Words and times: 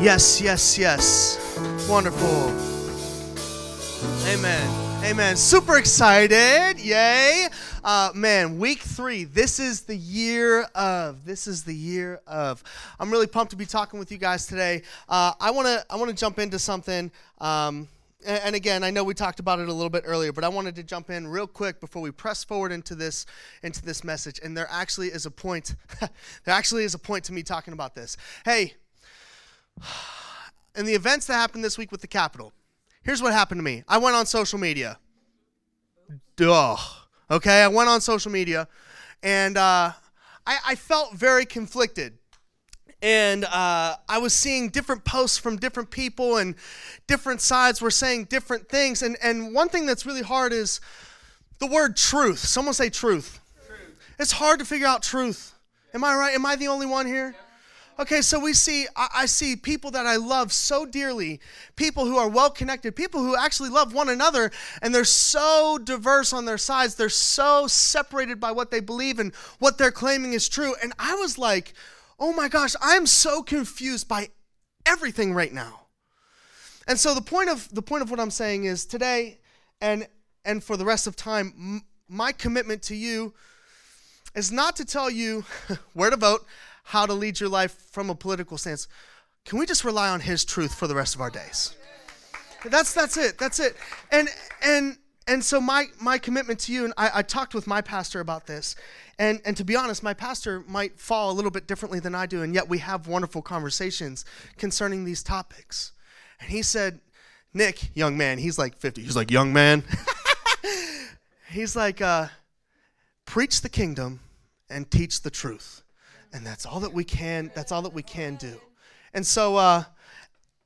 Yes, 0.00 0.40
yes, 0.40 0.78
yes. 0.78 1.58
Wonderful. 1.86 2.48
Amen. 4.32 5.04
Amen. 5.04 5.36
Super 5.36 5.76
excited. 5.76 6.80
Yay. 6.80 7.48
Uh, 7.84 8.10
man, 8.14 8.58
week 8.58 8.78
three. 8.78 9.24
This 9.24 9.60
is 9.60 9.82
the 9.82 9.94
year 9.94 10.62
of. 10.74 11.26
This 11.26 11.46
is 11.46 11.64
the 11.64 11.74
year 11.74 12.22
of. 12.26 12.64
I'm 12.98 13.10
really 13.10 13.26
pumped 13.26 13.50
to 13.50 13.56
be 13.56 13.66
talking 13.66 14.00
with 14.00 14.10
you 14.10 14.16
guys 14.16 14.46
today. 14.46 14.84
Uh, 15.06 15.34
I 15.38 15.50
want 15.50 15.66
to 15.68 15.84
I 15.90 15.96
want 15.96 16.08
to 16.08 16.16
jump 16.16 16.38
into 16.38 16.58
something. 16.58 17.10
Um, 17.38 17.86
and 18.24 18.56
again, 18.56 18.82
I 18.82 18.90
know 18.90 19.04
we 19.04 19.12
talked 19.12 19.38
about 19.38 19.60
it 19.60 19.68
a 19.68 19.72
little 19.72 19.90
bit 19.90 20.04
earlier, 20.06 20.32
but 20.32 20.44
I 20.44 20.48
wanted 20.48 20.76
to 20.76 20.82
jump 20.82 21.10
in 21.10 21.28
real 21.28 21.46
quick 21.46 21.78
before 21.78 22.00
we 22.00 22.10
press 22.10 22.42
forward 22.42 22.72
into 22.72 22.94
this 22.94 23.26
into 23.62 23.82
this 23.84 24.02
message. 24.02 24.40
And 24.42 24.56
there 24.56 24.68
actually 24.70 25.08
is 25.08 25.26
a 25.26 25.30
point. 25.30 25.74
there 26.00 26.54
actually 26.54 26.84
is 26.84 26.94
a 26.94 26.98
point 26.98 27.24
to 27.24 27.34
me 27.34 27.42
talking 27.42 27.74
about 27.74 27.94
this. 27.94 28.16
Hey, 28.46 28.76
in 30.76 30.86
the 30.86 30.94
events 30.94 31.26
that 31.26 31.34
happened 31.34 31.64
this 31.64 31.78
week 31.78 31.92
with 31.92 32.00
the 32.00 32.06
Capitol, 32.06 32.52
here's 33.02 33.22
what 33.22 33.32
happened 33.32 33.58
to 33.58 33.64
me. 33.64 33.84
I 33.88 33.98
went 33.98 34.16
on 34.16 34.26
social 34.26 34.58
media. 34.58 34.98
Duh. 36.36 36.76
Okay, 37.30 37.62
I 37.62 37.68
went 37.68 37.88
on 37.88 38.00
social 38.00 38.32
media, 38.32 38.66
and 39.22 39.56
uh, 39.56 39.92
I, 40.46 40.58
I 40.66 40.74
felt 40.74 41.14
very 41.14 41.44
conflicted 41.44 42.14
and 43.02 43.44
uh, 43.46 43.96
I 44.08 44.18
was 44.18 44.34
seeing 44.34 44.68
different 44.68 45.04
posts 45.04 45.38
from 45.38 45.56
different 45.56 45.90
people, 45.90 46.36
and 46.36 46.54
different 47.06 47.40
sides 47.40 47.80
were 47.80 47.90
saying 47.90 48.24
different 48.24 48.68
things. 48.68 49.02
And, 49.02 49.16
and 49.22 49.54
one 49.54 49.68
thing 49.68 49.86
that's 49.86 50.04
really 50.04 50.22
hard 50.22 50.52
is 50.52 50.80
the 51.58 51.66
word 51.66 51.96
truth. 51.96 52.40
Someone 52.40 52.74
say 52.74 52.90
truth. 52.90 53.40
truth. 53.66 53.96
It's 54.18 54.32
hard 54.32 54.58
to 54.58 54.64
figure 54.64 54.86
out 54.86 55.02
truth. 55.02 55.54
Am 55.94 56.04
I 56.04 56.14
right? 56.14 56.34
Am 56.34 56.44
I 56.44 56.56
the 56.56 56.68
only 56.68 56.86
one 56.86 57.06
here? 57.06 57.34
Okay, 58.00 58.22
so 58.22 58.40
we 58.40 58.54
see, 58.54 58.86
I, 58.96 59.26
see 59.26 59.56
people 59.56 59.90
that 59.90 60.06
I 60.06 60.16
love 60.16 60.54
so 60.54 60.86
dearly, 60.86 61.38
people 61.76 62.06
who 62.06 62.16
are 62.16 62.30
well 62.30 62.48
connected, 62.48 62.96
people 62.96 63.20
who 63.20 63.36
actually 63.36 63.68
love 63.68 63.92
one 63.92 64.08
another, 64.08 64.50
and 64.80 64.94
they're 64.94 65.04
so 65.04 65.76
diverse 65.76 66.32
on 66.32 66.46
their 66.46 66.56
sides. 66.56 66.94
They're 66.94 67.10
so 67.10 67.66
separated 67.66 68.40
by 68.40 68.52
what 68.52 68.70
they 68.70 68.80
believe 68.80 69.18
and 69.18 69.34
what 69.58 69.76
they're 69.76 69.90
claiming 69.90 70.32
is 70.32 70.48
true. 70.48 70.74
And 70.82 70.94
I 70.98 71.14
was 71.16 71.36
like, 71.36 71.74
oh 72.18 72.32
my 72.32 72.48
gosh, 72.48 72.74
I'm 72.80 73.04
so 73.04 73.42
confused 73.42 74.08
by 74.08 74.30
everything 74.86 75.34
right 75.34 75.52
now. 75.52 75.82
And 76.88 76.98
so 76.98 77.14
the 77.14 77.20
point 77.20 77.50
of 77.50 77.68
the 77.68 77.82
point 77.82 78.02
of 78.02 78.10
what 78.10 78.18
I'm 78.18 78.30
saying 78.30 78.64
is 78.64 78.86
today 78.86 79.40
and 79.82 80.08
and 80.46 80.64
for 80.64 80.78
the 80.78 80.86
rest 80.86 81.06
of 81.06 81.16
time 81.16 81.52
m- 81.54 81.82
my 82.08 82.32
commitment 82.32 82.80
to 82.84 82.96
you 82.96 83.34
is 84.34 84.50
not 84.50 84.76
to 84.76 84.86
tell 84.86 85.10
you 85.10 85.44
where 85.92 86.08
to 86.08 86.16
vote, 86.16 86.46
how 86.84 87.06
to 87.06 87.12
lead 87.12 87.40
your 87.40 87.48
life 87.48 87.72
from 87.90 88.10
a 88.10 88.14
political 88.14 88.58
stance. 88.58 88.88
Can 89.44 89.58
we 89.58 89.66
just 89.66 89.84
rely 89.84 90.08
on 90.08 90.20
his 90.20 90.44
truth 90.44 90.74
for 90.74 90.86
the 90.86 90.94
rest 90.94 91.14
of 91.14 91.20
our 91.20 91.30
days? 91.30 91.74
That's 92.64 92.92
that's 92.92 93.16
it. 93.16 93.38
That's 93.38 93.58
it. 93.58 93.76
And 94.10 94.28
and 94.62 94.98
and 95.26 95.44
so 95.44 95.60
my 95.60 95.86
my 96.00 96.18
commitment 96.18 96.60
to 96.60 96.72
you, 96.72 96.84
and 96.84 96.94
I, 96.96 97.10
I 97.14 97.22
talked 97.22 97.54
with 97.54 97.66
my 97.66 97.80
pastor 97.80 98.20
about 98.20 98.46
this, 98.46 98.76
and, 99.20 99.42
and 99.44 99.54
to 99.58 99.64
be 99.64 99.76
honest, 99.76 100.02
my 100.02 100.14
pastor 100.14 100.64
might 100.66 100.98
fall 100.98 101.30
a 101.30 101.34
little 101.34 101.50
bit 101.50 101.66
differently 101.66 102.00
than 102.00 102.14
I 102.14 102.24
do, 102.24 102.40
and 102.40 102.54
yet 102.54 102.70
we 102.70 102.78
have 102.78 103.06
wonderful 103.06 103.42
conversations 103.42 104.24
concerning 104.56 105.04
these 105.04 105.22
topics. 105.22 105.92
And 106.40 106.48
he 106.48 106.62
said, 106.62 107.00
Nick, 107.52 107.94
young 107.94 108.16
man, 108.16 108.38
he's 108.38 108.58
like 108.58 108.78
50. 108.78 109.02
He's 109.02 109.16
like, 109.16 109.30
young 109.30 109.52
man. 109.52 109.84
he's 111.50 111.76
like, 111.76 112.00
uh, 112.00 112.28
preach 113.26 113.60
the 113.60 113.68
kingdom 113.68 114.20
and 114.70 114.90
teach 114.90 115.20
the 115.20 115.30
truth. 115.30 115.82
And 116.32 116.46
that's 116.46 116.66
all 116.66 116.80
that 116.80 116.92
we 116.92 117.04
can, 117.04 117.50
that's 117.54 117.72
all 117.72 117.82
that 117.82 117.92
we 117.92 118.02
can 118.02 118.36
do. 118.36 118.60
And 119.14 119.26
so, 119.26 119.56
uh, 119.56 119.84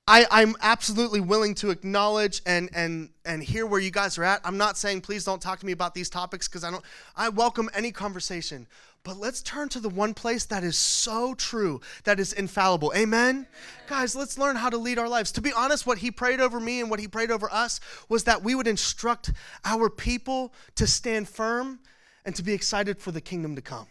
I, 0.07 0.27
I'm 0.31 0.55
absolutely 0.61 1.21
willing 1.21 1.55
to 1.57 1.71
acknowledge 1.71 2.43
and 2.45 2.69
and 2.75 3.09
and 3.25 3.43
hear 3.43 3.65
where 3.65 3.81
you 3.81 3.91
guys 3.91 4.19
are 4.19 4.25
at. 4.25 4.43
I'm 4.45 4.59
not 4.59 4.77
saying 4.77 5.01
please 5.01 5.25
don't 5.25 5.41
talk 5.41 5.61
to 5.61 5.67
me 5.67 5.73
about 5.73 5.95
these 5.95 6.11
topics 6.11 6.47
because 6.47 6.63
I 6.63 6.71
don't 6.71 6.85
I 7.17 7.31
welcome 7.31 7.71
any 7.73 7.91
conversation. 7.91 8.67
But 9.03 9.19
let's 9.19 9.43
turn 9.43 9.69
to 9.71 9.81
the 9.81 9.91
one 9.91 10.15
place 10.15 10.47
that 10.47 10.65
is 10.65 10.79
so 10.79 11.35
true, 11.35 11.83
that 12.05 12.19
is 12.19 12.33
infallible. 12.33 12.93
Amen? 12.97 13.47
Guys, 13.87 14.17
let's 14.17 14.39
learn 14.39 14.57
how 14.57 14.71
to 14.71 14.79
lead 14.79 14.99
our 14.99 15.09
lives. 15.09 15.31
To 15.33 15.43
be 15.43 15.53
honest, 15.53 15.87
what 15.87 15.99
he 15.99 16.11
prayed 16.11 16.41
over 16.41 16.59
me 16.59 16.81
and 16.81 16.89
what 16.89 17.01
he 17.01 17.07
prayed 17.07 17.31
over 17.31 17.53
us 17.53 17.81
was 18.09 18.25
that 18.25 18.43
we 18.43 18.55
would 18.55 18.67
instruct 18.67 19.31
our 19.63 19.91
people 19.91 20.55
to 20.77 20.87
stand 20.87 21.29
firm 21.29 21.81
and 22.25 22.35
to 22.35 22.43
be 22.43 22.55
excited 22.55 22.99
for 22.99 23.13
the 23.13 23.21
kingdom 23.21 23.57
to 23.57 23.63
come. 23.63 23.87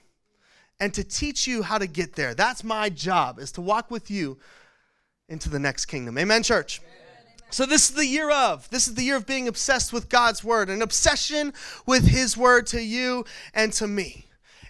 And 0.79 0.93
to 0.93 1.03
teach 1.03 1.47
you 1.47 1.63
how 1.63 1.77
to 1.77 1.87
get 1.87 2.15
there. 2.15 2.33
That's 2.33 2.63
my 2.63 2.89
job, 2.89 3.39
is 3.39 3.51
to 3.53 3.61
walk 3.61 3.89
with 3.89 4.11
you 4.11 4.37
into 5.29 5.49
the 5.49 5.59
next 5.59 5.85
kingdom. 5.85 6.17
Amen, 6.17 6.43
church? 6.43 6.81
So, 7.49 7.65
this 7.65 7.89
is 7.89 7.95
the 7.95 8.07
year 8.07 8.31
of. 8.31 8.67
This 8.71 8.87
is 8.87 8.95
the 8.95 9.03
year 9.03 9.15
of 9.15 9.27
being 9.27 9.47
obsessed 9.47 9.93
with 9.93 10.09
God's 10.09 10.43
word, 10.43 10.69
an 10.69 10.81
obsession 10.81 11.53
with 11.85 12.07
His 12.07 12.35
word 12.35 12.65
to 12.67 12.81
you 12.81 13.25
and 13.53 13.71
to 13.73 13.87
me. 13.87 14.25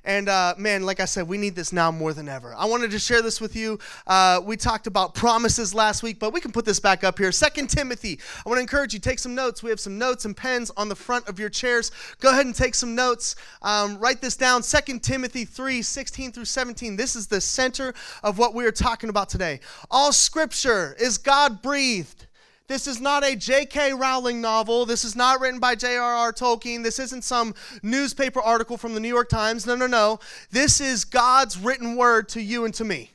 And 0.05 0.27
uh, 0.27 0.55
man, 0.57 0.83
like 0.83 0.99
I 0.99 1.05
said, 1.05 1.27
we 1.27 1.37
need 1.37 1.55
this 1.55 1.71
now 1.71 1.89
more 1.89 2.13
than 2.13 2.27
ever. 2.27 2.53
I 2.55 2.65
wanted 2.65 2.91
to 2.91 2.99
share 2.99 3.21
this 3.21 3.39
with 3.39 3.55
you. 3.55 3.79
Uh, 4.05 4.41
we 4.43 4.57
talked 4.57 4.85
about 4.85 5.13
promises 5.13 5.73
last 5.73 6.03
week, 6.03 6.19
but 6.19 6.33
we 6.33 6.41
can 6.41 6.51
put 6.51 6.65
this 6.65 6.79
back 6.79 7.03
up 7.05 7.17
here. 7.17 7.31
Second 7.31 7.69
Timothy. 7.69 8.19
I 8.45 8.49
want 8.49 8.57
to 8.57 8.61
encourage 8.61 8.93
you 8.93 8.99
take 8.99 9.19
some 9.19 9.33
notes. 9.33 9.63
We 9.63 9.69
have 9.69 9.79
some 9.79 9.97
notes 9.97 10.25
and 10.25 10.35
pens 10.35 10.71
on 10.75 10.89
the 10.89 10.95
front 10.95 11.29
of 11.29 11.39
your 11.39 11.49
chairs. 11.49 11.91
Go 12.19 12.31
ahead 12.31 12.45
and 12.45 12.53
take 12.53 12.75
some 12.75 12.95
notes. 12.95 13.37
Um, 13.61 13.97
write 13.97 14.21
this 14.21 14.35
down. 14.35 14.61
Second 14.63 15.03
Timothy 15.03 15.45
3 15.45 15.81
16 15.81 16.33
through 16.33 16.45
17. 16.45 16.97
This 16.97 17.15
is 17.15 17.27
the 17.27 17.39
center 17.39 17.93
of 18.23 18.37
what 18.37 18.53
we 18.53 18.65
are 18.65 18.71
talking 18.71 19.09
about 19.09 19.29
today. 19.29 19.61
All 19.89 20.11
scripture 20.11 20.95
is 20.99 21.17
God 21.17 21.61
breathed 21.61 22.27
this 22.67 22.87
is 22.87 23.01
not 23.01 23.23
a 23.23 23.35
J.K. 23.35 23.93
Rowling 23.93 24.39
novel. 24.41 24.85
This 24.85 25.03
is 25.03 25.15
not 25.15 25.41
written 25.41 25.59
by 25.59 25.75
J.R.R. 25.75 26.31
Tolkien. 26.31 26.83
This 26.83 26.97
isn't 26.99 27.23
some 27.23 27.53
newspaper 27.81 28.41
article 28.41 28.77
from 28.77 28.93
the 28.93 28.99
New 28.99 29.09
York 29.09 29.29
Times. 29.29 29.65
No, 29.65 29.75
no, 29.75 29.87
no. 29.87 30.19
This 30.49 30.79
is 30.79 31.03
God's 31.03 31.57
written 31.57 31.95
word 31.95 32.29
to 32.29 32.41
you 32.41 32.63
and 32.65 32.73
to 32.75 32.85
me. 32.85 33.11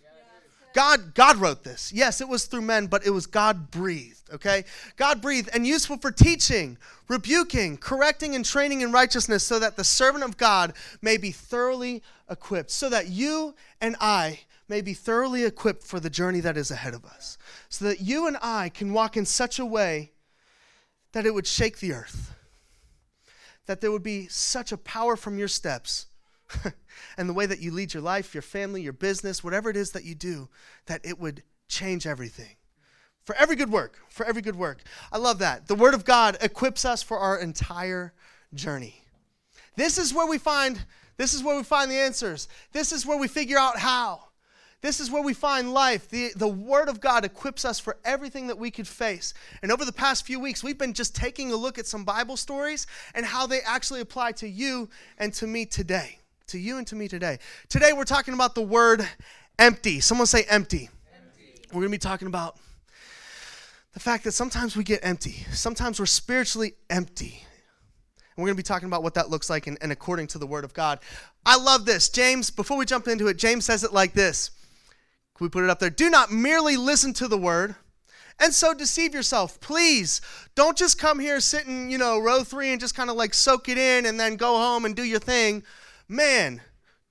God, 0.75 1.15
God 1.15 1.39
wrote 1.39 1.65
this. 1.65 1.93
Yes, 1.93 2.21
it 2.21 2.29
was 2.29 2.45
through 2.45 2.61
men, 2.61 2.87
but 2.87 3.05
it 3.07 3.11
was 3.11 3.27
God 3.27 3.71
breathed, 3.71 4.31
okay? 4.33 4.65
God 4.97 5.21
breathed 5.21 5.49
and 5.53 5.67
useful 5.67 5.97
for 5.97 6.13
teaching, 6.13 6.77
rebuking, 7.09 7.79
correcting, 7.79 8.35
and 8.35 8.45
training 8.45 8.83
in 8.83 8.93
righteousness 8.93 9.43
so 9.43 9.59
that 9.59 9.77
the 9.77 9.83
servant 9.83 10.25
of 10.25 10.37
God 10.37 10.75
may 11.01 11.17
be 11.17 11.31
thoroughly 11.31 12.03
equipped, 12.31 12.71
so 12.71 12.91
that 12.91 13.09
you 13.09 13.55
and 13.81 13.97
I 14.01 14.41
may 14.69 14.81
be 14.81 14.95
thoroughly 14.95 15.45
equipped 15.45 15.83
for 15.83 15.99
the 15.99 16.11
journey 16.11 16.41
that 16.41 16.57
is 16.57 16.71
ahead 16.71 16.95
of 16.95 17.05
us, 17.05 17.39
so 17.69 17.85
that 17.87 18.01
you 18.01 18.27
and 18.27 18.37
I 18.43 18.69
can 18.69 18.93
walk 18.93 19.17
in 19.17 19.25
such 19.25 19.59
a 19.59 19.65
way 19.65 20.13
that 21.13 21.27
it 21.27 21.35
would 21.35 21.47
shake 21.47 21.79
the 21.79 21.93
earth, 21.93 22.35
that 23.67 23.81
there 23.81 23.91
would 23.91 24.03
be 24.03 24.29
such 24.29 24.73
a 24.73 24.77
power 24.77 25.17
from 25.17 25.39
your 25.39 25.49
steps 25.49 26.07
and 27.17 27.29
the 27.29 27.35
way 27.35 27.47
that 27.47 27.61
you 27.61 27.71
lead 27.71 27.95
your 27.95 28.03
life, 28.03 28.35
your 28.35 28.43
family, 28.43 28.83
your 28.83 28.93
business, 28.93 29.43
whatever 29.43 29.71
it 29.71 29.77
is 29.77 29.93
that 29.93 30.05
you 30.05 30.15
do, 30.15 30.49
that 30.87 31.01
it 31.05 31.19
would 31.19 31.43
change 31.69 32.07
everything. 32.07 32.57
For 33.25 33.35
every 33.35 33.57
good 33.57 33.71
work, 33.71 33.99
for 34.09 34.25
every 34.25 34.41
good 34.41 34.57
work. 34.57 34.83
I 35.13 35.19
love 35.19 35.39
that. 35.41 35.67
The 35.67 35.75
Word 35.75 35.93
of 35.93 36.05
God 36.05 36.39
equips 36.41 36.85
us 36.85 37.03
for 37.03 37.19
our 37.19 37.39
entire 37.39 38.15
journey. 38.55 39.03
This 39.77 39.99
is 39.99 40.15
where 40.15 40.27
we 40.27 40.39
find 40.39 40.85
this 41.19 41.35
is 41.35 41.43
where 41.43 41.57
we 41.57 41.65
find 41.65 41.91
the 41.91 41.97
answers. 41.97 42.49
This 42.73 42.93
is 42.93 43.05
where 43.05 43.19
we 43.19 43.27
figure 43.27 43.59
out 43.59 43.79
how. 43.79 44.28
This 44.81 45.01
is 45.01 45.11
where 45.11 45.23
we 45.23 45.35
find 45.35 45.75
life. 45.75 46.09
The, 46.09 46.31
the 46.37 46.47
Word 46.47 46.89
of 46.89 47.01
God 47.01 47.25
equips 47.25 47.65
us 47.65 47.81
for 47.81 47.97
everything 48.05 48.47
that 48.47 48.59
we 48.59 48.71
could 48.71 48.87
face. 48.87 49.35
And 49.61 49.73
over 49.73 49.85
the 49.85 49.93
past 49.93 50.25
few 50.25 50.39
weeks, 50.39 50.63
we've 50.63 50.79
been 50.79 50.95
just 50.95 51.17
taking 51.17 51.51
a 51.51 51.57
look 51.57 51.79
at 51.79 51.87
some 51.87 52.05
Bible 52.05 52.37
stories 52.37 52.87
and 53.15 53.27
how 53.27 53.47
they 53.47 53.61
actually 53.61 54.01
apply 54.01 54.33
to 54.33 54.49
you 54.49 54.89
and 55.19 55.35
to 55.35 55.49
me 55.49 55.67
today. 55.67 56.19
To 56.49 56.59
you 56.59 56.79
and 56.79 56.87
to 56.87 56.97
me 56.97 57.09
today. 57.09 57.39
Today, 57.69 57.93
we're 57.93 58.05
talking 58.05 58.35
about 58.35 58.55
the 58.55 58.63
word 58.63 59.07
empty. 59.59 59.99
Someone 59.99 60.29
say 60.29 60.45
empty. 60.49 60.89
empty. 61.13 61.61
We're 61.69 61.81
going 61.81 61.91
to 61.91 61.91
be 61.91 61.99
talking 61.99 62.29
about 62.29 62.57
the 63.95 64.01
fact 64.01 64.23
that 64.25 64.33
sometimes 64.33 64.77
we 64.77 64.85
get 64.85 65.01
empty, 65.03 65.45
sometimes 65.53 65.99
we're 65.99 66.07
spiritually 66.07 66.75
empty. 66.89 67.45
And 68.37 68.45
we're 68.45 68.47
going 68.47 68.57
to 68.57 68.63
be 68.63 68.67
talking 68.67 68.87
about 68.87 69.03
what 69.03 69.15
that 69.15 69.29
looks 69.29 69.51
like 69.51 69.67
and, 69.67 69.77
and 69.81 69.91
according 69.91 70.29
to 70.29 70.39
the 70.39 70.47
Word 70.47 70.65
of 70.65 70.73
God. 70.73 71.01
I 71.45 71.57
love 71.57 71.85
this. 71.85 72.09
James, 72.09 72.51
before 72.51 72.77
we 72.77 72.87
jump 72.87 73.09
into 73.09 73.27
it, 73.27 73.39
James 73.39 73.65
says 73.65 73.83
it 73.83 73.93
like 73.93 74.13
this 74.13 74.53
can 75.39 75.45
we 75.45 75.51
put 75.51 75.63
it 75.63 75.71
up 75.71 75.79
there? 75.79 75.89
Do 75.89 76.11
not 76.11 76.33
merely 76.33 76.77
listen 76.77 77.13
to 77.15 77.29
the 77.29 77.39
word 77.39 77.77
and 78.41 78.53
so 78.53 78.75
deceive 78.75 79.15
yourself. 79.15 79.61
Please 79.61 80.21
don't 80.57 80.77
just 80.77 80.99
come 80.99 81.21
here, 81.21 81.39
sit 81.39 81.67
in, 81.69 81.91
you 81.91 81.97
know, 81.97 82.19
row 82.19 82.43
three 82.43 82.73
and 82.73 82.81
just 82.81 82.97
kind 82.97 83.09
of 83.09 83.15
like 83.15 83.33
soak 83.35 83.69
it 83.69 83.79
in 83.79 84.05
and 84.05 84.19
then 84.19 84.35
go 84.35 84.57
home 84.57 84.85
and 84.85 84.97
do 84.97 85.05
your 85.05 85.21
thing. 85.21 85.63
Man, 86.09 86.61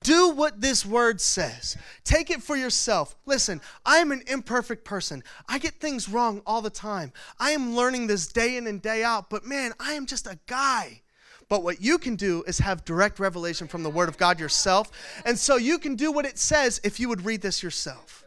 do 0.04 0.30
what 0.30 0.60
this 0.60 0.86
word 0.86 1.22
says. 1.22 1.78
Take 2.04 2.30
it 2.30 2.44
for 2.44 2.58
yourself. 2.58 3.16
Listen, 3.26 3.62
I 3.86 4.00
am 4.00 4.12
an 4.12 4.24
imperfect 4.28 4.84
person. 4.84 5.24
I 5.48 5.58
get 5.58 5.80
things 5.80 6.10
wrong 6.10 6.42
all 6.46 6.62
the 6.62 6.70
time. 6.70 7.14
I 7.40 7.52
am 7.52 7.76
learning 7.76 8.08
this 8.08 8.28
day 8.28 8.58
in 8.58 8.68
and 8.68 8.82
day 8.82 9.06
out, 9.06 9.30
but 9.30 9.46
man, 9.46 9.72
I 9.80 9.94
am 9.94 10.06
just 10.06 10.28
a 10.28 10.38
guy. 10.48 11.02
But 11.50 11.64
what 11.64 11.82
you 11.82 11.98
can 11.98 12.16
do 12.16 12.44
is 12.46 12.60
have 12.60 12.84
direct 12.84 13.20
revelation 13.20 13.68
from 13.68 13.84
the 13.84 13.90
Word 13.90 14.10
of 14.10 14.18
God 14.18 14.40
yourself. 14.40 14.92
And 15.26 15.38
so 15.40 15.56
you 15.56 15.80
can 15.80 15.96
do 15.96 16.12
what 16.12 16.26
it 16.26 16.38
says 16.38 16.82
if 16.84 17.00
you 17.00 17.08
would 17.10 17.26
read 17.26 17.42
this 17.42 17.64
yourself. 17.64 18.24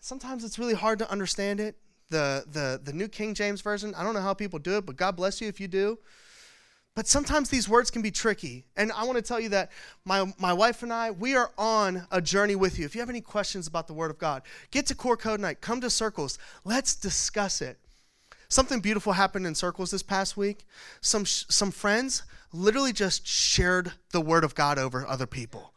sometimes 0.00 0.44
it's 0.44 0.58
really 0.58 0.74
hard 0.74 0.98
to 0.98 1.10
understand 1.10 1.60
it. 1.60 1.76
The, 2.10 2.44
the, 2.50 2.80
the 2.84 2.92
New 2.92 3.08
King 3.08 3.34
James 3.34 3.62
Version, 3.62 3.94
I 3.94 4.04
don't 4.04 4.12
know 4.12 4.20
how 4.20 4.34
people 4.34 4.58
do 4.58 4.76
it, 4.76 4.84
but 4.84 4.96
God 4.96 5.16
bless 5.16 5.40
you 5.40 5.48
if 5.48 5.58
you 5.58 5.68
do. 5.68 5.98
But 6.94 7.08
sometimes 7.08 7.48
these 7.48 7.68
words 7.68 7.90
can 7.90 8.02
be 8.02 8.10
tricky. 8.10 8.66
And 8.76 8.92
I 8.92 9.04
want 9.04 9.16
to 9.16 9.22
tell 9.22 9.40
you 9.40 9.48
that 9.48 9.72
my, 10.04 10.32
my 10.38 10.52
wife 10.52 10.82
and 10.82 10.92
I, 10.92 11.10
we 11.10 11.34
are 11.34 11.50
on 11.58 12.06
a 12.12 12.20
journey 12.20 12.54
with 12.54 12.78
you. 12.78 12.84
If 12.84 12.94
you 12.94 13.00
have 13.00 13.10
any 13.10 13.20
questions 13.20 13.66
about 13.66 13.88
the 13.88 13.94
Word 13.94 14.10
of 14.10 14.18
God, 14.18 14.42
get 14.70 14.86
to 14.86 14.94
Core 14.94 15.16
Code 15.16 15.40
Night, 15.40 15.60
come 15.60 15.80
to 15.80 15.90
Circles, 15.90 16.38
let's 16.64 16.94
discuss 16.94 17.60
it. 17.60 17.78
Something 18.54 18.78
beautiful 18.78 19.14
happened 19.14 19.48
in 19.48 19.56
Circles 19.56 19.90
this 19.90 20.04
past 20.04 20.36
week. 20.36 20.64
Some, 21.00 21.26
some 21.26 21.72
friends 21.72 22.22
literally 22.52 22.92
just 22.92 23.26
shared 23.26 23.94
the 24.12 24.20
Word 24.20 24.44
of 24.44 24.54
God 24.54 24.78
over 24.78 25.04
other 25.04 25.26
people. 25.26 25.72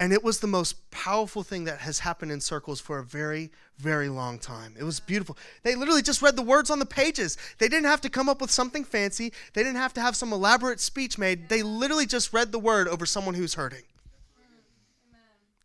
And 0.00 0.12
it 0.12 0.24
was 0.24 0.40
the 0.40 0.48
most 0.48 0.90
powerful 0.90 1.44
thing 1.44 1.62
that 1.62 1.78
has 1.78 2.00
happened 2.00 2.32
in 2.32 2.40
circles 2.40 2.80
for 2.80 2.98
a 2.98 3.04
very, 3.04 3.52
very 3.78 4.08
long 4.08 4.40
time. 4.40 4.74
It 4.76 4.82
was 4.82 4.98
beautiful. 4.98 5.38
They 5.62 5.76
literally 5.76 6.02
just 6.02 6.22
read 6.22 6.34
the 6.34 6.42
words 6.42 6.70
on 6.70 6.80
the 6.80 6.86
pages. 6.86 7.38
They 7.58 7.68
didn't 7.68 7.86
have 7.86 8.00
to 8.00 8.10
come 8.10 8.28
up 8.28 8.40
with 8.40 8.50
something 8.50 8.82
fancy, 8.82 9.32
they 9.54 9.62
didn't 9.62 9.76
have 9.76 9.94
to 9.94 10.00
have 10.00 10.16
some 10.16 10.32
elaborate 10.32 10.80
speech 10.80 11.18
made. 11.18 11.48
They 11.48 11.62
literally 11.62 12.06
just 12.06 12.32
read 12.32 12.50
the 12.50 12.58
word 12.58 12.88
over 12.88 13.06
someone 13.06 13.34
who's 13.34 13.54
hurting. 13.54 13.84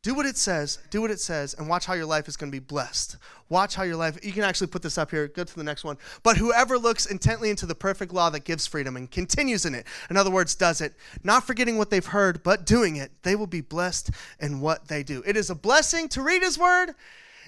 Do 0.03 0.15
what 0.15 0.25
it 0.25 0.35
says, 0.35 0.79
do 0.89 0.99
what 0.99 1.11
it 1.11 1.19
says, 1.19 1.53
and 1.53 1.69
watch 1.69 1.85
how 1.85 1.93
your 1.93 2.07
life 2.07 2.27
is 2.27 2.35
going 2.35 2.51
to 2.51 2.55
be 2.55 2.63
blessed. 2.63 3.17
Watch 3.49 3.75
how 3.75 3.83
your 3.83 3.97
life, 3.97 4.17
you 4.23 4.31
can 4.31 4.43
actually 4.43 4.67
put 4.67 4.81
this 4.81 4.97
up 4.97 5.11
here, 5.11 5.27
go 5.27 5.43
to 5.43 5.55
the 5.55 5.63
next 5.63 5.83
one. 5.83 5.95
But 6.23 6.37
whoever 6.37 6.79
looks 6.79 7.05
intently 7.05 7.51
into 7.51 7.67
the 7.67 7.75
perfect 7.75 8.11
law 8.11 8.31
that 8.31 8.43
gives 8.43 8.65
freedom 8.65 8.97
and 8.97 9.11
continues 9.11 9.63
in 9.65 9.75
it, 9.75 9.85
in 10.09 10.17
other 10.17 10.31
words, 10.31 10.55
does 10.55 10.81
it, 10.81 10.95
not 11.23 11.45
forgetting 11.45 11.77
what 11.77 11.91
they've 11.91 12.03
heard, 12.03 12.41
but 12.41 12.65
doing 12.65 12.95
it, 12.95 13.11
they 13.21 13.35
will 13.35 13.45
be 13.45 13.61
blessed 13.61 14.09
in 14.39 14.59
what 14.59 14.87
they 14.87 15.03
do. 15.03 15.21
It 15.23 15.37
is 15.37 15.51
a 15.51 15.55
blessing 15.55 16.09
to 16.09 16.23
read 16.23 16.41
his 16.41 16.57
word 16.57 16.95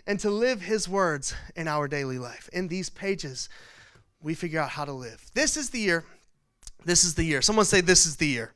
and 0.06 0.20
to 0.20 0.30
live 0.30 0.62
his 0.62 0.88
words 0.88 1.34
in 1.56 1.68
our 1.68 1.88
daily 1.88 2.20
life. 2.20 2.52
In 2.54 2.68
these 2.68 2.90
pages, 2.90 3.50
we 4.22 4.36
figure 4.36 4.60
out 4.60 4.70
how 4.70 4.86
to 4.86 4.94
live. 4.94 5.26
This 5.34 5.58
is 5.58 5.72
the 5.72 5.80
year. 5.80 6.04
This 6.86 7.04
is 7.04 7.16
the 7.16 7.24
year. 7.24 7.42
Someone 7.42 7.66
say, 7.66 7.82
This 7.82 8.06
is 8.06 8.18
the 8.18 8.28
year. 8.28 8.54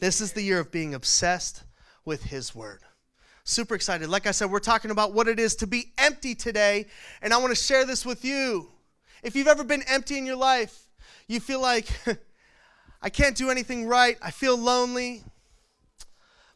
This 0.00 0.20
is 0.20 0.32
the 0.32 0.42
year 0.42 0.58
of 0.58 0.70
being 0.70 0.94
obsessed 0.94 1.62
with 2.04 2.24
his 2.24 2.54
word. 2.54 2.80
Super 3.44 3.74
excited. 3.74 4.08
Like 4.08 4.26
I 4.26 4.30
said, 4.30 4.50
we're 4.50 4.60
talking 4.60 4.90
about 4.90 5.12
what 5.12 5.26
it 5.26 5.40
is 5.40 5.56
to 5.56 5.66
be 5.66 5.92
empty 5.98 6.34
today, 6.34 6.86
and 7.20 7.32
I 7.32 7.38
want 7.38 7.50
to 7.50 7.60
share 7.60 7.84
this 7.84 8.06
with 8.06 8.24
you. 8.24 8.68
If 9.22 9.34
you've 9.34 9.48
ever 9.48 9.64
been 9.64 9.82
empty 9.88 10.16
in 10.16 10.26
your 10.26 10.36
life, 10.36 10.88
you 11.26 11.40
feel 11.40 11.60
like, 11.60 11.88
I 13.02 13.10
can't 13.10 13.36
do 13.36 13.50
anything 13.50 13.86
right, 13.86 14.16
I 14.22 14.30
feel 14.30 14.56
lonely, 14.56 15.24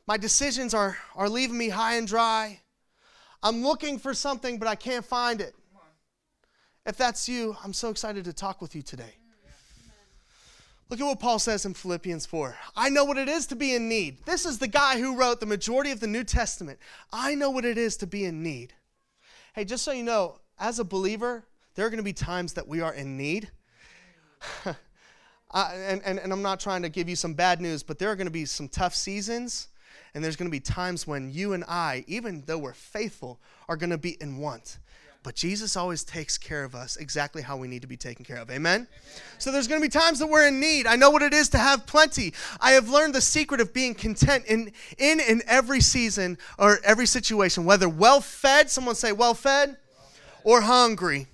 my 0.06 0.16
decisions 0.16 0.74
are, 0.74 0.96
are 1.16 1.28
leaving 1.28 1.58
me 1.58 1.70
high 1.70 1.96
and 1.96 2.06
dry, 2.06 2.60
I'm 3.42 3.62
looking 3.62 3.98
for 3.98 4.14
something, 4.14 4.58
but 4.58 4.68
I 4.68 4.76
can't 4.76 5.04
find 5.04 5.40
it. 5.40 5.54
If 6.84 6.96
that's 6.96 7.28
you, 7.28 7.56
I'm 7.64 7.72
so 7.72 7.90
excited 7.90 8.24
to 8.26 8.32
talk 8.32 8.62
with 8.62 8.76
you 8.76 8.82
today. 8.82 9.16
Look 10.88 11.00
at 11.00 11.04
what 11.04 11.18
Paul 11.18 11.40
says 11.40 11.66
in 11.66 11.74
Philippians 11.74 12.26
4. 12.26 12.56
I 12.76 12.90
know 12.90 13.04
what 13.04 13.18
it 13.18 13.28
is 13.28 13.46
to 13.48 13.56
be 13.56 13.74
in 13.74 13.88
need. 13.88 14.24
This 14.24 14.46
is 14.46 14.58
the 14.58 14.68
guy 14.68 15.00
who 15.00 15.16
wrote 15.16 15.40
the 15.40 15.46
majority 15.46 15.90
of 15.90 15.98
the 15.98 16.06
New 16.06 16.22
Testament. 16.22 16.78
I 17.12 17.34
know 17.34 17.50
what 17.50 17.64
it 17.64 17.76
is 17.76 17.96
to 17.98 18.06
be 18.06 18.24
in 18.24 18.42
need. 18.42 18.72
Hey, 19.54 19.64
just 19.64 19.82
so 19.82 19.90
you 19.90 20.04
know, 20.04 20.38
as 20.60 20.78
a 20.78 20.84
believer, 20.84 21.44
there 21.74 21.86
are 21.86 21.90
going 21.90 21.98
to 21.98 22.04
be 22.04 22.12
times 22.12 22.52
that 22.52 22.68
we 22.68 22.80
are 22.80 22.94
in 22.94 23.16
need. 23.16 23.50
and, 24.64 26.02
and, 26.04 26.20
and 26.20 26.32
I'm 26.32 26.42
not 26.42 26.60
trying 26.60 26.82
to 26.82 26.88
give 26.88 27.08
you 27.08 27.16
some 27.16 27.34
bad 27.34 27.60
news, 27.60 27.82
but 27.82 27.98
there 27.98 28.10
are 28.10 28.16
going 28.16 28.28
to 28.28 28.32
be 28.32 28.44
some 28.44 28.68
tough 28.68 28.94
seasons. 28.94 29.68
And 30.14 30.24
there's 30.24 30.36
going 30.36 30.48
to 30.48 30.52
be 30.52 30.60
times 30.60 31.06
when 31.06 31.32
you 31.32 31.52
and 31.52 31.64
I, 31.64 32.04
even 32.06 32.44
though 32.46 32.58
we're 32.58 32.72
faithful, 32.72 33.40
are 33.68 33.76
going 33.76 33.90
to 33.90 33.98
be 33.98 34.16
in 34.20 34.38
want. 34.38 34.78
But 35.26 35.34
Jesus 35.34 35.76
always 35.76 36.04
takes 36.04 36.38
care 36.38 36.62
of 36.62 36.76
us 36.76 36.94
exactly 36.94 37.42
how 37.42 37.56
we 37.56 37.66
need 37.66 37.82
to 37.82 37.88
be 37.88 37.96
taken 37.96 38.24
care 38.24 38.36
of. 38.36 38.48
Amen? 38.48 38.86
Amen? 38.86 38.86
So 39.38 39.50
there's 39.50 39.66
going 39.66 39.80
to 39.80 39.84
be 39.84 39.90
times 39.90 40.20
that 40.20 40.28
we're 40.28 40.46
in 40.46 40.60
need. 40.60 40.86
I 40.86 40.94
know 40.94 41.10
what 41.10 41.20
it 41.20 41.34
is 41.34 41.48
to 41.48 41.58
have 41.58 41.84
plenty. 41.84 42.32
I 42.60 42.70
have 42.70 42.88
learned 42.88 43.12
the 43.12 43.20
secret 43.20 43.60
of 43.60 43.74
being 43.74 43.96
content 43.96 44.44
in 44.46 44.70
in 44.98 45.18
in 45.18 45.42
every 45.48 45.80
season 45.80 46.38
or 46.60 46.78
every 46.84 47.06
situation, 47.06 47.64
whether 47.64 47.88
well 47.88 48.20
fed, 48.20 48.70
someone 48.70 48.94
say 48.94 49.10
well 49.10 49.34
fed, 49.34 49.76
or 50.44 50.60
hungry. 50.60 51.26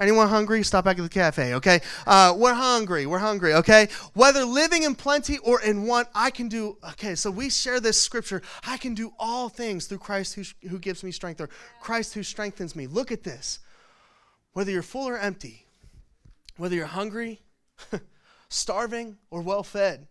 Anyone 0.00 0.28
hungry? 0.28 0.62
Stop 0.62 0.86
back 0.86 0.98
at 0.98 1.02
the 1.02 1.10
cafe, 1.10 1.54
okay? 1.54 1.80
Uh, 2.06 2.34
we're 2.34 2.54
hungry. 2.54 3.04
We're 3.04 3.18
hungry, 3.18 3.52
okay? 3.52 3.88
Whether 4.14 4.46
living 4.46 4.84
in 4.84 4.94
plenty 4.94 5.36
or 5.38 5.60
in 5.60 5.82
want, 5.86 6.08
I 6.14 6.30
can 6.30 6.48
do, 6.48 6.78
okay, 6.92 7.14
so 7.14 7.30
we 7.30 7.50
share 7.50 7.80
this 7.80 8.00
scripture. 8.00 8.40
I 8.66 8.78
can 8.78 8.94
do 8.94 9.12
all 9.18 9.50
things 9.50 9.86
through 9.86 9.98
Christ 9.98 10.34
who, 10.34 10.44
who 10.68 10.78
gives 10.78 11.04
me 11.04 11.12
strength 11.12 11.38
or 11.38 11.50
Christ 11.82 12.14
who 12.14 12.22
strengthens 12.22 12.74
me. 12.74 12.86
Look 12.86 13.12
at 13.12 13.24
this. 13.24 13.58
Whether 14.54 14.72
you're 14.72 14.82
full 14.82 15.06
or 15.06 15.18
empty, 15.18 15.66
whether 16.56 16.74
you're 16.74 16.86
hungry, 16.86 17.42
starving, 18.48 19.18
or 19.30 19.42
well 19.42 19.62
fed, 19.62 20.08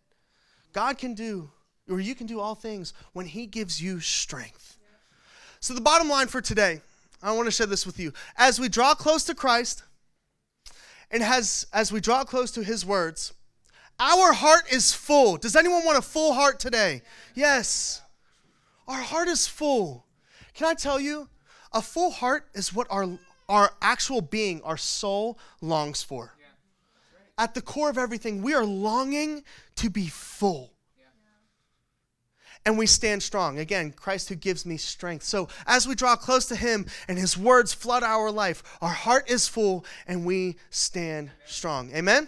God 0.72 1.00
can 1.00 1.16
do, 1.16 1.50
or 1.90 2.00
you 2.00 2.14
can 2.14 2.28
do 2.28 2.40
all 2.40 2.54
things 2.54 2.94
when 3.14 3.26
He 3.26 3.48
gives 3.48 3.82
you 3.82 4.00
strength. 4.00 4.78
So, 5.60 5.74
the 5.74 5.82
bottom 5.82 6.08
line 6.08 6.28
for 6.28 6.42
today 6.42 6.82
I 7.22 7.32
want 7.34 7.48
to 7.48 7.52
share 7.52 7.68
this 7.68 7.86
with 7.86 8.00
you. 8.00 8.14
As 8.38 8.60
we 8.60 8.70
draw 8.70 8.96
close 8.96 9.24
to 9.26 9.36
Christ, 9.36 9.84
and 11.12 11.24
as, 11.24 11.66
as 11.74 11.92
we 11.92 12.00
draw 12.00 12.24
close 12.24 12.52
to 12.52 12.64
his 12.64 12.86
words, 12.86 13.34
our 14.00 14.32
heart 14.32 14.72
is 14.72 14.94
full. 14.94 15.38
Does 15.38 15.56
anyone 15.56 15.84
want 15.84 15.98
a 15.98 16.02
full 16.02 16.34
heart 16.34 16.60
today? 16.60 17.02
Yes. 17.36 18.02
Our 18.88 19.02
heart 19.02 19.28
is 19.28 19.48
full. 19.48 20.06
Can 20.54 20.68
I 20.68 20.74
tell 20.74 21.00
you? 21.00 21.28
A 21.74 21.82
full 21.82 22.12
heart 22.12 22.48
is 22.54 22.74
what 22.74 22.88
our, 22.90 23.08
our 23.50 23.72
actual 23.82 24.22
being, 24.22 24.62
our 24.64 24.78
soul, 24.78 25.38
longs 25.62 26.02
for. 26.02 26.34
At 27.38 27.54
the 27.54 27.62
core 27.62 27.90
of 27.90 27.98
everything, 27.98 28.42
we 28.42 28.54
are 28.54 28.66
longing 28.66 29.44
to 29.78 29.90
be 29.90 30.08
full 30.08 30.74
and 32.66 32.78
we 32.78 32.86
stand 32.86 33.24
strong. 33.24 33.60
Again, 33.60 33.92
Christ 33.92 34.30
who 34.30 34.36
gives 34.36 34.66
me 34.66 34.78
strength. 34.78 35.24
So 35.24 35.48
as 35.66 35.88
we 35.88 35.96
draw 35.96 36.16
close 36.16 36.46
to 36.48 36.56
Him 36.56 36.86
and 37.08 37.18
His 37.18 37.38
words 37.38 37.74
flood 37.74 38.04
our 38.04 38.32
life, 38.32 38.64
our 38.82 38.90
heart 38.90 39.30
is 39.30 39.48
full 39.48 39.86
and 40.08 40.26
we 40.26 40.58
stand 40.70 41.32
strong. 41.46 41.92
Amen? 41.94 42.28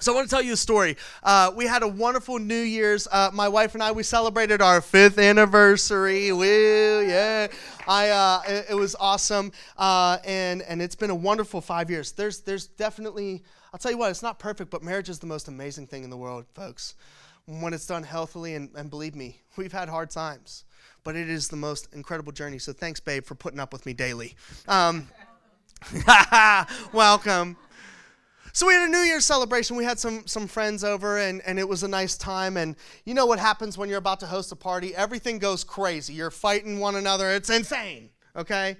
So 0.00 0.12
I 0.12 0.16
want 0.16 0.28
to 0.28 0.34
tell 0.34 0.42
you 0.42 0.54
a 0.54 0.56
story. 0.56 0.96
Uh, 1.22 1.52
we 1.54 1.66
had 1.66 1.84
a 1.84 1.88
wonderful 1.88 2.40
New 2.40 2.60
Year's. 2.60 3.06
Uh, 3.10 3.30
my 3.32 3.48
wife 3.48 3.74
and 3.74 3.82
I 3.82 3.92
we 3.92 4.02
celebrated 4.02 4.60
our 4.60 4.80
fifth 4.80 5.18
anniversary. 5.18 6.32
Woo, 6.32 7.06
yeah! 7.06 7.46
I 7.86 8.10
uh, 8.10 8.40
it, 8.46 8.66
it, 8.70 8.74
was 8.74 8.96
awesome, 8.98 9.52
uh, 9.78 10.18
and 10.24 10.62
and 10.62 10.82
it's 10.82 10.96
been 10.96 11.10
a 11.10 11.14
wonderful 11.14 11.60
five 11.60 11.90
years. 11.90 12.10
There's 12.10 12.40
there's 12.40 12.66
definitely 12.66 13.44
I'll 13.72 13.78
tell 13.78 13.92
you 13.92 13.98
what 13.98 14.10
it's 14.10 14.22
not 14.22 14.40
perfect, 14.40 14.68
but 14.68 14.82
marriage 14.82 15.08
is 15.08 15.20
the 15.20 15.26
most 15.26 15.46
amazing 15.46 15.86
thing 15.86 16.02
in 16.02 16.10
the 16.10 16.16
world, 16.16 16.44
folks 16.54 16.96
when 17.46 17.74
it's 17.74 17.86
done 17.86 18.02
healthily. 18.02 18.54
And, 18.54 18.70
and 18.76 18.90
believe 18.90 19.14
me, 19.14 19.40
we've 19.56 19.72
had 19.72 19.88
hard 19.88 20.10
times, 20.10 20.64
but 21.02 21.16
it 21.16 21.28
is 21.28 21.48
the 21.48 21.56
most 21.56 21.92
incredible 21.92 22.32
journey. 22.32 22.58
So 22.58 22.72
thanks, 22.72 23.00
babe, 23.00 23.24
for 23.24 23.34
putting 23.34 23.60
up 23.60 23.72
with 23.72 23.86
me 23.86 23.92
daily. 23.92 24.36
Um, 24.68 25.08
welcome. 26.92 27.56
So 28.52 28.68
we 28.68 28.74
had 28.74 28.88
a 28.88 28.90
New 28.90 29.00
Year's 29.00 29.24
celebration. 29.24 29.76
We 29.76 29.82
had 29.82 29.98
some 29.98 30.28
some 30.28 30.46
friends 30.46 30.84
over, 30.84 31.18
and, 31.18 31.42
and 31.44 31.58
it 31.58 31.68
was 31.68 31.82
a 31.82 31.88
nice 31.88 32.16
time. 32.16 32.56
And 32.56 32.76
you 33.04 33.12
know 33.12 33.26
what 33.26 33.40
happens 33.40 33.76
when 33.76 33.88
you're 33.88 33.98
about 33.98 34.20
to 34.20 34.26
host 34.26 34.52
a 34.52 34.56
party? 34.56 34.94
Everything 34.94 35.40
goes 35.40 35.64
crazy. 35.64 36.14
You're 36.14 36.30
fighting 36.30 36.78
one 36.78 36.94
another. 36.94 37.30
It's 37.30 37.50
insane. 37.50 38.10
Okay? 38.36 38.76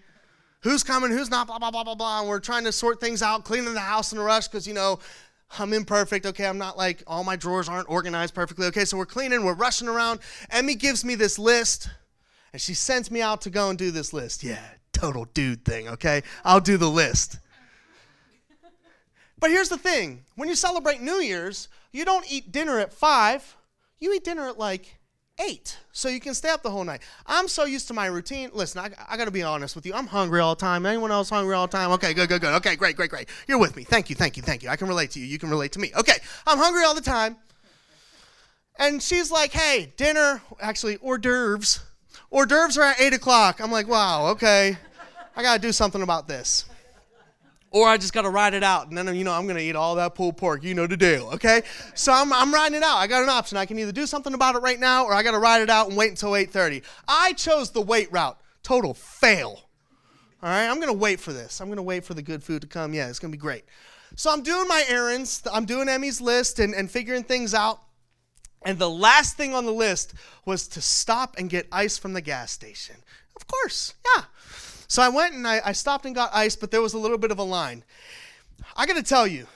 Who's 0.61 0.85
coming? 0.85 1.11
Who's 1.11 1.28
not? 1.28 1.49
Blah 1.49 1.59
blah 1.59 1.73
blah 1.73 1.83
blah 1.83 1.97
blah. 1.97 2.21
And 2.21 2.28
we're 2.28 2.38
trying 2.38 2.62
to 2.64 2.73
sort 2.73 3.00
things 3.00 3.21
out, 3.21 3.44
cleaning 3.44 3.75
the 3.75 3.80
house 3.80 4.12
in 4.12 4.18
a 4.18 4.23
rush 4.23 4.47
because 4.47 4.66
you 4.66 4.75
know 4.75 5.00
I'm 5.58 5.73
imperfect. 5.73 6.26
Okay, 6.26 6.46
I'm 6.46 6.58
not 6.58 6.76
like 6.76 7.02
all 7.06 7.25
my 7.25 7.37
drawers 7.37 7.68
aren't 7.68 7.88
organized 7.88 8.34
perfectly. 8.34 8.66
Okay, 8.66 8.84
so 8.84 8.96
we're 8.96 9.06
cleaning, 9.06 9.44
we're 9.44 9.54
rushing 9.54 9.88
around. 9.88 10.20
Emmy 10.50 10.75
gives 10.75 11.04
me 11.04 11.14
this 11.14 11.38
list, 11.38 11.88
and 12.52 12.61
she 12.61 12.75
sends 12.75 13.11
me 13.11 13.23
out 13.23 13.40
to 13.42 13.50
go 13.50 13.70
and 13.70 13.78
do 13.78 13.90
this 13.90 14.12
list. 14.12 14.42
Yeah, 14.42 14.64
total 14.92 15.26
dude 15.26 15.64
thing. 15.64 15.88
Okay, 15.88 16.23
I'll 16.44 16.61
do 16.61 16.76
the 16.76 16.90
list. 16.90 17.38
But 19.38 19.50
here's 19.50 19.68
the 19.68 19.78
thing: 19.78 20.25
when 20.37 20.49
you 20.49 20.54
celebrate 20.54 21.00
New 21.00 21.20
Year's, 21.20 21.68
you 21.92 22.04
don't 22.04 22.30
eat 22.30 22.52
dinner 22.52 22.78
at 22.78 22.92
five. 22.92 23.56
You 24.00 24.12
eat 24.14 24.25
dinner 24.25 24.49
at 24.49 24.58
like 24.58 24.99
eight 25.41 25.79
so 25.93 26.09
you 26.09 26.21
can 26.21 26.35
stay 26.35 26.49
up 26.49 26.62
the 26.62 26.71
whole 26.71 26.85
night. 26.85 27.03
I'm 27.26 27.49
so 27.49 27.64
used 27.64 27.88
to 27.88 27.95
my 27.95 28.07
routine. 28.07 28.50
Listen 28.53 28.81
i, 28.81 28.91
I 29.09 29.17
gotta 29.17 29.31
be 29.31 29.43
honest 29.43 29.75
with 29.75 29.87
you. 29.87 29.95
I'm 29.95 30.07
hungry 30.07 30.41
all 30.41 30.55
the 30.55 30.61
time. 30.61 30.87
Anyone 30.87 31.11
else 31.11 31.31
hungry 31.31 31.55
all 31.55 31.67
the 31.67 31.76
time? 31.76 31.91
Okay 31.93 32.14
good 32.14 32.29
good 32.29 32.41
good. 32.41 32.55
Okay 32.55 32.76
great 32.76 32.97
great 32.97 33.11
great. 33.11 33.29
You're 33.49 33.59
with 33.59 33.76
me. 33.76 33.85
Thank 33.85 34.11
you 34.11 34.17
thank 34.17 34.37
you 34.37 34.43
thank 34.43 34.62
you. 34.62 34.69
I 34.69 34.76
can 34.76 34.88
relate 34.88 35.11
to 35.12 35.21
you. 35.21 35.26
You 35.26 35.38
can 35.38 35.50
relate 35.50 35.73
to 35.73 35.81
me. 35.81 35.93
Okay 35.97 36.17
i'm 36.47 36.59
hungry 36.59 36.85
all 36.85 36.95
the 36.95 37.00
time. 37.00 37.37
And 38.79 39.03
she's 39.03 39.31
like 39.31 39.53
hey 39.53 39.93
dinner 39.97 40.43
actually 40.61 40.97
hors 40.97 41.19
d'oeuvres. 41.19 41.81
Hors 42.31 42.47
d'oeuvres 42.47 42.79
are 42.79 42.85
at 42.85 43.00
eight 43.00 43.14
o'clock. 43.14 43.61
I'm 43.61 43.73
like 43.73 43.88
wow 43.88 44.29
okay. 44.29 44.76
I 45.37 45.43
gotta 45.43 45.61
do 45.61 45.73
something 45.73 46.03
about 46.03 46.29
this 46.29 46.67
or 47.75 47.88
I 47.88 47.97
just 47.97 48.12
got 48.12 48.23
to 48.23 48.31
ride 48.31 48.54
it 48.54 48.62
out. 48.62 48.88
And 48.88 48.97
then, 48.97 49.12
you 49.16 49.25
know, 49.25 49.33
I'm 49.33 49.45
going 49.45 49.57
to 49.57 49.62
eat 49.62 49.75
all 49.75 49.97
that 49.97 50.14
pulled 50.14 50.37
pork. 50.37 50.62
You 50.62 50.75
know 50.75 50.87
the 50.87 50.97
deal, 50.97 51.28
okay? 51.35 51.62
So 51.95 52.12
I'm, 52.12 52.33
I'm 52.33 52.54
riding 52.54 52.76
it 52.76 52.85
out. 52.85 52.99
I 52.99 53.09
got 53.09 53.25
an 53.25 53.28
option. 53.28 53.59
I 53.59 53.66
can 53.66 53.78
either 53.81 53.90
do 53.90 54.07
something 54.07 54.33
about 54.33 54.54
it 54.54 54.61
right 54.61 54.78
now 54.78 55.04
or 55.04 55.12
I 55.12 55.25
got 55.25 55.33
to 55.33 55.40
ride 55.40 55.61
it 55.61 55.69
out 55.69 55.88
and 55.88 55.97
wait 55.97 56.11
until 56.11 56.31
8.30. 56.31 56.85
I 57.09 57.33
chose 57.33 57.73
the 57.73 57.83
wait 57.83 58.12
route. 58.12 58.40
Total 58.62 58.95
fail. 58.95 59.64
All 60.45 60.50
right, 60.50 60.69
I'm 60.69 60.78
gonna 60.78 60.93
wait 60.93 61.21
for 61.21 61.33
this. 61.33 61.62
I'm 61.62 61.71
gonna 61.71 61.83
wait 61.83 62.04
for 62.04 62.12
the 62.12 62.21
good 62.21 62.45
food 62.45 62.61
to 62.61 62.69
come. 62.69 62.93
Yeah, 62.93 63.09
it's 63.09 63.19
gonna 63.19 63.33
be 63.33 63.38
great. 63.38 63.64
So 64.14 64.31
I'm 64.31 64.43
doing 64.43 64.69
my 64.69 64.85
errands. 64.88 65.43
I'm 65.50 65.64
doing 65.64 65.88
Emmy's 65.88 66.21
list 66.21 66.59
and, 66.59 66.75
and 66.75 66.90
figuring 66.90 67.23
things 67.23 67.54
out. 67.54 67.81
And 68.62 68.78
the 68.78 68.90
last 68.90 69.38
thing 69.38 69.54
on 69.54 69.64
the 69.64 69.73
list 69.73 70.12
was 70.45 70.69
to 70.69 70.83
stop 70.83 71.37
and 71.38 71.49
get 71.49 71.66
ice 71.73 71.97
from 71.97 72.12
the 72.12 72.21
gas 72.21 72.52
station. 72.52 72.97
Of 73.37 73.47
course, 73.47 73.95
yeah. 74.04 74.25
So 74.94 75.02
I 75.02 75.08
went 75.08 75.34
and 75.34 75.44
I, 75.44 75.60
I 75.64 75.72
stopped 75.72 76.06
and 76.06 76.14
got 76.14 76.30
ice, 76.32 76.54
but 76.54 76.70
there 76.70 76.80
was 76.80 76.94
a 76.94 76.98
little 76.98 77.18
bit 77.18 77.32
of 77.32 77.40
a 77.40 77.42
line. 77.42 77.82
I 78.76 78.86
gotta 78.86 79.02
tell 79.02 79.26
you, 79.26 79.48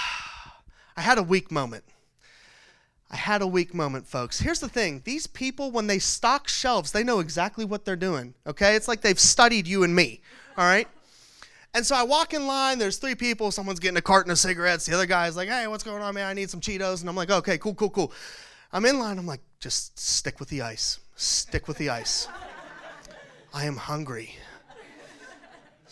I 0.96 1.02
had 1.02 1.18
a 1.18 1.22
weak 1.22 1.52
moment. 1.52 1.84
I 3.10 3.16
had 3.16 3.42
a 3.42 3.46
weak 3.46 3.74
moment, 3.74 4.08
folks. 4.08 4.38
Here's 4.38 4.60
the 4.60 4.68
thing 4.70 5.02
these 5.04 5.26
people, 5.26 5.70
when 5.70 5.88
they 5.88 5.98
stock 5.98 6.48
shelves, 6.48 6.90
they 6.90 7.04
know 7.04 7.20
exactly 7.20 7.66
what 7.66 7.84
they're 7.84 7.96
doing, 7.96 8.32
okay? 8.46 8.76
It's 8.76 8.88
like 8.88 9.02
they've 9.02 9.20
studied 9.20 9.66
you 9.66 9.82
and 9.82 9.94
me, 9.94 10.22
all 10.56 10.64
right? 10.64 10.88
And 11.74 11.84
so 11.84 11.94
I 11.94 12.04
walk 12.04 12.32
in 12.32 12.46
line, 12.46 12.78
there's 12.78 12.96
three 12.96 13.14
people, 13.14 13.50
someone's 13.50 13.78
getting 13.78 13.98
a 13.98 14.00
carton 14.00 14.30
of 14.30 14.38
cigarettes, 14.38 14.86
the 14.86 14.94
other 14.94 15.04
guy's 15.04 15.36
like, 15.36 15.50
hey, 15.50 15.66
what's 15.66 15.84
going 15.84 16.00
on, 16.00 16.14
man? 16.14 16.28
I 16.28 16.32
need 16.32 16.48
some 16.48 16.62
Cheetos. 16.62 17.00
And 17.02 17.10
I'm 17.10 17.14
like, 17.14 17.30
okay, 17.30 17.58
cool, 17.58 17.74
cool, 17.74 17.90
cool. 17.90 18.10
I'm 18.72 18.86
in 18.86 18.98
line, 19.00 19.18
I'm 19.18 19.26
like, 19.26 19.42
just 19.60 19.98
stick 19.98 20.40
with 20.40 20.48
the 20.48 20.62
ice. 20.62 20.98
Stick 21.14 21.68
with 21.68 21.76
the 21.76 21.90
ice. 21.90 22.26
I 23.52 23.66
am 23.66 23.76
hungry. 23.76 24.34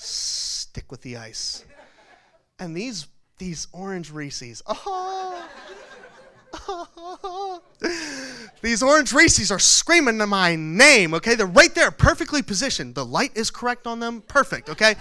Stick 0.05 0.91
with 0.91 1.03
the 1.03 1.17
ice. 1.17 1.65
And 2.59 2.77
these 2.77 3.07
these 3.39 3.67
orange 3.73 4.11
Reese's. 4.11 4.63
Oh. 4.67 5.49
These 8.63 8.83
orange 8.83 9.13
Reese's 9.13 9.51
are 9.51 9.59
screaming 9.59 10.21
in 10.21 10.29
my 10.29 10.57
name, 10.57 11.15
okay? 11.15 11.35
They're 11.35 11.47
right 11.47 11.75
there, 11.75 11.91
perfectly 11.91 12.43
positioned. 12.43 12.95
The 12.95 13.05
light 13.05 13.33
is 13.35 13.51
correct 13.51 13.87
on 13.87 14.01
them, 14.01 14.23
perfect, 14.23 14.71
okay? 14.71 14.95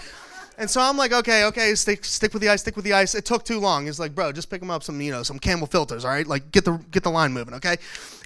And 0.57 0.69
so 0.69 0.81
I'm 0.81 0.97
like, 0.97 1.13
okay, 1.13 1.45
okay, 1.45 1.73
stick, 1.75 2.03
stick 2.03 2.33
with 2.33 2.41
the 2.41 2.49
ice, 2.49 2.61
stick 2.61 2.75
with 2.75 2.85
the 2.85 2.93
ice. 2.93 3.15
It 3.15 3.25
took 3.25 3.45
too 3.45 3.59
long. 3.59 3.87
It's 3.87 3.99
like, 3.99 4.13
bro, 4.13 4.31
just 4.31 4.49
pick 4.49 4.59
them 4.59 4.69
up 4.69 4.83
some, 4.83 4.99
you 4.99 5.11
know, 5.11 5.23
some 5.23 5.39
Camel 5.39 5.67
filters, 5.67 6.05
all 6.05 6.11
right? 6.11 6.27
Like, 6.27 6.51
get 6.51 6.65
the 6.65 6.79
get 6.91 7.03
the 7.03 7.09
line 7.09 7.31
moving, 7.31 7.53
okay? 7.55 7.77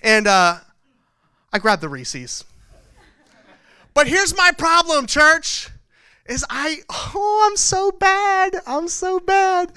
And 0.02 0.26
uh, 0.26 0.58
I 1.54 1.60
grabbed 1.60 1.82
the 1.82 1.90
Reese's. 1.90 2.44
But 3.94 4.08
here's 4.08 4.36
my 4.36 4.52
problem, 4.58 5.06
church 5.06 5.70
is 6.28 6.46
I 6.50 6.80
oh 6.90 7.48
I'm 7.50 7.58
so 7.58 7.92
bad. 7.92 8.58
I'm 8.66 8.88
so 8.88 9.20
bad. 9.20 9.72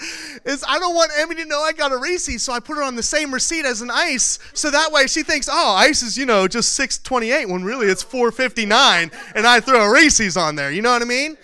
Is 0.44 0.64
I 0.66 0.78
don't 0.78 0.94
want 0.94 1.12
Emmy 1.18 1.36
to 1.36 1.44
know 1.44 1.60
I 1.60 1.72
got 1.72 1.92
a 1.92 1.96
Reese 1.96 2.42
so 2.42 2.52
I 2.52 2.60
put 2.60 2.76
it 2.76 2.82
on 2.82 2.96
the 2.96 3.02
same 3.02 3.32
receipt 3.32 3.64
as 3.64 3.82
an 3.82 3.90
ice. 3.90 4.38
So 4.52 4.70
that 4.70 4.90
way 4.92 5.06
she 5.06 5.22
thinks 5.22 5.48
oh 5.50 5.74
ice 5.76 6.02
is 6.02 6.18
you 6.18 6.26
know 6.26 6.48
just 6.48 6.72
628 6.72 7.48
when 7.48 7.62
really 7.62 7.86
it's 7.86 8.02
459 8.02 9.10
and 9.34 9.46
I 9.46 9.60
throw 9.60 9.82
a 9.82 9.92
Reese's 9.92 10.36
on 10.36 10.56
there. 10.56 10.70
You 10.70 10.82
know 10.82 10.90
what 10.90 11.02
I 11.02 11.06
mean? 11.06 11.36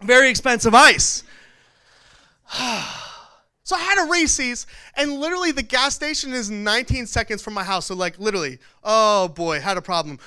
Very 0.00 0.30
expensive 0.30 0.74
ice. 0.74 1.22
So 3.66 3.76
I 3.76 3.78
had 3.78 4.06
a 4.06 4.10
Reese's 4.10 4.66
and 4.94 5.14
literally 5.14 5.50
the 5.50 5.62
gas 5.62 5.94
station 5.94 6.34
is 6.34 6.50
19 6.50 7.06
seconds 7.06 7.40
from 7.40 7.54
my 7.54 7.64
house. 7.64 7.86
So 7.86 7.94
like 7.94 8.18
literally 8.18 8.58
oh 8.82 9.28
boy 9.28 9.58
had 9.58 9.78
a 9.78 9.82
problem 9.82 10.18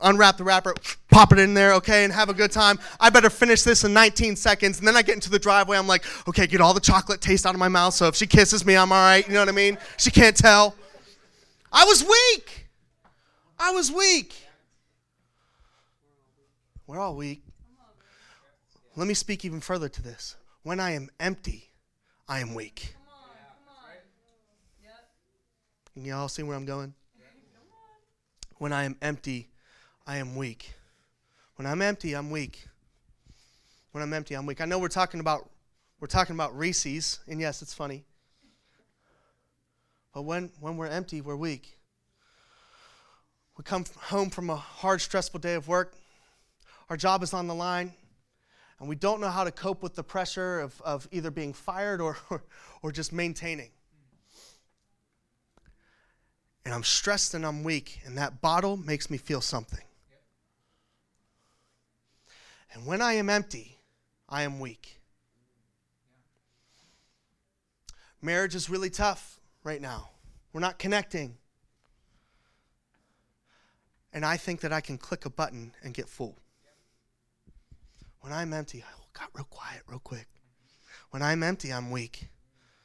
unwrap 0.00 0.36
the 0.36 0.44
wrapper, 0.44 0.74
pop 1.10 1.32
it 1.32 1.38
in 1.38 1.54
there, 1.54 1.74
okay, 1.74 2.04
and 2.04 2.12
have 2.12 2.28
a 2.28 2.34
good 2.34 2.52
time. 2.52 2.78
I 3.00 3.10
better 3.10 3.30
finish 3.30 3.62
this 3.62 3.84
in 3.84 3.92
19 3.92 4.36
seconds. 4.36 4.78
And 4.78 4.86
then 4.86 4.96
I 4.96 5.02
get 5.02 5.14
into 5.14 5.30
the 5.30 5.38
driveway. 5.38 5.78
I'm 5.78 5.86
like, 5.86 6.04
okay, 6.28 6.46
get 6.46 6.60
all 6.60 6.74
the 6.74 6.80
chocolate 6.80 7.20
taste 7.20 7.46
out 7.46 7.54
of 7.54 7.58
my 7.58 7.68
mouth. 7.68 7.94
So 7.94 8.06
if 8.08 8.14
she 8.14 8.26
kisses 8.26 8.64
me, 8.64 8.76
I'm 8.76 8.92
all 8.92 9.02
right. 9.02 9.26
You 9.26 9.34
know 9.34 9.40
what 9.40 9.48
I 9.48 9.52
mean? 9.52 9.78
She 9.96 10.10
can't 10.10 10.36
tell. 10.36 10.74
I 11.72 11.84
was 11.84 12.02
weak. 12.02 12.68
I 13.58 13.70
was 13.72 13.90
weak. 13.90 14.34
We're 16.86 16.98
all 16.98 17.16
weak. 17.16 17.42
Let 18.94 19.08
me 19.08 19.14
speak 19.14 19.44
even 19.44 19.60
further 19.60 19.88
to 19.88 20.02
this. 20.02 20.36
When 20.62 20.80
I 20.80 20.92
am 20.92 21.10
empty, 21.20 21.70
I 22.28 22.40
am 22.40 22.54
weak. 22.54 22.94
Can 25.94 26.04
y'all 26.04 26.28
see 26.28 26.42
where 26.42 26.56
I'm 26.56 26.66
going? 26.66 26.94
When 28.58 28.72
I 28.72 28.84
am 28.84 28.96
empty, 29.00 29.48
I 30.06 30.18
am 30.18 30.36
weak. 30.36 30.72
When 31.56 31.66
I'm 31.66 31.82
empty, 31.82 32.14
I'm 32.14 32.30
weak. 32.30 32.68
When 33.90 34.02
I'm 34.02 34.12
empty, 34.12 34.34
I'm 34.34 34.46
weak. 34.46 34.60
I 34.60 34.64
know 34.64 34.78
we're 34.78 34.88
talking 34.88 35.20
about 35.20 35.50
we're 35.98 36.06
talking 36.06 36.36
about 36.36 36.56
Reese's, 36.56 37.20
and 37.26 37.40
yes, 37.40 37.62
it's 37.62 37.72
funny. 37.72 38.04
But 40.12 40.22
when, 40.22 40.50
when 40.60 40.76
we're 40.76 40.88
empty, 40.88 41.22
we're 41.22 41.36
weak. 41.36 41.78
We 43.56 43.64
come 43.64 43.86
home 43.98 44.28
from 44.28 44.50
a 44.50 44.56
hard, 44.56 45.00
stressful 45.00 45.40
day 45.40 45.54
of 45.54 45.68
work. 45.68 45.94
Our 46.90 46.98
job 46.98 47.22
is 47.22 47.32
on 47.32 47.46
the 47.46 47.54
line, 47.54 47.94
and 48.78 48.88
we 48.88 48.94
don't 48.94 49.22
know 49.22 49.30
how 49.30 49.44
to 49.44 49.50
cope 49.50 49.82
with 49.82 49.94
the 49.94 50.04
pressure 50.04 50.60
of, 50.60 50.80
of 50.82 51.08
either 51.10 51.30
being 51.30 51.54
fired 51.54 52.02
or, 52.02 52.18
or, 52.28 52.44
or 52.82 52.92
just 52.92 53.12
maintaining. 53.12 53.70
And 56.66 56.74
I'm 56.74 56.84
stressed 56.84 57.32
and 57.32 57.46
I'm 57.46 57.64
weak, 57.64 58.00
and 58.04 58.18
that 58.18 58.42
bottle 58.42 58.76
makes 58.76 59.08
me 59.08 59.16
feel 59.16 59.40
something. 59.40 59.85
And 62.76 62.84
when 62.84 63.00
I 63.00 63.14
am 63.14 63.30
empty, 63.30 63.78
I 64.28 64.42
am 64.42 64.60
weak. 64.60 65.00
Marriage 68.20 68.54
is 68.54 68.68
really 68.68 68.90
tough 68.90 69.40
right 69.64 69.80
now. 69.80 70.10
We're 70.52 70.60
not 70.60 70.78
connecting. 70.78 71.38
And 74.12 74.26
I 74.26 74.36
think 74.36 74.60
that 74.60 74.74
I 74.74 74.82
can 74.82 74.98
click 74.98 75.24
a 75.24 75.30
button 75.30 75.72
and 75.82 75.94
get 75.94 76.06
full. 76.06 76.36
When 78.20 78.30
I'm 78.30 78.52
empty, 78.52 78.84
I 78.86 79.18
got 79.18 79.30
real 79.32 79.46
quiet 79.48 79.80
real 79.88 79.98
quick. 79.98 80.28
When 81.12 81.22
I'm 81.22 81.42
empty, 81.42 81.72
I'm 81.72 81.90
weak. 81.90 82.28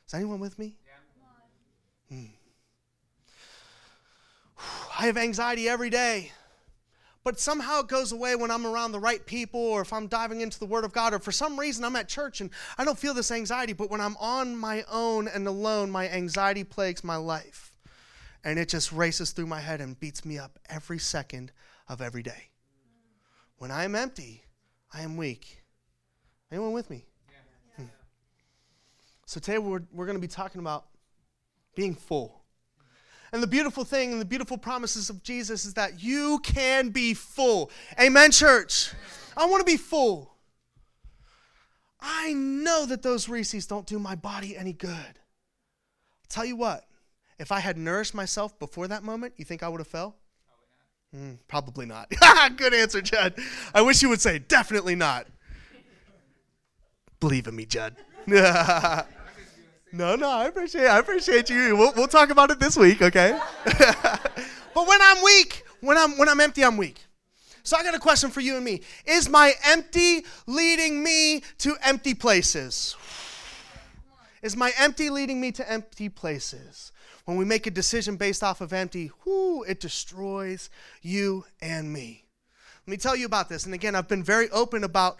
Is 0.08 0.14
anyone 0.14 0.40
with 0.40 0.58
me? 0.58 0.78
Hmm. 2.08 2.32
I 4.98 5.08
have 5.08 5.18
anxiety 5.18 5.68
every 5.68 5.90
day 5.90 6.32
but 7.24 7.40
somehow 7.40 7.82
it 7.82 7.88
goes 7.88 8.12
away 8.12 8.36
when 8.36 8.50
I'm 8.50 8.66
around 8.66 8.92
the 8.92 9.00
right 9.00 9.24
people 9.26 9.62
or 9.62 9.82
if 9.82 9.94
I'm 9.94 10.08
diving 10.08 10.42
into 10.42 10.58
the 10.58 10.66
Word 10.66 10.84
of 10.84 10.92
God 10.92 11.14
or 11.14 11.20
for 11.20 11.32
some 11.32 11.60
reason 11.60 11.84
I'm 11.84 11.96
at 11.96 12.10
church 12.10 12.42
and 12.42 12.50
I 12.78 12.86
don't 12.86 12.98
feel 12.98 13.14
this 13.14 13.32
anxiety. 13.32 13.74
But 13.74 13.92
when 13.92 14.02
I'm 14.02 14.18
on 14.18 14.58
my 14.58 14.84
own 14.92 15.28
and 15.28 15.48
alone, 15.48 15.92
my 15.92 16.10
anxiety 16.10 16.64
plagues 16.64 17.04
my 17.04 17.18
life. 17.18 17.78
And 18.44 18.58
it 18.58 18.70
just 18.70 18.92
races 18.92 19.32
through 19.32 19.46
my 19.46 19.60
head 19.60 19.82
and 19.82 20.00
beats 20.00 20.26
me 20.26 20.40
up 20.40 20.58
every 20.68 20.98
second 20.98 21.52
of 21.88 22.02
every 22.02 22.24
day. 22.24 22.50
When 23.58 23.70
I 23.70 23.84
am 23.84 23.94
empty, 23.94 24.44
I 24.92 25.02
am 25.02 25.16
weak. 25.16 25.62
Anyone 26.52 26.72
with 26.72 26.90
me? 26.90 27.06
Hmm. 27.78 27.84
So 29.28 29.40
today 29.40 29.60
we're, 29.60 29.84
we're 29.94 30.08
going 30.08 30.18
to 30.18 30.22
be 30.22 30.28
talking 30.28 30.60
about 30.60 30.86
being 31.76 31.94
full. 31.94 32.41
And 33.34 33.42
the 33.42 33.48
beautiful 33.48 33.86
thing 33.86 34.12
and 34.12 34.20
the 34.20 34.26
beautiful 34.26 34.58
promises 34.58 35.10
of 35.10 35.24
Jesus 35.24 35.64
is 35.66 35.76
that 35.76 36.04
you 36.04 36.40
can 36.44 36.90
be 36.90 37.14
full. 37.14 37.72
Amen, 38.00 38.32
church. 38.32 38.92
I 39.38 39.46
want 39.46 39.66
to 39.66 39.72
be 39.72 39.78
full. 39.78 40.34
I 42.02 42.34
know 42.34 42.86
that 42.86 43.04
those 43.04 43.30
Reese's 43.30 43.68
don't 43.68 43.86
do 43.86 44.00
my 44.00 44.16
body 44.16 44.58
any 44.58 44.74
good. 44.74 44.92
I'll 44.92 46.30
tell 46.30 46.46
you 46.46 46.56
what, 46.56 46.86
if 47.40 47.52
I 47.52 47.60
had 47.60 47.78
nourished 47.78 48.14
myself 48.14 48.58
before 48.60 48.88
that 48.90 49.04
moment, 49.04 49.34
you 49.38 49.46
think 49.46 49.64
I 49.64 49.70
would 49.70 49.80
have 49.80 49.88
fell? 49.88 50.16
Mm, 51.16 51.38
probably 51.48 51.86
not. 51.86 52.12
Good 52.56 52.74
answer, 52.74 53.02
Judd. 53.02 53.36
I 53.74 53.82
wish 53.82 54.02
you 54.02 54.10
would 54.10 54.22
say 54.22 54.40
definitely 54.40 54.96
not. 54.96 55.28
Believe 57.20 57.48
in 57.48 57.56
me, 57.56 57.66
Judd. 57.66 57.96
No, 59.94 60.16
no, 60.16 60.30
I 60.30 60.46
appreciate 60.46 60.88
I 60.88 61.00
appreciate 61.00 61.50
you. 61.50 61.76
We'll, 61.76 61.94
we'll 61.94 62.08
talk 62.08 62.30
about 62.30 62.50
it 62.50 62.60
this 62.60 62.78
week, 62.78 63.02
okay? 63.02 63.38
but 63.66 64.88
when 64.88 65.00
I'm 65.02 65.24
weak, 65.24 65.64
when 65.82 65.98
I'm 65.98 66.18
when 66.18 66.30
I'm 66.30 66.40
empty, 66.40 66.64
I'm 66.64 66.78
weak. 66.78 67.06
So 67.64 67.78
I 67.78 67.84
got 67.84 67.94
a 67.94 68.00
question 68.00 68.32
for 68.32 68.40
you 68.40 68.56
and 68.56 68.66
me. 68.66 68.82
Is 69.06 69.30
my 69.30 69.54
empty 69.66 70.26
leading 70.48 71.04
me 71.04 71.44
to 71.60 71.76
empty 71.84 72.14
places? 72.14 72.96
Is 74.42 74.56
my 74.56 74.72
empty 74.80 75.10
leading 75.10 75.40
me 75.40 75.52
to 75.52 75.72
empty 75.72 76.10
places? 76.10 76.92
When 77.26 77.38
we 77.38 77.46
make 77.46 77.68
a 77.68 77.72
decision 77.72 78.16
based 78.16 78.42
off 78.42 78.62
of 78.62 78.74
empty, 78.74 79.12
whoo, 79.26 79.62
it 79.64 79.80
destroys 79.80 80.70
you 81.02 81.46
and 81.62 81.94
me. 81.94 82.26
Let 82.88 82.92
me 82.92 82.98
tell 82.98 83.16
you 83.16 83.28
about 83.28 83.48
this. 83.48 83.66
And 83.66 83.76
again, 83.76 83.94
I've 83.94 84.08
been 84.08 84.24
very 84.24 84.50
open 84.50 84.84
about 84.84 85.18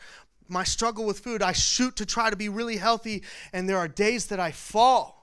my 0.52 0.64
struggle 0.64 1.06
with 1.06 1.20
food. 1.20 1.42
I 1.42 1.54
shoot 1.54 1.96
to 1.96 2.06
try 2.06 2.30
to 2.30 2.36
be 2.36 2.50
really 2.50 2.78
healthy, 2.78 3.24
and 3.54 3.68
there 3.68 3.78
are 3.78 3.88
days 3.88 4.28
that 4.28 4.40
I 4.40 4.52
fall. 4.52 5.22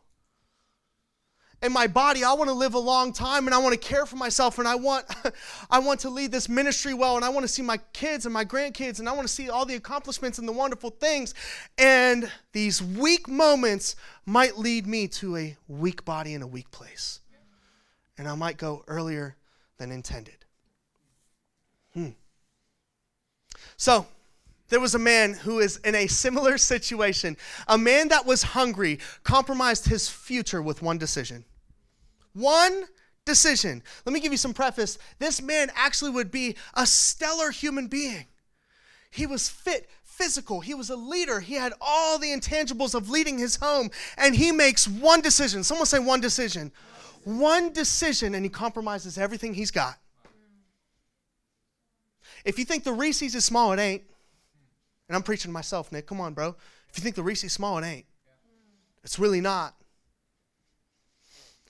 And 1.60 1.74
my 1.74 1.88
body, 1.88 2.22
I 2.22 2.34
want 2.34 2.48
to 2.48 2.54
live 2.54 2.74
a 2.74 2.78
long 2.78 3.12
time 3.12 3.46
and 3.48 3.54
I 3.54 3.58
want 3.58 3.72
to 3.72 3.88
care 3.88 4.06
for 4.06 4.14
myself 4.14 4.58
and 4.60 4.68
I 4.68 4.76
want 4.76 5.06
I 5.70 5.80
want 5.80 6.00
to 6.00 6.10
lead 6.10 6.30
this 6.30 6.48
ministry 6.48 6.94
well 6.94 7.16
and 7.16 7.24
I 7.24 7.30
want 7.30 7.42
to 7.42 7.48
see 7.48 7.62
my 7.62 7.78
kids 7.92 8.26
and 8.26 8.32
my 8.32 8.44
grandkids 8.44 9.00
and 9.00 9.08
I 9.08 9.12
want 9.12 9.26
to 9.26 9.34
see 9.34 9.50
all 9.50 9.66
the 9.66 9.74
accomplishments 9.74 10.38
and 10.38 10.46
the 10.46 10.52
wonderful 10.52 10.90
things. 10.90 11.34
And 11.76 12.30
these 12.52 12.80
weak 12.80 13.26
moments 13.26 13.96
might 14.24 14.56
lead 14.56 14.86
me 14.86 15.08
to 15.08 15.36
a 15.36 15.56
weak 15.66 16.04
body 16.04 16.34
in 16.34 16.42
a 16.42 16.46
weak 16.46 16.70
place. 16.70 17.20
And 18.16 18.28
I 18.28 18.36
might 18.36 18.56
go 18.56 18.84
earlier 18.86 19.36
than 19.78 19.90
intended. 19.90 20.44
Hmm. 21.92 22.10
So, 23.76 24.06
there 24.68 24.80
was 24.80 24.94
a 24.94 24.98
man 24.98 25.34
who 25.34 25.58
is 25.58 25.78
in 25.78 25.94
a 25.94 26.06
similar 26.06 26.58
situation. 26.72 27.36
A 27.66 27.78
man 27.78 28.08
that 28.08 28.26
was 28.26 28.42
hungry 28.42 28.98
compromised 29.24 29.86
his 29.86 30.08
future 30.08 30.62
with 30.62 30.82
one 30.82 30.98
decision. 30.98 31.44
One 32.34 32.84
decision. 33.24 33.82
Let 34.04 34.12
me 34.12 34.20
give 34.20 34.32
you 34.32 34.38
some 34.38 34.54
preface. 34.54 34.98
This 35.18 35.40
man 35.42 35.70
actually 35.74 36.10
would 36.10 36.30
be 36.30 36.56
a 36.74 36.86
stellar 36.86 37.50
human 37.50 37.86
being. 37.86 38.26
He 39.10 39.26
was 39.26 39.48
fit, 39.48 39.88
physical, 40.02 40.60
he 40.60 40.74
was 40.74 40.90
a 40.90 40.96
leader, 40.96 41.40
he 41.40 41.54
had 41.54 41.72
all 41.80 42.18
the 42.18 42.28
intangibles 42.28 42.94
of 42.94 43.08
leading 43.08 43.38
his 43.38 43.56
home, 43.56 43.90
and 44.16 44.34
he 44.34 44.52
makes 44.52 44.86
one 44.86 45.20
decision. 45.20 45.62
Someone 45.62 45.86
say 45.86 45.98
one 45.98 46.20
decision. 46.20 46.72
One 47.24 47.72
decision, 47.72 48.34
and 48.34 48.44
he 48.44 48.48
compromises 48.48 49.16
everything 49.16 49.54
he's 49.54 49.70
got. 49.70 49.96
If 52.44 52.58
you 52.58 52.64
think 52.64 52.84
the 52.84 52.92
Reese's 52.92 53.34
is 53.34 53.44
small, 53.44 53.72
it 53.72 53.78
ain't. 53.78 54.02
And 55.08 55.16
I'm 55.16 55.22
preaching 55.22 55.50
to 55.50 55.52
myself, 55.52 55.90
Nick. 55.90 56.06
Come 56.06 56.20
on, 56.20 56.34
bro. 56.34 56.54
If 56.90 56.98
you 56.98 57.02
think 57.02 57.16
the 57.16 57.22
Reese's 57.22 57.52
small, 57.52 57.78
it 57.78 57.84
ain't. 57.84 58.06
It's 59.04 59.18
really 59.18 59.40
not. 59.40 59.74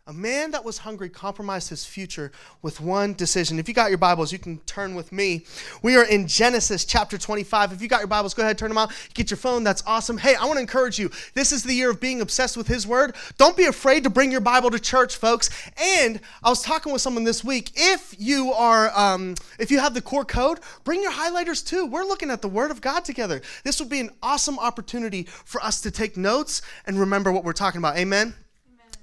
A 0.09 0.13
man 0.15 0.53
that 0.53 0.65
was 0.65 0.79
hungry 0.79 1.11
compromised 1.11 1.69
his 1.69 1.85
future 1.85 2.33
with 2.63 2.81
one 2.81 3.13
decision. 3.13 3.59
If 3.59 3.69
you 3.69 3.75
got 3.75 3.91
your 3.91 3.99
Bibles, 3.99 4.33
you 4.33 4.39
can 4.39 4.57
turn 4.61 4.95
with 4.95 5.13
me. 5.13 5.45
We 5.83 5.97
are 5.97 6.05
in 6.05 6.27
Genesis 6.27 6.87
chapter 6.87 7.19
25. 7.19 7.75
If 7.75 7.83
you 7.83 7.89
got 7.89 7.99
your 7.99 8.09
Bibles, 8.09 8.33
go 8.33 8.43
ahead, 8.43 8.57
turn 8.57 8.71
them 8.71 8.79
out. 8.79 8.91
Get 9.13 9.31
your 9.31 9.37
phone. 9.37 9.65
That's 9.65 9.83
awesome. 9.87 10.17
Hey, 10.17 10.35
I 10.35 10.47
want 10.47 10.55
to 10.55 10.63
encourage 10.63 10.99
you. 10.99 11.11
This 11.35 11.53
is 11.53 11.63
the 11.63 11.75
year 11.75 11.91
of 11.91 12.01
being 12.01 12.23
obsessed 12.23 12.57
with 12.57 12.69
His 12.69 12.87
Word. 12.87 13.17
Don't 13.37 13.55
be 13.55 13.67
afraid 13.67 14.03
to 14.05 14.09
bring 14.09 14.33
your 14.33 14.41
Bible 14.41 14.71
to 14.71 14.79
church, 14.79 15.17
folks. 15.17 15.51
And 15.77 16.23
I 16.43 16.49
was 16.49 16.63
talking 16.63 16.91
with 16.91 17.03
someone 17.03 17.25
this 17.25 17.45
week. 17.45 17.73
If 17.75 18.15
you 18.19 18.55
are, 18.55 18.91
um, 18.99 19.35
if 19.59 19.71
you 19.71 19.79
have 19.79 19.93
the 19.93 20.01
core 20.01 20.25
code, 20.25 20.61
bring 20.85 21.03
your 21.03 21.13
highlighters 21.13 21.63
too. 21.63 21.85
We're 21.85 22.05
looking 22.05 22.31
at 22.31 22.41
the 22.41 22.49
Word 22.49 22.71
of 22.71 22.81
God 22.81 23.05
together. 23.05 23.43
This 23.63 23.79
would 23.79 23.91
be 23.91 24.01
an 24.01 24.09
awesome 24.23 24.59
opportunity 24.59 25.25
for 25.25 25.63
us 25.63 25.83
to 25.83 25.91
take 25.91 26.17
notes 26.17 26.63
and 26.87 26.99
remember 26.99 27.31
what 27.31 27.45
we're 27.45 27.53
talking 27.53 27.79
about. 27.79 27.99
Amen. 27.99 28.33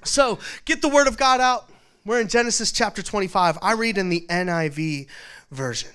So 0.05 0.39
get 0.65 0.81
the 0.81 0.89
word 0.89 1.07
of 1.07 1.17
God 1.17 1.41
out. 1.41 1.69
We're 2.05 2.21
in 2.21 2.27
Genesis 2.27 2.71
chapter 2.71 3.01
25. 3.01 3.57
I 3.62 3.74
read 3.74 3.97
in 3.97 4.09
the 4.09 4.25
NIV 4.29 5.07
version. 5.51 5.91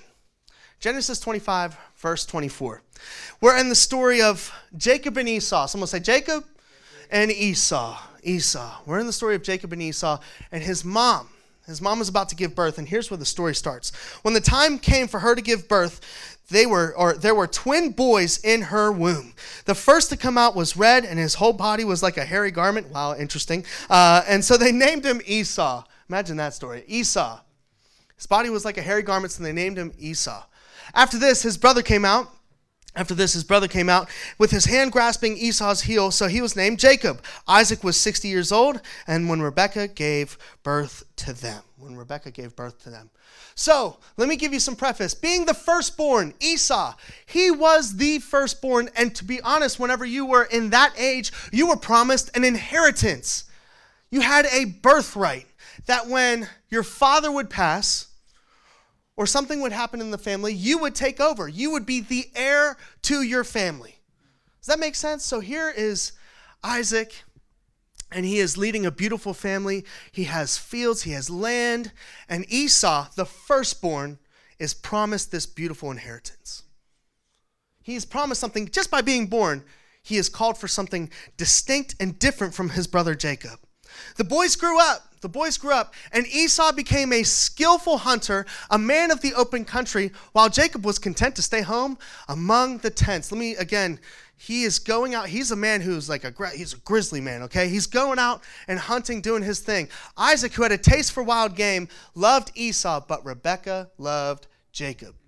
Genesis 0.79 1.19
25, 1.19 1.77
verse 1.95 2.25
24. 2.25 2.81
We're 3.39 3.57
in 3.57 3.69
the 3.69 3.75
story 3.75 4.21
of 4.21 4.51
Jacob 4.75 5.17
and 5.17 5.29
Esau. 5.29 5.67
Someone 5.67 5.87
say 5.87 5.99
Jacob 5.99 6.43
and 7.09 7.31
Esau. 7.31 7.97
Esau. 8.23 8.81
We're 8.85 8.99
in 8.99 9.07
the 9.07 9.13
story 9.13 9.35
of 9.35 9.43
Jacob 9.43 9.73
and 9.73 9.81
Esau 9.81 10.19
and 10.51 10.61
his 10.61 10.83
mom. 10.83 11.29
His 11.71 11.81
mom 11.81 11.99
was 11.99 12.09
about 12.09 12.29
to 12.29 12.35
give 12.35 12.53
birth, 12.53 12.77
and 12.77 12.87
here's 12.87 13.09
where 13.09 13.17
the 13.17 13.25
story 13.25 13.55
starts. 13.55 13.91
When 14.23 14.33
the 14.33 14.41
time 14.41 14.77
came 14.77 15.07
for 15.07 15.19
her 15.19 15.35
to 15.35 15.41
give 15.41 15.67
birth, 15.67 16.01
they 16.49 16.65
were 16.65 16.93
or 16.95 17.13
there 17.13 17.33
were 17.33 17.47
twin 17.47 17.91
boys 17.91 18.37
in 18.43 18.63
her 18.63 18.91
womb. 18.91 19.33
The 19.65 19.73
first 19.73 20.09
to 20.09 20.17
come 20.17 20.37
out 20.37 20.55
was 20.55 20.75
red 20.77 21.05
and 21.05 21.17
his 21.17 21.35
whole 21.35 21.53
body 21.53 21.83
was 21.83 22.03
like 22.03 22.17
a 22.17 22.25
hairy 22.25 22.51
garment. 22.51 22.91
Wow 22.91 23.15
interesting. 23.15 23.65
Uh, 23.89 24.21
and 24.27 24.43
so 24.43 24.57
they 24.57 24.71
named 24.73 25.05
him 25.05 25.21
esau. 25.25 25.83
Imagine 26.09 26.37
that 26.37 26.53
story. 26.53 26.83
Esau. 26.87 27.39
His 28.17 28.27
body 28.27 28.49
was 28.49 28.65
like 28.65 28.77
a 28.77 28.81
hairy 28.81 29.01
garment 29.01 29.31
so 29.31 29.43
they 29.43 29.53
named 29.53 29.77
him 29.77 29.93
esau. 29.97 30.43
After 30.93 31.17
this 31.17 31.41
his 31.41 31.57
brother 31.57 31.81
came 31.81 32.03
out 32.03 32.29
after 32.93 33.13
this, 33.13 33.33
his 33.33 33.45
brother 33.45 33.69
came 33.69 33.87
out 33.87 34.09
with 34.37 34.51
his 34.51 34.65
hand 34.65 34.91
grasping 34.91 35.37
Esau's 35.37 35.81
heel, 35.81 36.11
so 36.11 36.27
he 36.27 36.41
was 36.41 36.57
named 36.57 36.77
Jacob. 36.77 37.23
Isaac 37.47 37.83
was 37.85 37.95
60 37.95 38.27
years 38.27 38.51
old, 38.51 38.81
and 39.07 39.29
when 39.29 39.41
Rebekah 39.41 39.89
gave 39.89 40.37
birth 40.61 41.03
to 41.17 41.31
them, 41.31 41.63
when 41.77 41.95
Rebekah 41.95 42.31
gave 42.31 42.55
birth 42.55 42.83
to 42.83 42.89
them. 42.89 43.09
So, 43.55 43.97
let 44.17 44.27
me 44.27 44.35
give 44.35 44.51
you 44.51 44.59
some 44.59 44.75
preface. 44.75 45.13
Being 45.13 45.45
the 45.45 45.53
firstborn, 45.53 46.33
Esau, 46.41 46.95
he 47.25 47.49
was 47.49 47.95
the 47.95 48.19
firstborn, 48.19 48.89
and 48.95 49.15
to 49.15 49.23
be 49.23 49.39
honest, 49.41 49.79
whenever 49.79 50.05
you 50.05 50.25
were 50.25 50.43
in 50.43 50.71
that 50.71 50.93
age, 50.97 51.31
you 51.53 51.67
were 51.67 51.77
promised 51.77 52.35
an 52.35 52.43
inheritance. 52.43 53.45
You 54.09 54.19
had 54.19 54.47
a 54.47 54.65
birthright 54.65 55.47
that 55.85 56.07
when 56.07 56.49
your 56.69 56.83
father 56.83 57.31
would 57.31 57.49
pass, 57.49 58.07
or 59.17 59.25
something 59.25 59.61
would 59.61 59.71
happen 59.71 60.01
in 60.01 60.11
the 60.11 60.17
family, 60.17 60.53
you 60.53 60.77
would 60.79 60.95
take 60.95 61.19
over. 61.19 61.47
You 61.47 61.71
would 61.71 61.85
be 61.85 62.01
the 62.01 62.29
heir 62.35 62.77
to 63.03 63.21
your 63.21 63.43
family. 63.43 63.99
Does 64.59 64.67
that 64.67 64.79
make 64.79 64.95
sense? 64.95 65.25
So 65.25 65.39
here 65.39 65.73
is 65.75 66.13
Isaac, 66.63 67.23
and 68.11 68.25
he 68.25 68.39
is 68.39 68.57
leading 68.57 68.85
a 68.85 68.91
beautiful 68.91 69.33
family. 69.33 69.85
He 70.11 70.25
has 70.25 70.57
fields, 70.57 71.03
he 71.03 71.11
has 71.11 71.29
land, 71.29 71.91
and 72.29 72.45
Esau, 72.49 73.07
the 73.15 73.25
firstborn, 73.25 74.19
is 74.59 74.73
promised 74.73 75.31
this 75.31 75.45
beautiful 75.45 75.89
inheritance. 75.89 76.63
He 77.81 77.95
is 77.95 78.05
promised 78.05 78.39
something 78.39 78.69
just 78.69 78.91
by 78.91 79.01
being 79.01 79.27
born. 79.27 79.63
He 80.03 80.17
is 80.17 80.29
called 80.29 80.57
for 80.57 80.67
something 80.67 81.09
distinct 81.37 81.95
and 81.99 82.19
different 82.19 82.53
from 82.53 82.69
his 82.69 82.87
brother 82.87 83.15
Jacob. 83.15 83.59
The 84.17 84.23
boys 84.23 84.55
grew 84.55 84.79
up 84.79 85.11
the 85.21 85.29
boys 85.29 85.57
grew 85.57 85.71
up, 85.71 85.93
and 86.11 86.25
Esau 86.25 86.71
became 86.71 87.13
a 87.13 87.21
skillful 87.21 87.99
hunter, 87.99 88.45
a 88.71 88.77
man 88.79 89.11
of 89.11 89.21
the 89.21 89.35
open 89.35 89.65
country, 89.65 90.11
while 90.31 90.49
Jacob 90.49 90.83
was 90.83 90.97
content 90.97 91.35
to 91.35 91.43
stay 91.43 91.61
home 91.61 91.97
among 92.27 92.79
the 92.79 92.89
tents. 92.89 93.31
Let 93.31 93.37
me 93.37 93.55
again, 93.55 93.99
he 94.35 94.63
is 94.63 94.79
going 94.79 95.13
out. 95.13 95.29
He's 95.29 95.51
a 95.51 95.55
man 95.55 95.81
who's 95.81 96.09
like 96.09 96.23
a 96.23 96.33
he's 96.49 96.73
a 96.73 96.77
grizzly 96.77 97.21
man, 97.21 97.43
okay? 97.43 97.69
He's 97.69 97.85
going 97.85 98.17
out 98.17 98.41
and 98.67 98.79
hunting, 98.79 99.21
doing 99.21 99.43
his 99.43 99.59
thing. 99.59 99.87
Isaac, 100.17 100.53
who 100.53 100.63
had 100.63 100.71
a 100.71 100.77
taste 100.77 101.11
for 101.11 101.21
wild 101.21 101.55
game, 101.55 101.87
loved 102.15 102.51
Esau, 102.55 103.05
but 103.07 103.23
Rebekah 103.23 103.91
loved 103.99 104.47
Jacob. 104.71 105.20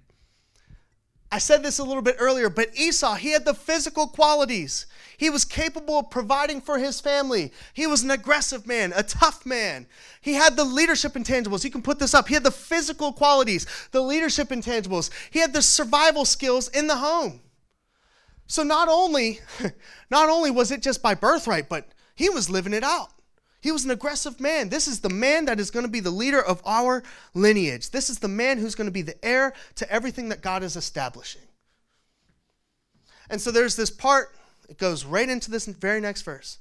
I 1.34 1.40
said 1.40 1.64
this 1.64 1.80
a 1.80 1.84
little 1.84 2.04
bit 2.04 2.18
earlier, 2.20 2.48
but 2.48 2.78
Esau, 2.78 3.16
he 3.16 3.32
had 3.32 3.44
the 3.44 3.56
physical 3.56 4.06
qualities. 4.06 4.86
He 5.18 5.32
was 5.32 5.46
capable 5.46 5.98
of 5.98 6.12
providing 6.12 6.62
for 6.62 6.78
his 6.78 7.02
family. 7.02 7.52
He 7.74 7.88
was 7.88 8.04
an 8.04 8.12
aggressive 8.12 8.68
man, 8.68 8.94
a 8.96 9.02
tough 9.02 9.44
man. 9.44 9.88
He 10.22 10.34
had 10.34 10.56
the 10.56 10.64
leadership 10.64 11.14
intangibles. 11.14 11.64
You 11.64 11.72
can 11.72 11.82
put 11.82 11.98
this 11.98 12.14
up. 12.14 12.28
He 12.28 12.36
had 12.36 12.44
the 12.44 12.52
physical 12.52 13.12
qualities, 13.12 13.66
the 13.90 14.02
leadership 14.02 14.50
intangibles. 14.50 15.10
He 15.32 15.40
had 15.40 15.54
the 15.54 15.64
survival 15.64 16.24
skills 16.24 16.68
in 16.68 16.86
the 16.86 16.98
home. 16.98 17.42
So 18.46 18.62
not 18.62 18.88
only 18.88 19.40
not 20.12 20.30
only 20.30 20.52
was 20.52 20.70
it 20.70 20.84
just 20.84 21.02
by 21.02 21.16
birthright, 21.16 21.68
but 21.68 21.88
he 22.14 22.30
was 22.30 22.48
living 22.48 22.74
it 22.74 22.84
out. 22.84 23.10
He 23.64 23.72
was 23.72 23.86
an 23.86 23.92
aggressive 23.92 24.42
man. 24.42 24.68
This 24.68 24.90
is 24.90 25.00
the 25.00 25.10
man 25.10 25.46
that 25.46 25.58
is 25.58 25.72
going 25.72 25.86
to 25.86 25.92
be 25.92 26.02
the 26.02 26.12
leader 26.12 26.42
of 26.42 26.62
our 26.66 27.02
lineage. 27.34 27.92
This 27.92 28.10
is 28.10 28.20
the 28.20 28.28
man 28.28 28.58
who's 28.58 28.76
going 28.76 28.90
to 28.90 28.92
be 28.92 29.02
the 29.02 29.16
heir 29.24 29.54
to 29.76 29.90
everything 29.90 30.28
that 30.30 30.42
God 30.42 30.64
is 30.64 30.76
establishing. 30.76 31.44
And 33.30 33.40
so 33.40 33.52
there's 33.52 33.78
this 33.78 33.90
part, 33.90 34.36
it 34.68 34.78
goes 34.78 35.06
right 35.06 35.30
into 35.30 35.50
this 35.50 35.66
very 35.66 36.02
next 36.02 36.24
verse. 36.24 36.58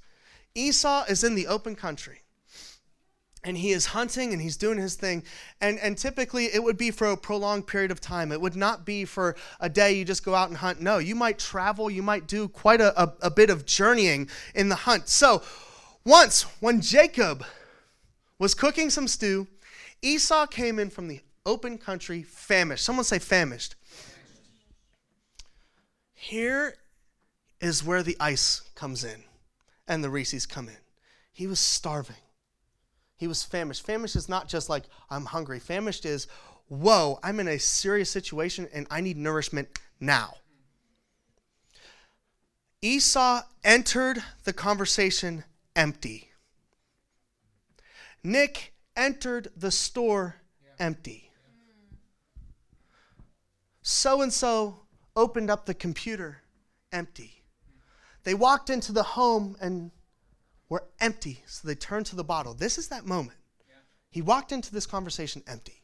Esau 0.55 1.03
is 1.09 1.25
in 1.25 1.35
the 1.35 1.49
open 1.49 1.75
country. 1.75 2.21
And 3.43 3.59
he 3.59 3.73
is 3.73 3.87
hunting 3.87 4.33
and 4.33 4.41
he's 4.41 4.57
doing 4.57 4.79
his 4.79 4.95
thing. 4.95 5.25
And, 5.61 5.81
and 5.81 5.99
typically 5.99 6.45
it 6.55 6.63
would 6.63 6.77
be 6.77 6.93
for 6.93 7.09
a 7.09 7.17
prolonged 7.17 7.67
period 7.67 7.91
of 7.91 8.01
time. 8.01 8.31
It 8.31 8.41
would 8.41 8.55
not 8.55 8.87
be 8.87 9.05
for 9.05 9.35
a 9.59 9.69
day 9.69 9.95
you 9.95 10.05
just 10.05 10.25
go 10.25 10.37
out 10.37 10.51
and 10.51 10.59
hunt. 10.59 10.81
No, 10.81 10.99
you 10.99 11.17
might 11.17 11.41
travel, 11.41 11.91
you 11.91 12.05
might 12.05 12.29
do 12.29 12.47
quite 12.47 12.81
a, 12.81 13.03
a, 13.03 13.13
a 13.23 13.31
bit 13.33 13.51
of 13.51 13.67
journeying 13.67 14.31
in 14.55 14.69
the 14.69 14.77
hunt. 14.77 15.09
So 15.09 15.43
once, 16.05 16.43
when 16.61 16.81
Jacob 16.81 17.45
was 18.39 18.55
cooking 18.55 18.91
some 18.91 19.09
stew, 19.09 19.47
Esau 20.03 20.47
came 20.47 20.79
in 20.79 20.91
from 20.91 21.09
the 21.09 21.21
open 21.47 21.79
country 21.79 22.23
famished. 22.23 22.85
Someone 22.85 23.05
say 23.05 23.19
famished. 23.19 23.77
Here 26.15 26.75
is 27.61 27.85
where 27.85 28.03
the 28.03 28.17
ice 28.19 28.63
comes 28.75 29.05
in 29.05 29.25
and 29.87 30.03
the 30.03 30.11
Reese's 30.11 30.47
come 30.47 30.69
in. 30.69 30.77
He 31.33 31.47
was 31.47 31.61
starving. 31.61 32.17
He 33.17 33.27
was 33.27 33.45
famished. 33.45 33.87
Famished 33.87 34.17
is 34.17 34.29
not 34.29 34.49
just 34.49 34.69
like, 34.69 34.85
I'm 35.09 35.27
hungry. 35.27 35.61
Famished 35.61 36.05
is, 36.05 36.27
whoa, 36.69 37.19
I'm 37.23 37.39
in 37.39 37.49
a 37.49 37.59
serious 37.59 38.11
situation 38.11 38.69
and 38.73 38.87
I 38.91 39.01
need 39.01 39.17
nourishment 39.17 39.69
now. 40.01 40.35
Esau 42.81 43.43
entered 43.63 44.23
the 44.43 44.53
conversation 44.53 45.45
empty. 45.77 46.31
Nick 48.23 48.73
entered 48.97 49.49
the 49.57 49.71
store 49.71 50.37
empty. 50.79 51.31
So 53.83 54.23
and 54.23 54.33
so 54.33 54.81
opened 55.17 55.51
up 55.51 55.67
the 55.67 55.75
computer 55.75 56.43
empty. 56.93 57.43
They 58.25 58.35
walked 58.35 58.71
into 58.71 58.93
the 58.93 59.03
home 59.03 59.57
and 59.61 59.91
were 60.69 60.85
empty, 61.01 61.43
so 61.47 61.67
they 61.67 61.75
turned 61.75 62.07
to 62.07 62.17
the 62.17 62.25
bottle. 62.25 62.55
This 62.55 62.79
is 62.79 62.89
that 62.89 63.05
moment. 63.05 63.39
He 64.11 64.23
walked 64.23 64.53
into 64.53 64.73
this 64.73 64.87
conversation 64.87 65.43
empty, 65.47 65.83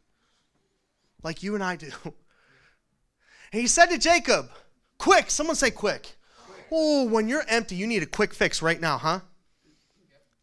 like 1.22 1.42
you 1.42 1.54
and 1.54 1.64
I 1.64 1.76
do. 1.76 1.90
And 2.04 2.12
he 3.60 3.66
said 3.66 3.86
to 3.86 3.98
Jacob, 3.98 4.50
Quick, 4.98 5.30
someone 5.30 5.56
say 5.56 5.70
quick. 5.70 6.16
quick. 6.44 6.66
Oh, 6.70 7.04
when 7.04 7.28
you're 7.28 7.44
empty, 7.48 7.74
you 7.74 7.86
need 7.86 8.02
a 8.02 8.06
quick 8.06 8.34
fix 8.34 8.60
right 8.60 8.80
now, 8.80 8.98
huh? 8.98 9.20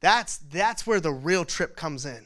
That's, 0.01 0.37
that's 0.37 0.85
where 0.85 0.99
the 0.99 1.11
real 1.11 1.45
trip 1.45 1.75
comes 1.75 2.05
in. 2.05 2.25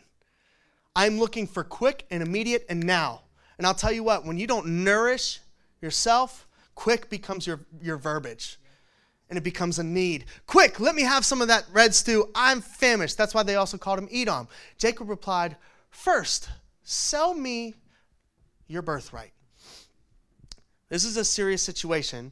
I'm 0.95 1.19
looking 1.19 1.47
for 1.47 1.63
quick 1.63 2.05
and 2.11 2.21
immediate 2.21 2.65
and 2.69 2.83
now. 2.83 3.21
And 3.57 3.67
I'll 3.67 3.73
tell 3.73 3.91
you 3.91 4.03
what, 4.03 4.25
when 4.25 4.37
you 4.37 4.47
don't 4.47 4.83
nourish 4.83 5.39
yourself, 5.81 6.47
quick 6.75 7.09
becomes 7.09 7.45
your, 7.45 7.61
your 7.81 7.97
verbiage 7.97 8.57
and 9.29 9.37
it 9.37 9.43
becomes 9.43 9.79
a 9.79 9.83
need. 9.83 10.25
Quick, 10.47 10.79
let 10.79 10.95
me 10.95 11.03
have 11.03 11.25
some 11.25 11.41
of 11.41 11.47
that 11.47 11.65
red 11.71 11.93
stew. 11.93 12.29
I'm 12.33 12.61
famished. 12.61 13.17
That's 13.17 13.33
why 13.33 13.43
they 13.43 13.55
also 13.55 13.77
called 13.77 13.99
him 13.99 14.09
Edom. 14.11 14.47
Jacob 14.77 15.09
replied, 15.09 15.55
First, 15.91 16.49
sell 16.83 17.33
me 17.33 17.75
your 18.67 18.81
birthright. 18.81 19.33
This 20.89 21.03
is 21.03 21.17
a 21.17 21.25
serious 21.25 21.61
situation. 21.61 22.31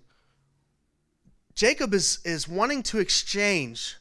Jacob 1.53 1.93
is, 1.93 2.19
is 2.23 2.47
wanting 2.47 2.83
to 2.83 2.99
exchange 2.99 3.97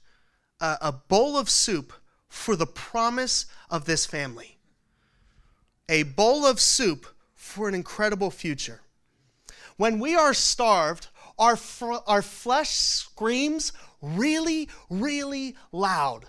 a, 0.61 0.79
a 0.81 0.93
bowl 0.93 1.37
of 1.37 1.51
soup 1.51 1.93
for 2.29 2.57
the 2.57 2.67
promise 2.67 3.47
of 3.71 3.85
this 3.85 4.07
family. 4.07 4.59
A 5.89 6.03
bowl 6.03 6.45
of 6.45 6.61
soup 6.61 7.07
for 7.35 7.69
an 7.69 7.75
incredible 7.75 8.31
future. 8.31 8.81
When 9.77 10.01
we 10.01 10.15
are 10.15 10.35
starved, 10.35 11.09
our, 11.39 11.57
fr- 11.57 12.03
our 12.07 12.23
flesh 12.23 12.71
screams 12.71 13.73
really, 14.01 14.69
really 14.91 15.57
loud. 15.73 16.27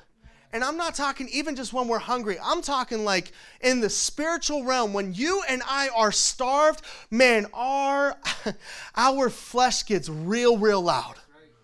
And 0.53 0.63
I'm 0.63 0.77
not 0.77 0.95
talking 0.95 1.27
even 1.31 1.55
just 1.55 1.73
when 1.73 1.87
we're 1.87 1.99
hungry. 1.99 2.37
I'm 2.41 2.61
talking 2.61 3.03
like 3.03 3.31
in 3.61 3.81
the 3.81 3.89
spiritual 3.89 4.63
realm 4.63 4.93
when 4.93 5.13
you 5.13 5.43
and 5.47 5.61
I 5.67 5.89
are 5.89 6.11
starved, 6.11 6.81
man, 7.11 7.47
our 7.53 8.15
our 8.95 9.29
flesh 9.29 9.85
gets 9.85 10.07
real 10.07 10.57
real 10.57 10.81
loud. 10.81 11.15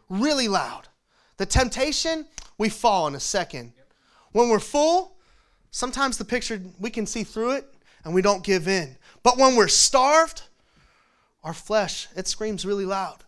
Really 0.09 0.47
loud. 0.47 0.89
The 1.37 1.45
temptation, 1.45 2.27
we 2.63 2.69
fall 2.69 3.07
in 3.07 3.15
a 3.15 3.19
second. 3.19 3.73
When 4.31 4.47
we're 4.47 4.57
full, 4.57 5.17
sometimes 5.71 6.17
the 6.17 6.23
picture 6.23 6.61
we 6.79 6.89
can 6.89 7.05
see 7.05 7.25
through 7.25 7.51
it 7.57 7.65
and 8.05 8.13
we 8.13 8.21
don't 8.21 8.41
give 8.41 8.69
in. 8.69 8.95
But 9.21 9.37
when 9.37 9.57
we're 9.57 9.67
starved, 9.67 10.43
our 11.43 11.53
flesh, 11.53 12.07
it 12.15 12.25
screams 12.25 12.65
really 12.65 12.85
loud. 12.85 13.25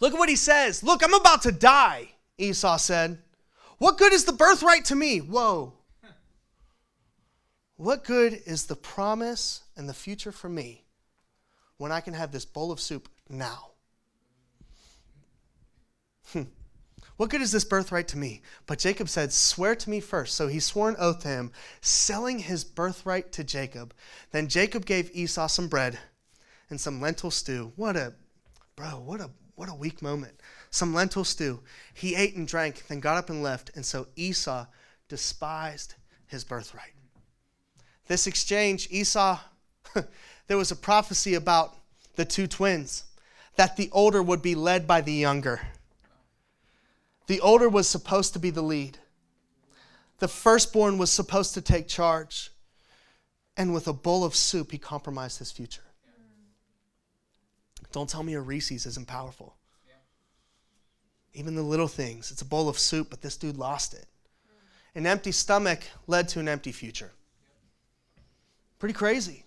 Look 0.00 0.12
at 0.12 0.18
what 0.18 0.28
he 0.28 0.36
says. 0.36 0.82
Look, 0.82 1.02
I'm 1.02 1.14
about 1.14 1.40
to 1.42 1.50
die, 1.50 2.10
Esau 2.36 2.76
said. 2.76 3.20
What 3.78 3.96
good 3.96 4.12
is 4.12 4.26
the 4.26 4.34
birthright 4.34 4.84
to 4.86 4.94
me? 4.94 5.20
Whoa. 5.22 5.72
What 7.76 8.04
good 8.04 8.38
is 8.44 8.66
the 8.66 8.76
promise 8.76 9.62
and 9.78 9.88
the 9.88 9.94
future 9.94 10.30
for 10.30 10.50
me 10.50 10.84
when 11.78 11.90
I 11.90 12.00
can 12.00 12.12
have 12.12 12.32
this 12.32 12.44
bowl 12.44 12.70
of 12.70 12.80
soup 12.80 13.08
now? 13.30 13.70
Hmm. 16.34 16.42
What 17.18 17.30
good 17.30 17.42
is 17.42 17.50
this 17.50 17.64
birthright 17.64 18.06
to 18.08 18.16
me? 18.16 18.42
But 18.66 18.78
Jacob 18.78 19.08
said, 19.08 19.32
Swear 19.32 19.74
to 19.74 19.90
me 19.90 19.98
first. 19.98 20.36
So 20.36 20.46
he 20.46 20.60
swore 20.60 20.88
an 20.88 20.96
oath 21.00 21.22
to 21.22 21.28
him, 21.28 21.50
selling 21.80 22.38
his 22.38 22.62
birthright 22.62 23.32
to 23.32 23.42
Jacob. 23.42 23.92
Then 24.30 24.46
Jacob 24.46 24.86
gave 24.86 25.10
Esau 25.12 25.48
some 25.48 25.66
bread 25.66 25.98
and 26.70 26.80
some 26.80 27.00
lentil 27.00 27.32
stew. 27.32 27.72
What 27.74 27.96
a, 27.96 28.14
bro, 28.76 29.00
what 29.00 29.20
a 29.20 29.30
what 29.56 29.68
a 29.68 29.74
weak 29.74 30.00
moment. 30.00 30.40
Some 30.70 30.94
lentil 30.94 31.24
stew. 31.24 31.58
He 31.92 32.14
ate 32.14 32.36
and 32.36 32.46
drank, 32.46 32.86
then 32.86 33.00
got 33.00 33.16
up 33.16 33.28
and 33.28 33.42
left, 33.42 33.72
and 33.74 33.84
so 33.84 34.06
Esau 34.14 34.66
despised 35.08 35.96
his 36.28 36.44
birthright. 36.44 36.92
This 38.06 38.28
exchange, 38.28 38.86
Esau, 38.92 39.40
there 40.46 40.56
was 40.56 40.70
a 40.70 40.76
prophecy 40.76 41.34
about 41.34 41.74
the 42.14 42.24
two 42.24 42.46
twins 42.46 43.06
that 43.56 43.76
the 43.76 43.90
older 43.90 44.22
would 44.22 44.42
be 44.42 44.54
led 44.54 44.86
by 44.86 45.00
the 45.00 45.12
younger. 45.12 45.60
The 47.28 47.40
older 47.40 47.68
was 47.68 47.86
supposed 47.86 48.32
to 48.32 48.38
be 48.38 48.50
the 48.50 48.62
lead. 48.62 48.98
The 50.18 50.28
firstborn 50.28 50.98
was 50.98 51.12
supposed 51.12 51.54
to 51.54 51.60
take 51.60 51.86
charge. 51.86 52.50
And 53.56 53.72
with 53.72 53.86
a 53.86 53.92
bowl 53.92 54.24
of 54.24 54.34
soup, 54.34 54.72
he 54.72 54.78
compromised 54.78 55.38
his 55.38 55.52
future. 55.52 55.82
Don't 57.92 58.08
tell 58.08 58.22
me 58.22 58.34
a 58.34 58.40
Reese's 58.40 58.86
isn't 58.86 59.06
powerful. 59.06 59.54
Even 61.34 61.54
the 61.54 61.62
little 61.62 61.86
things. 61.86 62.30
It's 62.30 62.42
a 62.42 62.46
bowl 62.46 62.68
of 62.68 62.78
soup, 62.78 63.08
but 63.10 63.20
this 63.20 63.36
dude 63.36 63.58
lost 63.58 63.94
it. 63.94 64.06
An 64.94 65.06
empty 65.06 65.30
stomach 65.30 65.82
led 66.06 66.28
to 66.30 66.40
an 66.40 66.48
empty 66.48 66.72
future. 66.72 67.12
Pretty 68.78 68.94
crazy. 68.94 69.44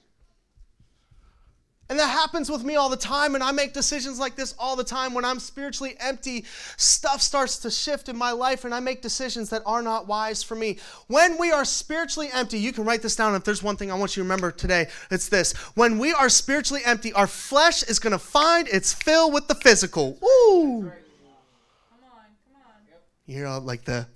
And 1.91 1.99
that 1.99 2.08
happens 2.08 2.49
with 2.49 2.63
me 2.63 2.77
all 2.77 2.88
the 2.88 2.95
time, 2.95 3.36
and 3.36 3.43
I 3.43 3.51
make 3.51 3.73
decisions 3.73 4.17
like 4.17 4.38
this 4.38 4.56
all 4.58 4.77
the 4.77 4.84
time. 4.84 5.13
When 5.13 5.25
I'm 5.25 5.39
spiritually 5.39 5.97
empty, 5.99 6.45
stuff 6.77 7.21
starts 7.21 7.58
to 7.60 7.69
shift 7.69 8.08
in 8.08 8.15
my 8.15 8.32
life, 8.32 8.63
and 8.63 8.73
I 8.73 8.80
make 8.80 9.01
decisions 9.01 9.49
that 9.49 9.62
are 9.65 9.82
not 9.82 10.08
wise 10.08 10.41
for 10.41 10.56
me. 10.56 10.80
When 11.08 11.38
we 11.38 11.51
are 11.51 11.65
spiritually 11.65 12.30
empty, 12.32 12.60
you 12.60 12.71
can 12.71 12.86
write 12.86 13.01
this 13.01 13.17
down. 13.17 13.36
If 13.36 13.43
there's 13.43 13.62
one 13.62 13.75
thing 13.75 13.91
I 13.91 13.95
want 13.95 14.15
you 14.15 14.21
to 14.21 14.23
remember 14.23 14.51
today, 14.51 14.88
it's 15.12 15.27
this. 15.27 15.51
When 15.75 15.99
we 15.99 16.13
are 16.13 16.30
spiritually 16.30 16.82
empty, 16.86 17.12
our 17.12 17.27
flesh 17.27 17.84
is 17.84 17.99
going 17.99 18.13
to 18.13 18.19
find 18.19 18.69
its 18.69 18.93
fill 18.93 19.30
with 19.30 19.49
the 19.49 19.56
physical. 19.56 20.17
Ooh! 20.23 20.84
Come 20.84 22.04
on, 22.06 22.23
come 22.45 22.62
on. 22.67 23.01
You 23.25 23.36
hear 23.36 23.49
like 23.49 23.84
the, 23.84 24.08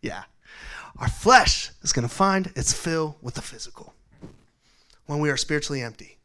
yeah. 0.00 0.22
Our 0.96 1.10
flesh 1.10 1.72
is 1.82 1.92
going 1.92 2.08
to 2.08 2.14
find 2.14 2.50
its 2.56 2.72
fill 2.72 3.18
with 3.20 3.34
the 3.34 3.42
physical 3.42 3.92
when 5.04 5.18
we 5.18 5.28
are 5.28 5.36
spiritually 5.36 5.82
empty. 5.82 6.16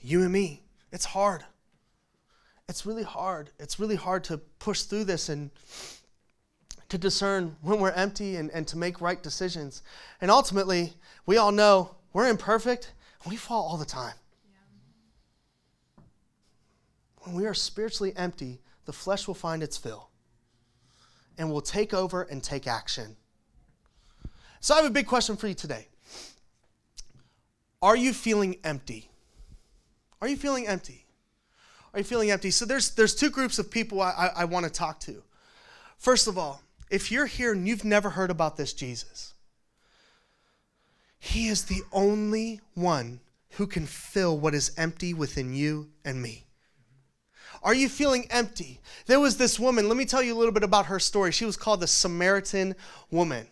You 0.00 0.22
and 0.22 0.32
me, 0.32 0.62
it's 0.92 1.04
hard. 1.04 1.44
It's 2.68 2.84
really 2.84 3.02
hard. 3.02 3.50
It's 3.58 3.80
really 3.80 3.96
hard 3.96 4.24
to 4.24 4.38
push 4.58 4.82
through 4.82 5.04
this 5.04 5.28
and 5.28 5.50
to 6.88 6.98
discern 6.98 7.56
when 7.62 7.80
we're 7.80 7.90
empty 7.90 8.36
and, 8.36 8.50
and 8.50 8.66
to 8.68 8.78
make 8.78 9.00
right 9.00 9.22
decisions. 9.22 9.82
And 10.20 10.30
ultimately, 10.30 10.94
we 11.26 11.36
all 11.36 11.52
know 11.52 11.96
we're 12.12 12.28
imperfect 12.28 12.92
and 13.22 13.30
we 13.30 13.36
fall 13.36 13.64
all 13.64 13.76
the 13.76 13.84
time. 13.84 14.14
Yeah. 14.50 16.04
When 17.18 17.34
we 17.34 17.46
are 17.46 17.54
spiritually 17.54 18.12
empty, 18.16 18.60
the 18.84 18.92
flesh 18.92 19.26
will 19.26 19.34
find 19.34 19.62
its 19.62 19.76
fill 19.76 20.08
and 21.36 21.50
will 21.50 21.60
take 21.60 21.92
over 21.92 22.22
and 22.22 22.42
take 22.42 22.66
action. 22.66 23.16
So, 24.60 24.74
I 24.74 24.78
have 24.78 24.86
a 24.86 24.90
big 24.90 25.06
question 25.06 25.36
for 25.36 25.46
you 25.46 25.54
today. 25.54 25.88
Are 27.80 27.96
you 27.96 28.12
feeling 28.12 28.56
empty? 28.64 29.10
Are 30.20 30.28
you 30.28 30.36
feeling 30.36 30.66
empty? 30.66 31.06
Are 31.92 32.00
you 32.00 32.04
feeling 32.04 32.30
empty? 32.30 32.50
So 32.50 32.64
there's 32.64 32.90
there's 32.90 33.14
two 33.14 33.30
groups 33.30 33.58
of 33.58 33.70
people 33.70 34.00
I, 34.00 34.10
I, 34.10 34.42
I 34.42 34.44
want 34.44 34.64
to 34.64 34.70
talk 34.70 35.00
to. 35.00 35.22
First 35.96 36.26
of 36.26 36.38
all, 36.38 36.62
if 36.90 37.10
you're 37.10 37.26
here 37.26 37.52
and 37.52 37.66
you've 37.66 37.84
never 37.84 38.10
heard 38.10 38.30
about 38.30 38.56
this 38.56 38.72
Jesus, 38.72 39.34
he 41.18 41.48
is 41.48 41.64
the 41.64 41.82
only 41.92 42.60
one 42.74 43.20
who 43.52 43.66
can 43.66 43.86
fill 43.86 44.38
what 44.38 44.54
is 44.54 44.72
empty 44.76 45.12
within 45.14 45.54
you 45.54 45.88
and 46.04 46.22
me. 46.22 46.44
Are 47.62 47.74
you 47.74 47.88
feeling 47.88 48.26
empty? 48.30 48.80
There 49.06 49.18
was 49.18 49.36
this 49.36 49.58
woman, 49.58 49.88
let 49.88 49.96
me 49.96 50.04
tell 50.04 50.22
you 50.22 50.34
a 50.34 50.38
little 50.38 50.52
bit 50.52 50.62
about 50.62 50.86
her 50.86 51.00
story. 51.00 51.32
She 51.32 51.44
was 51.44 51.56
called 51.56 51.80
the 51.80 51.88
Samaritan 51.88 52.76
woman 53.10 53.48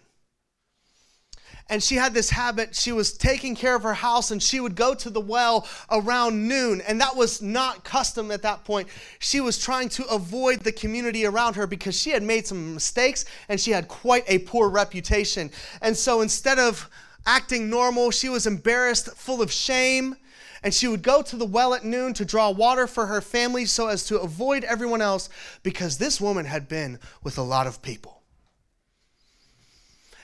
and 1.69 1.83
she 1.83 1.97
had 1.97 2.15
this 2.15 2.31
habit. 2.31 2.77
She 2.77 2.93
was 2.93 3.13
taking 3.13 3.57
care 3.57 3.75
of 3.75 3.83
her 3.83 3.95
house 3.95 4.31
and 4.31 4.41
she 4.43 4.61
would 4.61 4.77
go 4.77 4.95
to 4.95 5.11
the 5.11 5.21
well 5.21 5.67
around 5.91 6.47
noon. 6.47 6.81
And 6.81 7.01
that 7.01 7.17
was 7.17 7.43
not 7.43 7.83
custom 7.83 8.31
at 8.31 8.43
that 8.43 8.65
point. 8.65 8.89
She 9.19 9.41
was 9.41 9.59
trying 9.59 9.89
to 9.91 10.07
avoid 10.07 10.61
the 10.61 10.73
community 10.73 11.27
around 11.27 11.57
her 11.57 11.67
because 11.67 12.01
she 12.01 12.11
had 12.11 12.23
made 12.23 12.47
some 12.47 12.75
mistakes 12.75 13.25
and 13.49 13.61
she 13.61 13.73
had 13.73 13.89
quite 13.89 14.25
a 14.29 14.39
poor 14.41 14.69
reputation. 14.69 15.51
And 15.83 15.97
so 15.97 16.21
instead 16.21 16.61
of 16.61 16.89
acting 17.27 17.69
normal, 17.69 18.13
she 18.13 18.29
was 18.29 18.47
embarrassed, 18.47 19.17
full 19.17 19.43
of 19.43 19.51
shame. 19.51 20.17
And 20.63 20.73
she 20.73 20.89
would 20.89 21.03
go 21.03 21.21
to 21.23 21.37
the 21.37 21.45
well 21.45 21.75
at 21.75 21.85
noon 21.85 22.15
to 22.15 22.25
draw 22.25 22.51
water 22.51 22.87
for 22.87 23.07
her 23.07 23.21
family 23.21 23.67
so 23.67 23.89
as 23.89 24.05
to 24.07 24.21
avoid 24.21 24.65
everyone 24.65 25.03
else 25.03 25.29
because 25.63 25.99
this 25.99 26.21
woman 26.21 26.47
had 26.47 26.69
been 26.69 26.99
with 27.23 27.39
a 27.39 27.43
lot 27.43 27.67
of 27.67 27.83
people. 27.83 28.16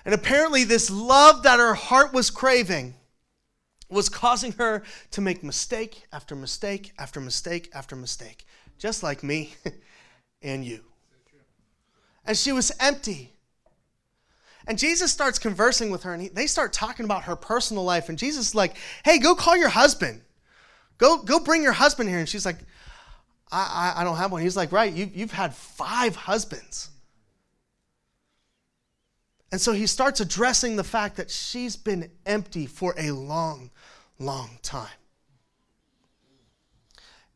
And 0.04 0.14
apparently, 0.14 0.64
this 0.64 0.90
love 0.90 1.42
that 1.44 1.58
her 1.58 1.74
heart 1.74 2.12
was 2.12 2.30
craving 2.30 2.94
was 3.92 4.08
causing 4.08 4.52
her 4.52 4.82
to 5.10 5.20
make 5.20 5.44
mistake 5.44 6.04
after 6.12 6.34
mistake 6.34 6.92
after 6.98 7.20
mistake 7.20 7.70
after 7.74 7.94
mistake, 7.94 8.46
just 8.78 9.02
like 9.02 9.22
me 9.22 9.54
and 10.42 10.64
you. 10.64 10.80
And 12.24 12.36
she 12.36 12.52
was 12.52 12.72
empty. 12.80 13.32
And 14.66 14.78
Jesus 14.78 15.12
starts 15.12 15.38
conversing 15.38 15.90
with 15.90 16.04
her, 16.04 16.12
and 16.12 16.22
he, 16.22 16.28
they 16.28 16.46
start 16.46 16.72
talking 16.72 17.04
about 17.04 17.24
her 17.24 17.34
personal 17.34 17.84
life. 17.84 18.08
And 18.08 18.16
Jesus 18.16 18.48
is 18.48 18.54
like, 18.54 18.76
"Hey, 19.04 19.18
go 19.18 19.34
call 19.34 19.56
your 19.56 19.68
husband. 19.68 20.22
Go, 20.98 21.18
go 21.18 21.40
bring 21.40 21.62
your 21.62 21.72
husband 21.72 22.08
here." 22.08 22.20
And 22.20 22.28
she's 22.28 22.46
like, 22.46 22.58
"I, 23.50 23.92
I, 23.96 24.00
I 24.00 24.04
don't 24.04 24.16
have 24.16 24.30
one." 24.30 24.40
He's 24.40 24.56
like, 24.56 24.70
"Right, 24.70 24.92
you, 24.92 25.10
you've 25.12 25.32
had 25.32 25.52
five 25.52 26.14
husbands." 26.14 26.90
And 29.52 29.60
so 29.60 29.72
he 29.72 29.86
starts 29.86 30.18
addressing 30.20 30.76
the 30.76 30.84
fact 30.84 31.16
that 31.16 31.30
she's 31.30 31.76
been 31.76 32.10
empty 32.24 32.64
for 32.64 32.94
a 32.96 33.10
long, 33.10 33.70
long 34.18 34.58
time. 34.62 34.88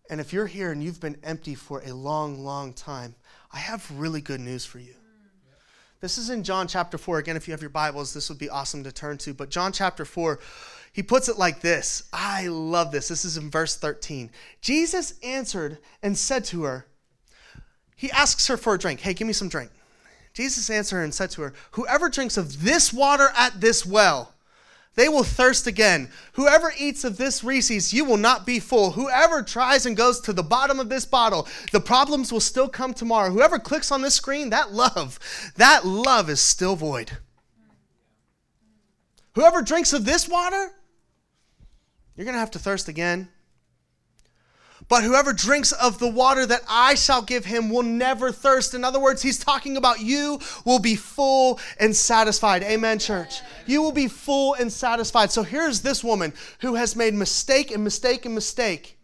And 0.09 0.18
if 0.18 0.33
you're 0.33 0.46
here 0.46 0.72
and 0.72 0.83
you've 0.83 1.00
been 1.00 1.18
empty 1.22 1.55
for 1.55 1.83
a 1.85 1.92
long, 1.92 2.42
long 2.42 2.72
time, 2.72 3.14
I 3.52 3.59
have 3.59 3.90
really 3.90 4.22
good 4.22 4.40
news 4.40 4.64
for 4.64 4.79
you. 4.79 4.94
This 6.00 6.16
is 6.16 6.31
in 6.31 6.42
John 6.42 6.68
chapter 6.68 6.96
4. 6.96 7.18
Again, 7.18 7.37
if 7.37 7.48
you 7.48 7.52
have 7.52 7.61
your 7.61 7.70
Bibles, 7.70 8.14
this 8.14 8.31
would 8.31 8.38
be 8.38 8.48
awesome 8.48 8.85
to 8.85 8.92
turn 8.92 9.18
to. 9.18 9.35
But 9.35 9.50
John 9.50 9.72
chapter 9.72 10.05
4, 10.05 10.38
he 10.92 11.02
puts 11.02 11.29
it 11.29 11.38
like 11.38 11.61
this. 11.61 12.05
I 12.12 12.46
love 12.46 12.92
this. 12.92 13.09
This 13.09 13.26
is 13.26 13.37
in 13.37 13.50
verse 13.50 13.76
13. 13.76 14.31
Jesus 14.62 15.14
answered 15.22 15.79
and 16.02 16.16
said 16.16 16.44
to 16.46 16.62
her, 16.62 16.87
He 17.94 18.11
asks 18.11 18.46
her 18.46 18.57
for 18.57 18.74
a 18.74 18.79
drink. 18.79 19.00
Hey, 19.00 19.12
give 19.12 19.26
me 19.26 19.33
some 19.35 19.48
drink. 19.48 19.70
Jesus 20.37 20.68
answered 20.68 21.01
and 21.01 21.14
said 21.14 21.31
to 21.31 21.40
her, 21.40 21.55
Whoever 21.70 22.11
drinks 22.11 22.37
of 22.37 22.62
this 22.62 22.92
water 22.92 23.31
at 23.35 23.59
this 23.62 23.87
well, 23.87 24.35
they 24.94 25.09
will 25.09 25.25
thirst 25.25 25.66
again. 25.66 26.11
Whoever 26.35 26.75
eats 26.79 27.05
of 27.05 27.16
this 27.16 27.42
Reese's, 27.42 27.94
you 27.94 28.05
will 28.05 28.18
not 28.18 28.44
be 28.44 28.61
full. 28.61 28.90
Whoever 28.90 29.42
tries 29.42 29.87
and 29.87 29.96
goes 29.96 30.20
to 30.20 30.35
the 30.35 30.42
bottom 30.42 30.79
of 30.79 30.90
this 30.90 31.07
bottle, 31.07 31.49
the 31.72 31.81
problems 31.81 32.31
will 32.31 32.40
still 32.40 32.68
come 32.68 32.92
tomorrow. 32.92 33.31
Whoever 33.31 33.59
clicks 33.59 33.90
on 33.90 34.03
this 34.03 34.14
screen, 34.14 34.51
that 34.51 34.72
love, 34.72 35.18
that 35.57 35.87
love 35.87 36.29
is 36.29 36.40
still 36.40 36.77
void. 36.77 37.12
Whoever 39.37 39.62
drinks 39.62 39.94
of 39.94 40.05
this 40.05 40.29
water, 40.29 40.70
you're 42.14 42.27
going 42.27 42.35
to 42.35 42.40
have 42.40 42.51
to 42.51 42.59
thirst 42.59 42.88
again. 42.88 43.31
But 44.88 45.03
whoever 45.03 45.33
drinks 45.33 45.72
of 45.72 45.99
the 45.99 46.09
water 46.09 46.46
that 46.46 46.62
I 46.68 46.94
shall 46.94 47.22
give 47.22 47.44
him 47.44 47.70
will 47.70 47.83
never 47.83 48.31
thirst. 48.31 48.72
In 48.72 48.85
other 48.85 49.01
words, 49.01 49.20
he's 49.20 49.38
talking 49.38 49.77
about 49.77 50.01
you 50.01 50.38
will 50.64 50.79
be 50.79 50.94
full 50.94 51.59
and 51.81 51.94
satisfied. 51.94 52.62
Amen, 52.62 53.01
church. 53.01 53.40
You 53.66 53.83
will 53.83 53.92
be 53.92 54.07
full 54.07 54.55
and 54.55 54.72
satisfied. 54.72 55.33
So 55.33 55.42
here's 55.42 55.81
this 55.81 56.05
woman 56.05 56.33
who 56.61 56.77
has 56.77 56.94
made 56.94 57.14
mistake 57.14 57.72
and 57.72 57.83
mistake 57.83 58.25
and 58.25 58.35
mistake. 58.35 58.96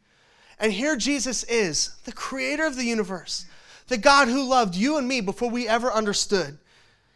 And 0.60 0.72
here 0.72 0.94
Jesus 0.94 1.42
is, 1.44 1.96
the 2.04 2.12
creator 2.12 2.64
of 2.64 2.76
the 2.76 2.84
universe, 2.84 3.46
the 3.88 3.98
God 3.98 4.28
who 4.28 4.48
loved 4.48 4.76
you 4.76 4.98
and 4.98 5.08
me 5.08 5.20
before 5.20 5.50
we 5.50 5.66
ever 5.66 5.92
understood. 5.92 6.58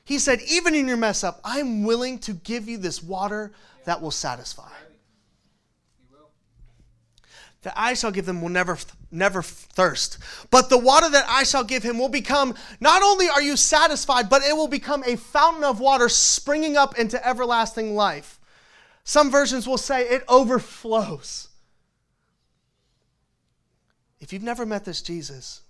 He 0.05 0.19
said, 0.19 0.41
Even 0.49 0.75
in 0.75 0.89
your 0.89 0.97
mess 0.97 1.23
up, 1.23 1.41
I'm 1.45 1.85
willing 1.85 2.19
to 2.21 2.33
give 2.33 2.69
you 2.69 2.79
this 2.79 3.01
water 3.01 3.53
that 3.85 4.03
will 4.03 4.11
satisfy 4.11 4.71
that 7.63 7.75
I 7.77 7.95
shall 7.95 8.11
give 8.11 8.27
them 8.27 8.41
will 8.41 8.49
never 8.49 8.79
never 9.11 9.43
thirst. 9.43 10.19
But 10.51 10.69
the 10.69 10.79
water 10.79 11.09
that 11.11 11.27
I 11.29 11.43
shall 11.45 11.65
give 11.65 11.83
him 11.83 11.99
will 11.99 12.09
become 12.09 12.55
not 12.81 13.03
only 13.03 13.29
are 13.29 13.43
you 13.43 13.57
satisfied, 13.57 14.29
but 14.29 14.43
it 14.43 14.55
will 14.55 14.69
become 14.69 15.03
a 15.05 15.17
fountain 15.17 15.65
of 15.65 15.81
water 15.81 16.09
springing 16.09 16.77
up 16.77 16.99
into 16.99 17.27
everlasting 17.27 17.95
life. 17.95 18.39
Some 19.05 19.31
versions 19.31 19.67
will 19.67 19.79
say 19.79 20.03
it 20.03 20.25
overflows. 20.29 21.49
If 24.21 24.33
you've 24.33 24.43
never 24.43 24.67
met 24.67 24.85
this 24.85 25.03
Jesus, 25.03 25.63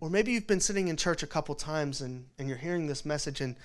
or 0.00 0.08
maybe 0.10 0.32
you've 0.32 0.46
been 0.46 0.60
sitting 0.60 0.88
in 0.88 0.96
church 0.96 1.22
a 1.22 1.26
couple 1.26 1.54
times 1.54 2.00
and, 2.00 2.26
and 2.38 2.48
you're 2.48 2.58
hearing 2.58 2.86
this 2.86 3.04
message 3.04 3.40
and 3.40 3.56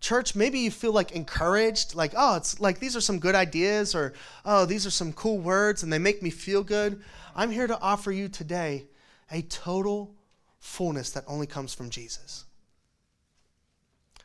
church, 0.00 0.34
maybe 0.34 0.60
you 0.60 0.70
feel 0.70 0.92
like 0.92 1.12
encouraged, 1.12 1.94
like, 1.94 2.12
oh, 2.16 2.36
it's 2.36 2.60
like 2.60 2.78
these 2.78 2.96
are 2.96 3.00
some 3.00 3.18
good 3.18 3.34
ideas, 3.34 3.94
or 3.94 4.14
oh, 4.44 4.64
these 4.64 4.86
are 4.86 4.90
some 4.90 5.12
cool 5.12 5.38
words 5.38 5.82
and 5.82 5.92
they 5.92 5.98
make 5.98 6.22
me 6.22 6.30
feel 6.30 6.62
good. 6.62 7.02
I'm 7.34 7.50
here 7.50 7.66
to 7.66 7.80
offer 7.80 8.12
you 8.12 8.28
today 8.28 8.86
a 9.30 9.42
total 9.42 10.14
fullness 10.60 11.10
that 11.10 11.24
only 11.26 11.46
comes 11.46 11.74
from 11.74 11.90
Jesus. 11.90 12.44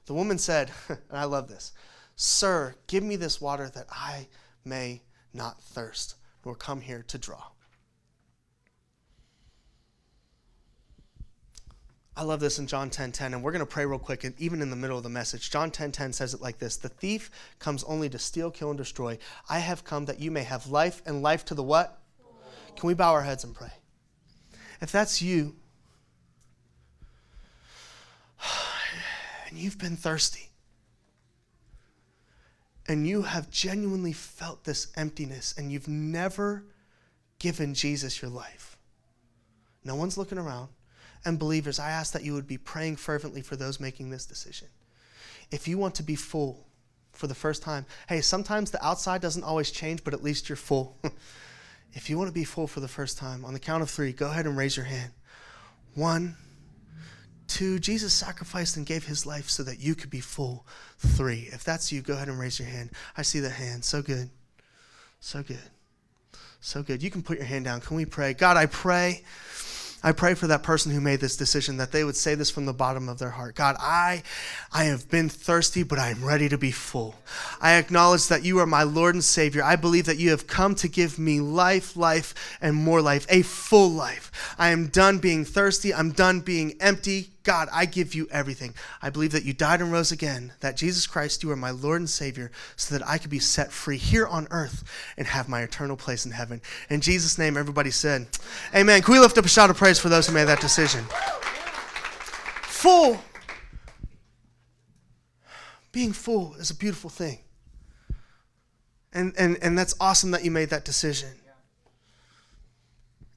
The 0.05 0.13
woman 0.13 0.37
said, 0.37 0.71
and 0.89 0.99
I 1.11 1.25
love 1.25 1.47
this, 1.47 1.73
Sir, 2.15 2.75
give 2.87 3.03
me 3.03 3.15
this 3.15 3.41
water 3.41 3.69
that 3.69 3.87
I 3.91 4.27
may 4.63 5.01
not 5.33 5.61
thirst, 5.61 6.15
nor 6.45 6.55
come 6.55 6.81
here 6.81 7.03
to 7.07 7.17
draw. 7.17 7.52
I 12.15 12.21
love 12.21 12.39
this 12.39 12.59
in 12.59 12.67
John 12.67 12.89
10:10 12.89 12.91
10, 12.91 13.11
10, 13.11 13.33
and 13.33 13.43
we're 13.43 13.51
going 13.51 13.61
to 13.61 13.65
pray 13.65 13.85
real 13.85 13.97
quick 13.97 14.23
and 14.23 14.39
even 14.39 14.61
in 14.61 14.69
the 14.69 14.75
middle 14.75 14.97
of 14.97 15.03
the 15.03 15.09
message. 15.09 15.49
John 15.49 15.71
10:10 15.71 15.73
10, 15.73 15.91
10 15.91 16.13
says 16.13 16.33
it 16.33 16.41
like 16.41 16.59
this: 16.59 16.77
"The 16.77 16.89
thief 16.89 17.31
comes 17.57 17.83
only 17.85 18.07
to 18.09 18.19
steal, 18.19 18.51
kill 18.51 18.69
and 18.69 18.77
destroy. 18.77 19.17
I 19.49 19.59
have 19.59 19.83
come 19.83 20.05
that 20.05 20.19
you 20.19 20.29
may 20.29 20.43
have 20.43 20.67
life 20.67 21.01
and 21.05 21.23
life 21.23 21.43
to 21.45 21.55
the 21.55 21.63
what?" 21.63 21.99
Can 22.75 22.87
we 22.87 22.93
bow 22.93 23.13
our 23.13 23.23
heads 23.23 23.43
and 23.43 23.55
pray? 23.55 23.71
If 24.79 24.91
that's 24.91 25.21
you 25.21 25.55
and 29.49 29.57
you've 29.57 29.79
been 29.79 29.95
thirsty 29.95 30.49
and 32.87 33.07
you 33.07 33.23
have 33.23 33.49
genuinely 33.49 34.13
felt 34.13 34.65
this 34.65 34.91
emptiness 34.95 35.55
and 35.57 35.71
you've 35.71 35.87
never 35.87 36.65
given 37.39 37.73
Jesus 37.73 38.21
your 38.21 38.29
life. 38.29 38.77
No 39.83 39.95
one's 39.95 40.17
looking 40.17 40.37
around 40.37 40.69
and 41.25 41.39
believers, 41.39 41.79
I 41.79 41.89
ask 41.89 42.13
that 42.13 42.23
you 42.23 42.33
would 42.33 42.47
be 42.47 42.57
praying 42.57 42.97
fervently 42.97 43.41
for 43.41 43.55
those 43.55 43.79
making 43.79 44.09
this 44.09 44.25
decision. 44.25 44.67
If 45.51 45.67
you 45.67 45.77
want 45.77 45.95
to 45.95 46.03
be 46.03 46.15
full 46.15 46.67
for 47.13 47.27
the 47.27 47.35
first 47.35 47.61
time, 47.61 47.85
hey, 48.09 48.21
sometimes 48.21 48.71
the 48.71 48.85
outside 48.85 49.21
doesn't 49.21 49.43
always 49.43 49.71
change, 49.71 50.03
but 50.03 50.13
at 50.13 50.23
least 50.23 50.49
you're 50.49 50.55
full. 50.55 50.97
if 51.93 52.09
you 52.09 52.17
want 52.17 52.27
to 52.27 52.33
be 52.33 52.43
full 52.43 52.67
for 52.67 52.79
the 52.79 52.87
first 52.87 53.17
time, 53.17 53.45
on 53.45 53.53
the 53.53 53.59
count 53.59 53.83
of 53.83 53.89
three, 53.89 54.11
go 54.11 54.29
ahead 54.29 54.45
and 54.45 54.57
raise 54.57 54.75
your 54.75 54.85
hand. 54.85 55.11
One, 55.95 56.35
two, 57.47 57.79
Jesus 57.79 58.13
sacrificed 58.13 58.77
and 58.77 58.85
gave 58.85 59.05
his 59.05 59.25
life 59.25 59.49
so 59.49 59.63
that 59.63 59.79
you 59.79 59.95
could 59.95 60.09
be 60.09 60.19
full. 60.19 60.65
Three, 60.97 61.49
if 61.51 61.63
that's 61.63 61.91
you, 61.91 62.01
go 62.01 62.13
ahead 62.13 62.29
and 62.29 62.39
raise 62.39 62.59
your 62.59 62.67
hand. 62.67 62.89
I 63.15 63.21
see 63.21 63.39
the 63.39 63.49
hand. 63.49 63.85
So 63.85 64.01
good. 64.01 64.29
So 65.19 65.43
good. 65.43 65.59
So 66.59 66.81
good. 66.81 67.03
You 67.03 67.11
can 67.11 67.21
put 67.21 67.37
your 67.37 67.45
hand 67.45 67.65
down. 67.65 67.81
Can 67.81 67.95
we 67.95 68.05
pray? 68.05 68.33
God, 68.33 68.57
I 68.57 68.65
pray 68.65 69.23
I 70.03 70.11
pray 70.11 70.33
for 70.33 70.47
that 70.47 70.63
person 70.63 70.91
who 70.91 70.99
made 70.99 71.21
this 71.21 71.37
decision 71.37 71.77
that 71.77 71.91
they 71.91 72.03
would 72.03 72.15
say 72.15 72.35
this 72.35 72.49
from 72.49 72.65
the 72.65 72.73
bottom 72.73 73.07
of 73.07 73.19
their 73.19 73.29
heart. 73.31 73.55
God, 73.55 73.77
I 73.79 74.23
I 74.71 74.85
have 74.85 75.09
been 75.09 75.29
thirsty, 75.29 75.83
but 75.83 75.97
I 75.99 76.09
am 76.09 76.23
ready 76.23 76.49
to 76.49 76.57
be 76.57 76.71
full. 76.71 77.15
I 77.61 77.73
acknowledge 77.75 78.27
that 78.27 78.43
you 78.43 78.59
are 78.59 78.65
my 78.65 78.83
Lord 78.83 79.15
and 79.15 79.23
Savior. 79.23 79.63
I 79.63 79.75
believe 79.75 80.05
that 80.05 80.17
you 80.17 80.31
have 80.31 80.47
come 80.47 80.75
to 80.75 80.87
give 80.87 81.17
me 81.17 81.39
life, 81.39 81.95
life, 81.95 82.57
and 82.61 82.75
more 82.75 83.01
life, 83.01 83.25
a 83.29 83.41
full 83.41 83.89
life. 83.89 84.55
I 84.59 84.69
am 84.69 84.87
done 84.87 85.19
being 85.19 85.45
thirsty. 85.45 85.93
I'm 85.93 86.11
done 86.11 86.41
being 86.41 86.75
empty. 86.79 87.32
God, 87.43 87.67
I 87.73 87.85
give 87.85 88.15
you 88.15 88.27
everything. 88.31 88.73
I 89.01 89.09
believe 89.09 89.33
that 89.33 89.43
you 89.43 89.53
died 89.53 89.81
and 89.81 89.91
rose 89.91 90.13
again, 90.13 90.53
that 90.61 90.77
Jesus 90.77 91.05
Christ, 91.05 91.43
you 91.43 91.51
are 91.51 91.57
my 91.57 91.71
Lord 91.71 91.99
and 91.99 92.09
Savior, 92.09 92.51
so 92.77 92.97
that 92.97 93.05
I 93.07 93.17
could 93.17 93.29
be 93.29 93.39
set 93.39 93.73
free 93.73 93.97
here 93.97 94.25
on 94.25 94.47
earth 94.49 94.83
and 95.17 95.27
have 95.27 95.49
my 95.49 95.61
eternal 95.61 95.97
place 95.97 96.25
in 96.25 96.31
heaven. 96.31 96.61
In 96.89 97.01
Jesus' 97.01 97.37
name, 97.37 97.57
everybody 97.57 97.91
said, 97.91 98.27
Amen. 98.73 99.01
Can 99.01 99.13
we 99.13 99.19
lift 99.19 99.37
up 99.37 99.43
a 99.43 99.49
shout 99.49 99.69
of 99.69 99.75
praise 99.75 99.99
for 99.99 100.07
those 100.07 100.27
who 100.27 100.33
made 100.33 100.45
that 100.45 100.61
decision? 100.61 101.03
Full. 102.61 103.19
Being 105.91 106.13
full 106.13 106.55
is 106.55 106.71
a 106.71 106.75
beautiful 106.75 107.09
thing. 107.09 107.39
And, 109.11 109.33
and, 109.37 109.57
and 109.61 109.77
that's 109.77 109.95
awesome 109.99 110.31
that 110.31 110.45
you 110.45 110.51
made 110.51 110.69
that 110.69 110.85
decision. 110.85 111.29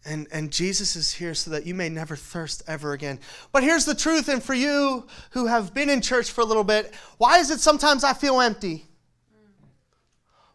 And, 0.07 0.29
and 0.31 0.53
Jesus 0.53 0.95
is 0.95 1.13
here 1.13 1.35
so 1.35 1.51
that 1.51 1.67
you 1.67 1.75
may 1.75 1.89
never 1.89 2.15
thirst 2.15 2.63
ever 2.69 2.93
again. 2.93 3.19
But 3.51 3.65
here's 3.65 3.85
the 3.85 3.95
truth, 3.95 4.29
and 4.29 4.41
for 4.41 4.55
you 4.55 5.09
who 5.31 5.47
have 5.47 5.75
been 5.75 5.91
in 5.91 6.01
church 6.01 6.31
for 6.31 6.43
a 6.43 6.45
little 6.45 6.63
bit, 6.63 6.95
why 7.19 7.39
is 7.39 7.51
it 7.51 7.59
sometimes 7.59 8.05
I 8.05 8.13
feel 8.13 8.41
empty? 8.41 8.87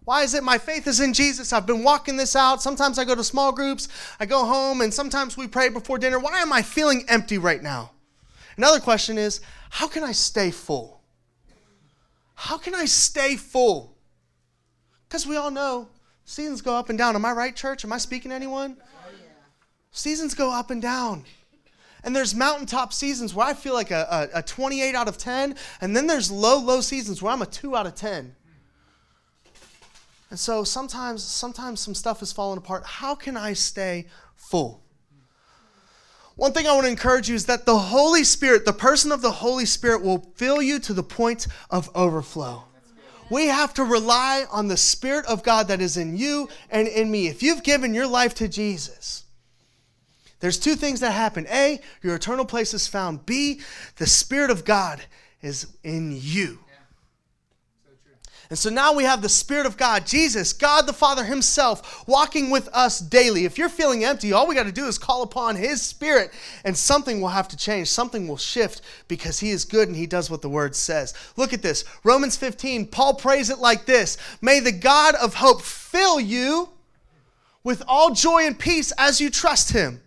Why 0.06 0.24
is 0.24 0.34
it 0.34 0.44
my 0.44 0.58
faith 0.58 0.88
is 0.88 1.02
in 1.02 1.14
Jesus? 1.14 1.52
I've 1.52 1.68
been 1.68 1.84
walking 1.84 2.16
this 2.16 2.36
out. 2.36 2.62
Sometimes 2.62 2.98
I 2.98 3.04
go 3.04 3.14
to 3.14 3.24
small 3.24 3.52
groups, 3.52 3.90
I 4.20 4.26
go 4.26 4.46
home, 4.46 4.82
and 4.82 4.94
sometimes 4.94 5.36
we 5.36 5.48
pray 5.48 5.70
before 5.70 5.98
dinner. 5.98 6.18
Why 6.18 6.40
am 6.40 6.54
I 6.54 6.62
feeling 6.62 7.04
empty 7.10 7.38
right 7.38 7.62
now? 7.62 7.92
Another 8.58 8.80
question 8.80 9.18
is 9.18 9.42
how 9.70 9.88
can 9.88 10.04
I 10.04 10.14
stay 10.14 10.50
full? 10.52 11.02
How 12.36 12.58
can 12.58 12.74
I 12.74 12.86
stay 12.86 13.36
full? 13.36 13.96
Because 15.08 15.28
we 15.28 15.36
all 15.36 15.52
know 15.52 15.90
seasons 16.26 16.62
go 16.62 16.76
up 16.76 16.90
and 16.90 16.98
down. 16.98 17.16
Am 17.16 17.26
I 17.26 17.34
right, 17.34 17.56
church? 17.56 17.84
Am 17.86 17.94
I 17.94 17.98
speaking 17.98 18.30
to 18.30 18.36
anyone? 18.36 18.78
Seasons 19.92 20.34
go 20.34 20.52
up 20.52 20.72
and 20.72 20.82
down. 20.82 21.26
And 22.04 22.16
there's 22.16 22.34
mountaintop 22.34 22.94
seasons 22.94 23.36
where 23.36 23.46
I 23.46 23.54
feel 23.54 23.74
like 23.74 23.92
a, 23.92 24.30
a, 24.34 24.40
a 24.40 24.42
28 24.42 24.96
out 24.96 25.08
of 25.08 25.18
10, 25.18 25.56
and 25.82 25.96
then 25.96 26.08
there's 26.08 26.32
low, 26.32 26.60
low 26.60 26.82
seasons 26.82 27.22
where 27.22 27.32
I'm 27.32 27.42
a 27.42 27.46
2 27.46 27.76
out 27.76 27.86
of 27.86 27.96
10. 27.96 28.36
And 30.32 30.40
so 30.40 30.64
sometimes, 30.64 31.24
sometimes 31.24 31.82
some 31.82 31.94
stuff 31.94 32.22
is 32.22 32.32
falling 32.32 32.58
apart. 32.58 32.86
How 32.86 33.14
can 33.14 33.38
I 33.38 33.54
stay 33.54 34.08
full? 34.36 34.82
One 36.38 36.54
thing 36.54 36.66
I 36.66 36.74
want 36.74 36.86
to 36.86 36.90
encourage 36.90 37.30
you 37.30 37.36
is 37.36 37.46
that 37.48 37.66
the 37.66 37.78
Holy 37.78 38.24
Spirit, 38.24 38.66
the 38.66 38.74
person 38.74 39.12
of 39.12 39.22
the 39.22 39.32
Holy 39.32 39.66
Spirit, 39.66 40.02
will 40.02 40.32
fill 40.36 40.62
you 40.62 40.80
to 40.80 40.94
the 40.94 41.04
point 41.04 41.46
of 41.70 41.90
overflow. 41.94 42.64
We 43.30 43.48
have 43.48 43.74
to 43.76 43.84
rely 43.84 44.46
on 44.50 44.68
the 44.68 44.78
Spirit 44.78 45.26
of 45.26 45.44
God 45.44 45.68
that 45.68 45.82
is 45.82 45.98
in 45.98 46.18
you 46.18 46.50
and 46.70 46.88
in 46.88 47.12
me. 47.12 47.28
If 47.28 47.44
you've 47.44 47.64
given 47.64 47.94
your 47.94 48.08
life 48.08 48.34
to 48.36 48.48
Jesus, 48.48 49.26
there's 50.42 50.60
two 50.60 50.76
things 50.76 51.00
that 51.00 51.12
happen. 51.12 51.48
A, 51.50 51.80
your 52.04 52.16
eternal 52.16 52.46
place 52.46 52.74
is 52.74 52.88
found. 52.88 53.26
B, 53.26 53.62
the 53.98 54.08
Spirit 54.08 54.52
of 54.52 54.66
God 54.66 55.02
is 55.42 55.68
in 55.84 56.18
you. 56.20 56.60
And 58.52 58.60
so 58.60 58.70
now 58.70 58.92
we 58.92 59.06
have 59.06 59.22
the 59.22 59.30
Spirit 59.30 59.66
of 59.66 59.78
God, 59.78 60.06
Jesus, 60.06 60.52
God 60.52 60.86
the 60.86 60.92
Father 60.92 61.24
Himself, 61.24 62.06
walking 62.06 62.50
with 62.50 62.68
us 62.74 63.00
daily. 63.00 63.46
If 63.46 63.58
you're 63.58 63.70
feeling 63.70 64.04
empty, 64.04 64.34
all 64.34 64.46
we 64.46 64.56
got 64.56 64.66
to 64.66 64.74
do 64.74 64.88
is 64.88 64.98
call 64.98 65.24
upon 65.24 65.56
His 65.56 65.82
Spirit, 65.82 66.32
and 66.66 66.76
something 66.76 67.22
will 67.22 67.30
have 67.30 67.48
to 67.48 67.56
change. 67.56 67.88
Something 67.88 68.28
will 68.28 68.36
shift 68.36 68.82
because 69.08 69.40
He 69.40 69.52
is 69.52 69.64
good 69.64 69.88
and 69.88 69.96
He 69.96 70.06
does 70.06 70.30
what 70.30 70.42
the 70.42 70.50
Word 70.50 70.76
says. 70.76 71.14
Look 71.38 71.54
at 71.54 71.62
this 71.62 71.86
Romans 72.04 72.36
15, 72.36 72.88
Paul 72.88 73.14
prays 73.14 73.50
it 73.50 73.60
like 73.60 73.86
this 73.86 74.18
May 74.42 74.60
the 74.60 74.74
God 74.74 75.16
of 75.16 75.36
hope 75.36 75.62
fill 75.62 76.20
you 76.20 76.72
with 77.64 77.82
all 77.88 78.14
joy 78.14 78.46
and 78.46 78.60
peace 78.60 78.92
as 78.98 79.22
you 79.22 79.30
trust 79.30 79.72
Him, 79.72 80.02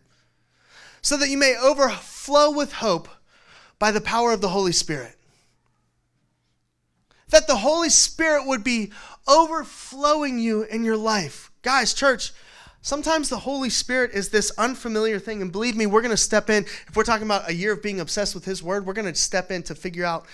so 1.05 1.17
that 1.17 1.29
you 1.29 1.38
may 1.38 1.57
overflow 1.57 2.51
with 2.51 2.73
hope 2.73 3.09
by 3.79 3.93
the 3.93 4.01
power 4.01 4.33
of 4.33 4.40
the 4.40 4.49
Holy 4.49 4.73
Spirit 4.73 5.14
that 7.35 7.47
the 7.49 7.57
Holy 7.57 7.90
Spirit 7.90 8.47
would 8.47 8.62
be 8.62 8.93
overflowing 9.27 10.38
you 10.38 10.62
in 10.62 10.85
your 10.85 10.97
life. 10.97 11.51
Guys, 11.62 11.93
church, 11.93 12.33
sometimes 12.81 13.29
the 13.29 13.38
Holy 13.38 13.71
Spirit 13.71 14.12
is 14.12 14.29
this 14.29 14.53
unfamiliar 14.57 15.19
thing. 15.19 15.43
And 15.43 15.51
believe 15.51 15.77
me, 15.77 15.87
we're 15.87 16.01
going 16.01 16.11
to 16.12 16.17
step 16.17 16.49
in. 16.49 16.64
If 16.87 16.95
we're 16.95 17.03
talking 17.03 17.27
about 17.27 17.49
a 17.49 17.55
year 17.55 17.73
of 17.73 17.83
being 17.83 17.99
obsessed 17.99 18.37
with 18.37 18.45
His 18.45 18.62
Word, 18.62 18.87
we're 18.87 18.93
going 18.93 19.12
to 19.12 19.19
step 19.19 19.51
in 19.51 19.64
to 19.64 19.75
figure 19.75 20.05
out 20.05 20.27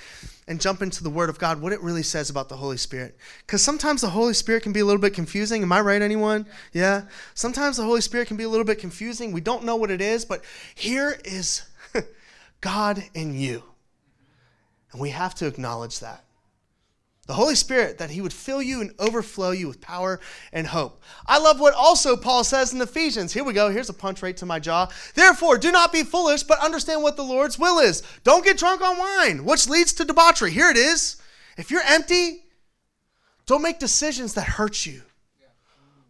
and 0.50 0.60
jump 0.60 0.82
into 0.82 1.04
the 1.04 1.10
Word 1.10 1.30
of 1.30 1.38
God, 1.38 1.62
what 1.62 1.72
it 1.72 1.80
really 1.80 2.02
says 2.02 2.28
about 2.28 2.48
the 2.48 2.56
Holy 2.56 2.76
Spirit. 2.76 3.16
Because 3.46 3.62
sometimes 3.62 4.00
the 4.00 4.08
Holy 4.08 4.34
Spirit 4.34 4.64
can 4.64 4.72
be 4.72 4.80
a 4.80 4.84
little 4.84 5.00
bit 5.00 5.14
confusing. 5.14 5.62
Am 5.62 5.70
I 5.70 5.80
right, 5.80 6.02
anyone? 6.02 6.44
Yeah? 6.72 7.02
Sometimes 7.34 7.76
the 7.76 7.84
Holy 7.84 8.00
Spirit 8.00 8.26
can 8.26 8.36
be 8.36 8.42
a 8.42 8.48
little 8.48 8.64
bit 8.64 8.80
confusing. 8.80 9.30
We 9.30 9.40
don't 9.40 9.64
know 9.64 9.76
what 9.76 9.92
it 9.92 10.00
is, 10.00 10.24
but 10.24 10.42
here 10.74 11.20
is 11.24 11.62
God 12.60 13.00
in 13.14 13.32
you. 13.38 13.62
And 14.90 15.00
we 15.00 15.10
have 15.10 15.36
to 15.36 15.46
acknowledge 15.46 16.00
that 16.00 16.24
the 17.30 17.36
Holy 17.36 17.54
Spirit, 17.54 17.98
that 17.98 18.10
He 18.10 18.20
would 18.20 18.32
fill 18.32 18.60
you 18.60 18.80
and 18.80 18.92
overflow 18.98 19.52
you 19.52 19.68
with 19.68 19.80
power 19.80 20.18
and 20.52 20.66
hope. 20.66 21.00
I 21.26 21.38
love 21.38 21.60
what 21.60 21.74
also 21.74 22.16
Paul 22.16 22.42
says 22.42 22.72
in 22.72 22.82
Ephesians. 22.82 23.32
Here 23.32 23.44
we 23.44 23.52
go. 23.52 23.70
Here's 23.70 23.88
a 23.88 23.94
punch 23.94 24.20
right 24.20 24.36
to 24.38 24.46
my 24.46 24.58
jaw. 24.58 24.88
Therefore, 25.14 25.56
do 25.56 25.70
not 25.70 25.92
be 25.92 26.02
foolish, 26.02 26.42
but 26.42 26.58
understand 26.58 27.04
what 27.04 27.14
the 27.14 27.22
Lord's 27.22 27.56
will 27.56 27.78
is. 27.78 28.02
Don't 28.24 28.44
get 28.44 28.58
drunk 28.58 28.82
on 28.82 28.98
wine, 28.98 29.44
which 29.44 29.68
leads 29.68 29.92
to 29.92 30.04
debauchery. 30.04 30.50
Here 30.50 30.70
it 30.70 30.76
is. 30.76 31.22
If 31.56 31.70
you're 31.70 31.84
empty, 31.86 32.46
don't 33.46 33.62
make 33.62 33.78
decisions 33.78 34.34
that 34.34 34.48
hurt 34.48 34.84
you. 34.84 35.02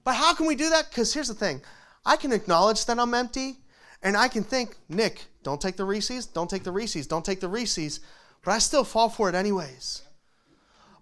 But 0.04 0.14
how 0.14 0.32
can 0.32 0.46
we 0.46 0.54
do 0.54 0.70
that? 0.70 0.88
Because 0.88 1.12
here's 1.12 1.28
the 1.28 1.34
thing 1.34 1.60
I 2.02 2.16
can 2.16 2.32
acknowledge 2.32 2.86
that 2.86 2.98
I'm 2.98 3.12
empty, 3.12 3.58
and 4.02 4.16
I 4.16 4.28
can 4.28 4.42
think, 4.42 4.74
Nick, 4.88 5.26
don't 5.42 5.60
take 5.60 5.76
the 5.76 5.84
Reese's, 5.84 6.24
don't 6.24 6.48
take 6.48 6.64
the 6.64 6.72
Reese's, 6.72 7.06
don't 7.06 7.26
take 7.26 7.40
the 7.40 7.48
Reese's, 7.48 8.00
but 8.42 8.52
I 8.52 8.58
still 8.58 8.84
fall 8.84 9.10
for 9.10 9.28
it 9.28 9.34
anyways. 9.34 10.00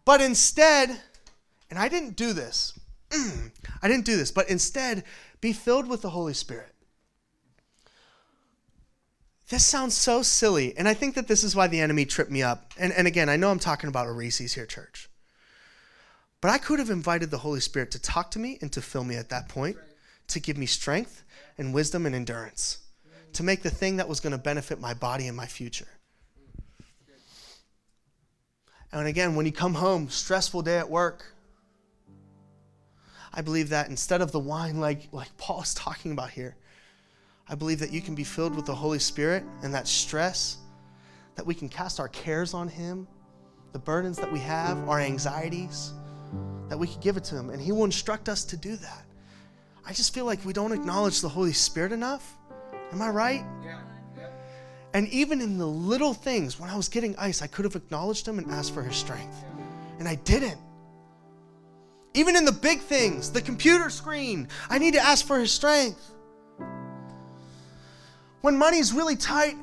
But 0.08 0.22
instead, 0.22 0.98
and 1.68 1.78
I 1.78 1.90
didn't 1.90 2.16
do 2.16 2.32
this, 2.32 2.72
I 3.12 3.88
didn't 3.88 4.06
do 4.06 4.16
this, 4.16 4.30
but 4.30 4.48
instead, 4.48 5.04
be 5.42 5.52
filled 5.52 5.86
with 5.86 6.00
the 6.00 6.08
Holy 6.08 6.32
Spirit. 6.32 6.74
This 9.50 9.66
sounds 9.66 9.94
so 9.94 10.22
silly, 10.22 10.74
and 10.78 10.88
I 10.88 10.94
think 10.94 11.14
that 11.14 11.28
this 11.28 11.44
is 11.44 11.54
why 11.54 11.66
the 11.66 11.80
enemy 11.80 12.06
tripped 12.06 12.30
me 12.30 12.42
up. 12.42 12.72
And, 12.78 12.90
and 12.94 13.06
again, 13.06 13.28
I 13.28 13.36
know 13.36 13.50
I'm 13.50 13.58
talking 13.58 13.88
about 13.88 14.06
a 14.06 14.12
Reese's 14.12 14.54
here, 14.54 14.64
church. 14.64 15.10
But 16.40 16.52
I 16.52 16.56
could 16.56 16.78
have 16.78 16.88
invited 16.88 17.30
the 17.30 17.36
Holy 17.36 17.60
Spirit 17.60 17.90
to 17.90 18.00
talk 18.00 18.30
to 18.30 18.38
me 18.38 18.56
and 18.62 18.72
to 18.72 18.80
fill 18.80 19.04
me 19.04 19.16
at 19.16 19.28
that 19.28 19.50
point, 19.50 19.76
to 20.28 20.40
give 20.40 20.56
me 20.56 20.64
strength 20.64 21.22
and 21.58 21.74
wisdom 21.74 22.06
and 22.06 22.14
endurance, 22.14 22.78
to 23.34 23.42
make 23.42 23.62
the 23.62 23.68
thing 23.68 23.96
that 23.96 24.08
was 24.08 24.20
going 24.20 24.32
to 24.32 24.38
benefit 24.38 24.80
my 24.80 24.94
body 24.94 25.28
and 25.28 25.36
my 25.36 25.44
future. 25.44 25.97
And 28.92 29.06
again, 29.06 29.34
when 29.34 29.46
you 29.46 29.52
come 29.52 29.74
home, 29.74 30.08
stressful 30.08 30.62
day 30.62 30.78
at 30.78 30.88
work, 30.88 31.24
I 33.32 33.42
believe 33.42 33.68
that 33.68 33.88
instead 33.88 34.22
of 34.22 34.32
the 34.32 34.38
wine 34.38 34.80
like, 34.80 35.08
like 35.12 35.36
Paul 35.36 35.62
is 35.62 35.74
talking 35.74 36.12
about 36.12 36.30
here, 36.30 36.56
I 37.48 37.54
believe 37.54 37.78
that 37.80 37.92
you 37.92 38.00
can 38.00 38.14
be 38.14 38.24
filled 38.24 38.54
with 38.54 38.66
the 38.66 38.74
Holy 38.74 38.98
Spirit 38.98 39.44
and 39.62 39.72
that 39.74 39.88
stress, 39.88 40.58
that 41.34 41.46
we 41.46 41.54
can 41.54 41.68
cast 41.68 42.00
our 42.00 42.08
cares 42.08 42.52
on 42.52 42.68
Him, 42.68 43.06
the 43.72 43.78
burdens 43.78 44.16
that 44.18 44.30
we 44.30 44.38
have, 44.40 44.88
our 44.88 45.00
anxieties, 45.00 45.92
that 46.68 46.78
we 46.78 46.86
can 46.86 47.00
give 47.00 47.16
it 47.16 47.24
to 47.24 47.36
Him, 47.36 47.50
and 47.50 47.60
He 47.60 47.72
will 47.72 47.84
instruct 47.84 48.28
us 48.28 48.44
to 48.44 48.56
do 48.56 48.76
that. 48.76 49.04
I 49.86 49.92
just 49.92 50.12
feel 50.12 50.26
like 50.26 50.44
we 50.44 50.52
don't 50.52 50.72
acknowledge 50.72 51.20
the 51.22 51.28
Holy 51.28 51.54
Spirit 51.54 51.92
enough. 51.92 52.36
Am 52.92 53.00
I 53.00 53.08
right? 53.08 53.44
Yeah. 53.64 53.80
And 54.98 55.06
even 55.10 55.40
in 55.40 55.58
the 55.58 55.66
little 55.66 56.12
things, 56.12 56.58
when 56.58 56.68
I 56.68 56.76
was 56.76 56.88
getting 56.88 57.14
ice, 57.18 57.40
I 57.40 57.46
could 57.46 57.64
have 57.64 57.76
acknowledged 57.76 58.26
him 58.26 58.38
and 58.38 58.50
asked 58.50 58.74
for 58.74 58.82
his 58.82 58.96
strength. 58.96 59.44
And 60.00 60.08
I 60.08 60.16
didn't. 60.16 60.58
Even 62.14 62.34
in 62.34 62.44
the 62.44 62.50
big 62.50 62.80
things, 62.80 63.30
the 63.30 63.40
computer 63.40 63.90
screen, 63.90 64.48
I 64.68 64.78
need 64.78 64.94
to 64.94 65.00
ask 65.00 65.24
for 65.24 65.38
his 65.38 65.52
strength. 65.52 66.10
When 68.40 68.58
money's 68.58 68.92
really 68.92 69.14
tight 69.14 69.54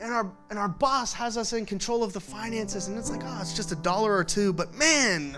and 0.00 0.10
our 0.10 0.32
and 0.48 0.58
our 0.58 0.68
boss 0.68 1.12
has 1.12 1.36
us 1.36 1.52
in 1.52 1.66
control 1.66 2.02
of 2.02 2.14
the 2.14 2.20
finances 2.20 2.88
and 2.88 2.96
it's 2.96 3.10
like, 3.10 3.20
oh, 3.22 3.38
it's 3.42 3.54
just 3.54 3.72
a 3.72 3.76
dollar 3.76 4.16
or 4.16 4.24
two, 4.24 4.54
but 4.54 4.72
man, 4.72 5.36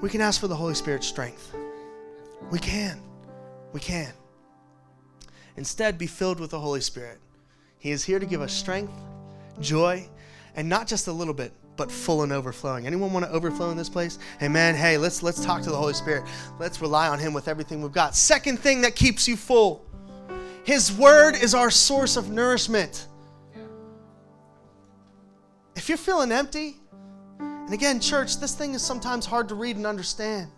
we 0.00 0.08
can 0.08 0.22
ask 0.22 0.40
for 0.40 0.48
the 0.48 0.56
Holy 0.56 0.74
Spirit's 0.74 1.06
strength. 1.06 1.54
We 2.50 2.58
can. 2.58 2.98
We 3.74 3.80
can. 3.80 4.14
Instead, 5.56 5.98
be 5.98 6.06
filled 6.06 6.40
with 6.40 6.50
the 6.50 6.60
Holy 6.60 6.80
Spirit. 6.80 7.18
He 7.78 7.90
is 7.90 8.04
here 8.04 8.18
to 8.18 8.26
give 8.26 8.40
us 8.40 8.52
strength, 8.52 8.92
joy, 9.60 10.08
and 10.56 10.68
not 10.68 10.86
just 10.86 11.06
a 11.06 11.12
little 11.12 11.34
bit, 11.34 11.52
but 11.76 11.90
full 11.90 12.22
and 12.22 12.32
overflowing. 12.32 12.86
Anyone 12.86 13.12
want 13.12 13.26
to 13.26 13.32
overflow 13.32 13.70
in 13.70 13.76
this 13.76 13.88
place? 13.88 14.18
Amen. 14.42 14.74
Hey, 14.74 14.96
let's 14.96 15.22
let's 15.22 15.44
talk 15.44 15.62
to 15.62 15.70
the 15.70 15.76
Holy 15.76 15.94
Spirit. 15.94 16.24
Let's 16.58 16.80
rely 16.80 17.08
on 17.08 17.18
him 17.18 17.32
with 17.32 17.48
everything 17.48 17.82
we've 17.82 17.92
got. 17.92 18.14
Second 18.14 18.58
thing 18.58 18.80
that 18.82 18.96
keeps 18.96 19.26
you 19.28 19.36
full. 19.36 19.84
His 20.64 20.90
word 20.92 21.34
is 21.36 21.54
our 21.54 21.70
source 21.70 22.16
of 22.16 22.30
nourishment. 22.30 23.06
If 25.76 25.88
you're 25.88 25.98
feeling 25.98 26.32
empty, 26.32 26.76
and 27.38 27.72
again, 27.72 28.00
church, 28.00 28.38
this 28.38 28.54
thing 28.54 28.74
is 28.74 28.82
sometimes 28.82 29.26
hard 29.26 29.48
to 29.48 29.54
read 29.54 29.76
and 29.76 29.86
understand. 29.86 30.50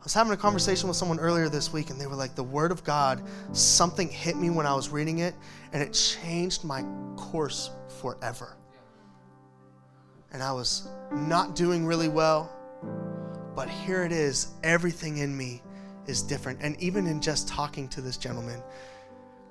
I 0.00 0.02
was 0.02 0.14
having 0.14 0.32
a 0.32 0.36
conversation 0.36 0.88
with 0.88 0.96
someone 0.96 1.20
earlier 1.20 1.50
this 1.50 1.74
week, 1.74 1.90
and 1.90 2.00
they 2.00 2.06
were 2.06 2.14
like, 2.14 2.34
The 2.34 2.42
Word 2.42 2.72
of 2.72 2.82
God, 2.84 3.22
something 3.52 4.08
hit 4.08 4.34
me 4.34 4.48
when 4.48 4.64
I 4.64 4.74
was 4.74 4.88
reading 4.88 5.18
it, 5.18 5.34
and 5.74 5.82
it 5.82 5.92
changed 5.92 6.64
my 6.64 6.84
course 7.16 7.70
forever. 8.00 8.56
And 10.32 10.42
I 10.42 10.52
was 10.52 10.88
not 11.12 11.54
doing 11.54 11.84
really 11.84 12.08
well, 12.08 12.50
but 13.54 13.68
here 13.68 14.02
it 14.04 14.12
is. 14.12 14.54
Everything 14.62 15.18
in 15.18 15.36
me 15.36 15.60
is 16.06 16.22
different. 16.22 16.60
And 16.62 16.80
even 16.80 17.06
in 17.06 17.20
just 17.20 17.46
talking 17.46 17.86
to 17.88 18.00
this 18.00 18.16
gentleman, 18.16 18.62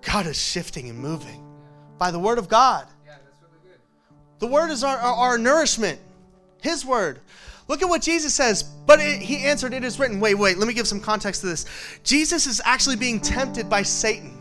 God 0.02 0.26
is 0.26 0.42
shifting 0.42 0.90
and 0.90 0.98
moving 0.98 1.46
by 2.00 2.10
the 2.10 2.20
Word 2.20 2.40
of 2.40 2.50
God. 2.50 2.88
Yeah, 3.06 3.18
really 3.42 3.78
the 4.40 4.48
Word 4.48 4.72
is 4.72 4.84
our, 4.84 4.98
our, 4.98 5.14
our 5.14 5.38
nourishment, 5.38 6.00
His 6.60 6.84
Word. 6.84 7.20
Look 7.70 7.84
at 7.84 7.88
what 7.88 8.02
Jesus 8.02 8.34
says. 8.34 8.64
But 8.64 9.00
it, 9.00 9.22
he 9.22 9.46
answered, 9.46 9.74
It 9.74 9.86
is 9.86 10.00
written. 10.00 10.20
Wait, 10.20 10.36
wait, 10.36 10.58
let 10.58 10.68
me 10.68 10.74
give 10.74 10.88
some 10.88 11.00
context 11.00 11.42
to 11.42 11.48
this. 11.48 11.66
Jesus 12.04 12.48
is 12.48 12.62
actually 12.66 12.98
being 12.98 13.22
tempted 13.22 13.70
by 13.70 13.84
Satan. 13.84 14.36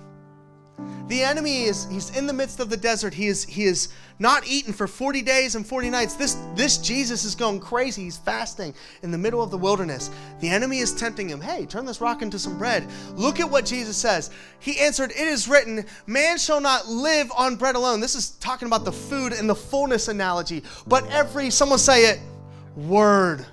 The 1.08 1.22
enemy 1.22 1.64
is 1.64 1.86
he's 1.90 2.14
in 2.16 2.26
the 2.26 2.34
midst 2.34 2.60
of 2.60 2.68
the 2.68 2.76
desert. 2.76 3.14
He 3.14 3.28
is 3.28 3.44
he 3.44 3.64
is 3.64 3.88
not 4.18 4.46
eaten 4.46 4.74
for 4.74 4.86
40 4.86 5.22
days 5.22 5.54
and 5.54 5.66
40 5.66 5.88
nights. 5.88 6.14
This 6.14 6.36
this 6.54 6.76
Jesus 6.76 7.24
is 7.24 7.34
going 7.34 7.60
crazy. 7.60 8.04
He's 8.04 8.18
fasting 8.18 8.74
in 9.02 9.10
the 9.10 9.16
middle 9.16 9.42
of 9.42 9.50
the 9.50 9.56
wilderness. 9.56 10.10
The 10.40 10.50
enemy 10.50 10.80
is 10.80 10.94
tempting 10.94 11.28
him. 11.28 11.40
Hey, 11.40 11.64
turn 11.64 11.86
this 11.86 12.02
rock 12.02 12.20
into 12.20 12.38
some 12.38 12.58
bread. 12.58 12.86
Look 13.14 13.40
at 13.40 13.50
what 13.50 13.64
Jesus 13.64 13.96
says. 13.96 14.30
He 14.58 14.78
answered, 14.80 15.10
"It 15.10 15.28
is 15.28 15.48
written, 15.48 15.86
man 16.06 16.36
shall 16.36 16.60
not 16.60 16.88
live 16.88 17.32
on 17.34 17.56
bread 17.56 17.74
alone." 17.74 18.00
This 18.00 18.14
is 18.14 18.30
talking 18.32 18.66
about 18.66 18.84
the 18.84 18.92
food 18.92 19.32
and 19.32 19.48
the 19.48 19.56
fullness 19.56 20.08
analogy. 20.08 20.62
But 20.86 21.06
every 21.08 21.48
someone 21.48 21.78
say 21.78 22.04
it 22.04 22.20
Word. 22.86 23.44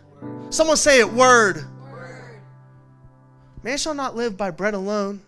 Someone 0.51 0.77
say 0.77 0.99
it, 0.99 1.11
word. 1.11 1.65
word. 1.91 2.41
Man 3.63 3.77
shall 3.77 3.95
not 3.95 4.15
live 4.15 4.37
by 4.37 4.51
bread 4.51 4.75
alone, 4.75 5.21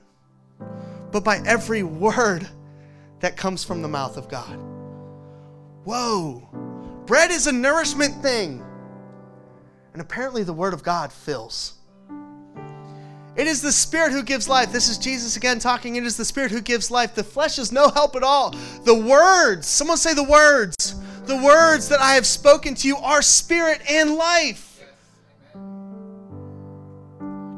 but 1.12 1.24
by 1.24 1.42
every 1.48 1.82
word 1.82 2.48
that 3.22 3.36
comes 3.36 3.64
from 3.64 3.82
the 3.82 3.88
mouth 3.88 4.16
of 4.16 4.30
God. 4.30 4.60
Whoa. 5.84 6.48
Bread 7.08 7.32
is 7.32 7.48
a 7.48 7.52
nourishment 7.52 8.22
thing. 8.22 8.64
And 9.94 10.02
apparently, 10.02 10.44
the 10.44 10.54
Word 10.54 10.76
of 10.76 10.84
God 10.84 11.12
fills. 11.12 11.74
It 13.36 13.48
is 13.48 13.64
the 13.64 13.72
Spirit 13.72 14.12
who 14.12 14.22
gives 14.22 14.48
life. 14.48 14.72
This 14.72 14.90
is 14.90 15.00
Jesus 15.00 15.38
again 15.38 15.58
talking. 15.58 15.96
It 15.96 16.04
is 16.04 16.18
the 16.18 16.26
Spirit 16.26 16.52
who 16.52 16.62
gives 16.62 16.92
life. 16.92 17.16
The 17.16 17.24
flesh 17.24 17.58
is 17.58 17.72
no 17.72 17.90
help 17.90 18.16
at 18.16 18.22
all. 18.22 18.52
The 18.84 18.94
words, 18.94 19.66
someone 19.66 19.98
say 19.98 20.14
the 20.14 20.24
words. 20.24 20.96
The 21.28 21.36
words 21.36 21.90
that 21.90 22.00
I 22.00 22.14
have 22.14 22.26
spoken 22.26 22.74
to 22.76 22.88
you 22.88 22.96
are 22.98 23.22
spirit 23.22 23.82
and 23.90 24.16
life. 24.16 24.82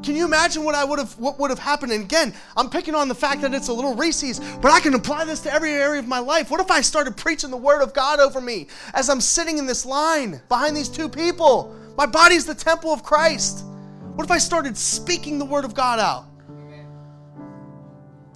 Can 0.02 0.16
you 0.16 0.24
imagine 0.24 0.64
what 0.64 0.74
I 0.74 0.82
would 0.82 0.98
have 0.98 1.16
what 1.20 1.38
would 1.38 1.50
have 1.50 1.60
happened? 1.60 1.92
And 1.92 2.02
again, 2.02 2.34
I'm 2.56 2.68
picking 2.68 2.96
on 2.96 3.06
the 3.06 3.14
fact 3.14 3.42
that 3.42 3.54
it's 3.54 3.68
a 3.68 3.72
little 3.72 3.94
Reese's, 3.94 4.40
but 4.60 4.72
I 4.72 4.80
can 4.80 4.94
apply 4.94 5.24
this 5.24 5.38
to 5.42 5.52
every 5.52 5.70
area 5.70 6.00
of 6.00 6.08
my 6.08 6.18
life. 6.18 6.50
What 6.50 6.60
if 6.60 6.68
I 6.68 6.80
started 6.80 7.16
preaching 7.16 7.50
the 7.50 7.56
word 7.56 7.80
of 7.80 7.94
God 7.94 8.18
over 8.18 8.40
me 8.40 8.66
as 8.92 9.08
I'm 9.08 9.20
sitting 9.20 9.56
in 9.58 9.66
this 9.66 9.86
line 9.86 10.40
behind 10.48 10.76
these 10.76 10.88
two 10.88 11.08
people? 11.08 11.76
My 11.96 12.06
body's 12.06 12.46
the 12.46 12.56
temple 12.56 12.92
of 12.92 13.04
Christ. 13.04 13.64
What 14.14 14.24
if 14.24 14.32
I 14.32 14.38
started 14.38 14.76
speaking 14.76 15.38
the 15.38 15.44
word 15.44 15.64
of 15.64 15.74
God 15.74 16.00
out? 16.00 16.24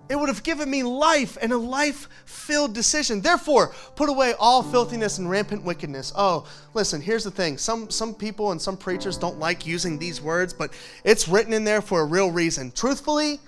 It 0.09 0.17
would 0.17 0.29
have 0.29 0.43
given 0.43 0.71
me 0.71 0.83
life 0.83 1.39
and 1.41 1.51
a 1.53 1.57
life 1.57 2.09
filled 2.27 2.75
decision. 2.75 3.23
Therefore, 3.23 3.75
put 3.97 4.11
away 4.11 4.35
all 4.39 4.63
filthiness 4.63 5.17
and 5.19 5.31
rampant 5.31 5.65
wickedness. 5.65 6.13
Oh, 6.15 6.47
listen, 6.75 7.01
here's 7.01 7.25
the 7.25 7.31
thing. 7.31 7.57
Some, 7.57 7.89
some 7.89 8.15
people 8.15 8.53
and 8.53 8.61
some 8.61 8.77
preachers 8.77 9.17
don't 9.17 9.39
like 9.39 9.67
using 9.67 9.99
these 9.99 10.21
words, 10.21 10.53
but 10.53 10.73
it's 11.05 11.27
written 11.27 11.55
in 11.55 11.65
there 11.65 11.81
for 11.81 12.03
a 12.03 12.05
real 12.05 12.31
reason. 12.31 12.71
Truthfully, 12.73 13.41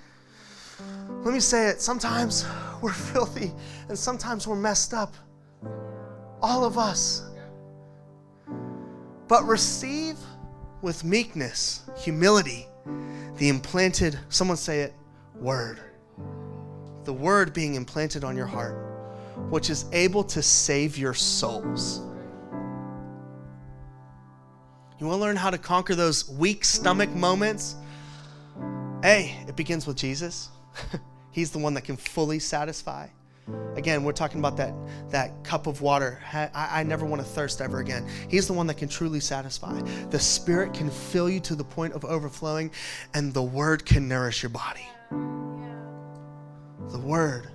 let 1.24 1.34
me 1.34 1.40
say 1.40 1.68
it. 1.68 1.82
Sometimes 1.82 2.46
we're 2.80 2.92
filthy 2.92 3.52
and 3.88 3.98
sometimes 3.98 4.46
we're 4.46 4.56
messed 4.56 4.94
up. 4.94 5.14
All 6.40 6.64
of 6.64 6.78
us. 6.78 7.22
But 9.28 9.44
receive 9.44 10.16
with 10.80 11.04
meekness, 11.04 11.82
humility, 11.98 12.66
the 13.36 13.48
implanted, 13.50 14.18
someone 14.30 14.56
say 14.56 14.80
it, 14.80 14.94
word 15.34 15.80
the 17.06 17.12
word 17.12 17.54
being 17.54 17.74
implanted 17.74 18.24
on 18.24 18.36
your 18.36 18.46
heart, 18.46 18.76
which 19.48 19.70
is 19.70 19.86
able 19.92 20.24
to 20.24 20.42
save 20.42 20.98
your 20.98 21.14
souls. 21.14 22.00
You 24.98 25.06
want 25.06 25.18
to 25.18 25.22
learn 25.22 25.36
how 25.36 25.50
to 25.50 25.58
conquer 25.58 25.94
those 25.94 26.28
weak 26.28 26.64
stomach 26.64 27.10
moments? 27.10 27.76
Hey, 29.02 29.36
it 29.46 29.54
begins 29.54 29.86
with 29.86 29.96
Jesus. 29.96 30.48
He's 31.30 31.50
the 31.50 31.58
one 31.58 31.74
that 31.74 31.84
can 31.84 31.96
fully 31.96 32.38
satisfy. 32.38 33.08
Again, 33.76 34.02
we're 34.02 34.12
talking 34.12 34.40
about 34.40 34.56
that, 34.56 34.74
that 35.10 35.44
cup 35.44 35.66
of 35.68 35.80
water. 35.80 36.20
I, 36.32 36.50
I 36.54 36.82
never 36.82 37.04
want 37.04 37.22
to 37.22 37.28
thirst 37.28 37.60
ever 37.60 37.78
again. 37.78 38.08
He's 38.28 38.48
the 38.48 38.52
one 38.52 38.66
that 38.66 38.78
can 38.78 38.88
truly 38.88 39.20
satisfy. 39.20 39.80
The 40.10 40.18
Spirit 40.18 40.74
can 40.74 40.90
fill 40.90 41.30
you 41.30 41.38
to 41.40 41.54
the 41.54 41.62
point 41.62 41.92
of 41.92 42.04
overflowing, 42.04 42.72
and 43.14 43.32
the 43.32 43.42
Word 43.42 43.84
can 43.84 44.08
nourish 44.08 44.42
your 44.42 44.50
body. 44.50 44.88
The 46.96 47.02
Word 47.02 47.48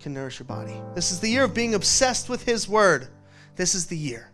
can 0.00 0.14
nourish 0.14 0.38
your 0.38 0.46
body. 0.46 0.80
This 0.94 1.12
is 1.12 1.20
the 1.20 1.28
year 1.28 1.44
of 1.44 1.52
being 1.52 1.74
obsessed 1.74 2.30
with 2.30 2.46
His 2.46 2.66
Word. 2.66 3.08
This 3.56 3.74
is 3.74 3.84
the 3.84 3.96
year. 3.96 4.30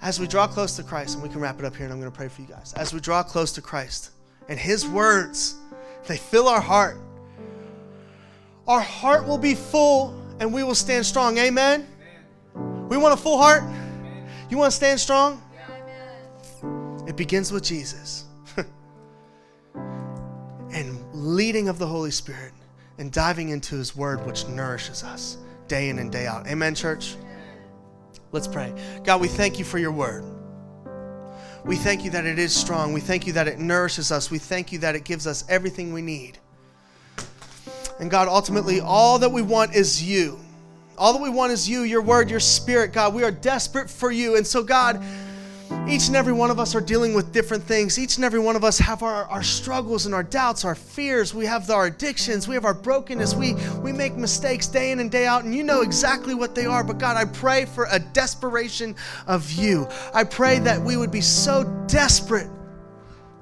As 0.00 0.20
we 0.20 0.28
draw 0.28 0.46
close 0.46 0.76
to 0.76 0.84
Christ, 0.84 1.14
and 1.14 1.24
we 1.24 1.28
can 1.28 1.40
wrap 1.40 1.58
it 1.58 1.64
up 1.64 1.74
here, 1.74 1.86
and 1.86 1.92
I'm 1.92 1.98
going 1.98 2.12
to 2.12 2.16
pray 2.16 2.28
for 2.28 2.40
you 2.40 2.46
guys. 2.46 2.72
As 2.74 2.94
we 2.94 3.00
draw 3.00 3.24
close 3.24 3.50
to 3.54 3.60
Christ 3.60 4.10
and 4.48 4.60
His 4.60 4.86
words, 4.86 5.56
they 6.06 6.16
fill 6.16 6.46
our 6.46 6.60
heart. 6.60 6.98
Our 8.68 8.80
heart 8.80 9.26
will 9.26 9.38
be 9.38 9.56
full 9.56 10.16
and 10.38 10.54
we 10.54 10.62
will 10.62 10.76
stand 10.76 11.04
strong. 11.04 11.38
Amen? 11.38 11.88
Amen. 12.54 12.88
We 12.88 12.96
want 12.96 13.12
a 13.12 13.16
full 13.20 13.38
heart? 13.38 13.64
Amen. 13.64 14.28
You 14.50 14.56
want 14.56 14.70
to 14.70 14.76
stand 14.76 15.00
strong? 15.00 15.42
Yeah. 15.52 17.08
It 17.08 17.16
begins 17.16 17.50
with 17.50 17.64
Jesus 17.64 18.21
leading 21.22 21.68
of 21.68 21.78
the 21.78 21.86
Holy 21.86 22.10
Spirit 22.10 22.52
and 22.98 23.10
diving 23.12 23.48
into 23.50 23.76
His 23.76 23.96
Word, 23.96 24.24
which 24.26 24.46
nourishes 24.48 25.02
us 25.02 25.38
day 25.68 25.88
in 25.88 25.98
and 25.98 26.10
day 26.10 26.26
out. 26.26 26.46
Amen, 26.46 26.74
church? 26.74 27.16
Let's 28.32 28.48
pray. 28.48 28.74
God, 29.04 29.20
we 29.20 29.28
thank 29.28 29.58
you 29.58 29.64
for 29.64 29.78
your 29.78 29.92
Word. 29.92 30.24
We 31.64 31.76
thank 31.76 32.04
you 32.04 32.10
that 32.10 32.26
it 32.26 32.38
is 32.38 32.54
strong. 32.54 32.92
We 32.92 33.00
thank 33.00 33.26
you 33.26 33.32
that 33.34 33.46
it 33.46 33.58
nourishes 33.58 34.10
us. 34.10 34.30
We 34.30 34.38
thank 34.38 34.72
you 34.72 34.78
that 34.80 34.96
it 34.96 35.04
gives 35.04 35.26
us 35.26 35.44
everything 35.48 35.92
we 35.92 36.02
need. 36.02 36.38
And 38.00 38.10
God, 38.10 38.26
ultimately, 38.26 38.80
all 38.80 39.18
that 39.20 39.30
we 39.30 39.42
want 39.42 39.74
is 39.74 40.02
you. 40.02 40.40
All 40.98 41.12
that 41.12 41.22
we 41.22 41.30
want 41.30 41.52
is 41.52 41.68
you, 41.68 41.82
your 41.82 42.02
word, 42.02 42.30
your 42.30 42.40
spirit, 42.40 42.92
God. 42.92 43.14
We 43.14 43.22
are 43.22 43.30
desperate 43.30 43.88
for 43.88 44.10
you. 44.10 44.36
And 44.36 44.46
so, 44.46 44.62
God, 44.62 45.02
each 45.88 46.06
and 46.06 46.16
every 46.16 46.32
one 46.32 46.50
of 46.50 46.60
us 46.60 46.74
are 46.74 46.80
dealing 46.80 47.12
with 47.12 47.32
different 47.32 47.64
things. 47.64 47.98
Each 47.98 48.16
and 48.16 48.24
every 48.24 48.38
one 48.38 48.56
of 48.56 48.64
us 48.64 48.78
have 48.78 49.02
our, 49.02 49.24
our 49.24 49.42
struggles 49.42 50.06
and 50.06 50.14
our 50.14 50.22
doubts, 50.22 50.64
our 50.64 50.74
fears. 50.74 51.34
We 51.34 51.44
have 51.46 51.68
our 51.70 51.86
addictions. 51.86 52.46
We 52.46 52.54
have 52.54 52.64
our 52.64 52.74
brokenness. 52.74 53.34
We, 53.34 53.54
we 53.82 53.92
make 53.92 54.14
mistakes 54.14 54.68
day 54.68 54.92
in 54.92 55.00
and 55.00 55.10
day 55.10 55.26
out, 55.26 55.44
and 55.44 55.54
you 55.54 55.62
know 55.62 55.82
exactly 55.82 56.34
what 56.34 56.54
they 56.54 56.66
are. 56.66 56.84
But 56.84 56.98
God, 56.98 57.16
I 57.16 57.24
pray 57.24 57.64
for 57.64 57.88
a 57.90 57.98
desperation 57.98 58.94
of 59.26 59.50
you. 59.50 59.88
I 60.14 60.24
pray 60.24 60.60
that 60.60 60.80
we 60.80 60.96
would 60.96 61.10
be 61.10 61.20
so 61.20 61.64
desperate, 61.88 62.48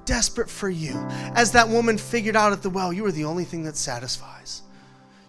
desperate 0.05 0.49
for 0.49 0.69
you. 0.69 0.95
As 1.35 1.51
that 1.51 1.69
woman 1.69 1.97
figured 1.97 2.35
out 2.35 2.53
at 2.53 2.63
the 2.63 2.69
well, 2.69 2.91
you 2.91 3.05
are 3.05 3.11
the 3.11 3.25
only 3.25 3.45
thing 3.45 3.63
that 3.63 3.77
satisfies. 3.77 4.63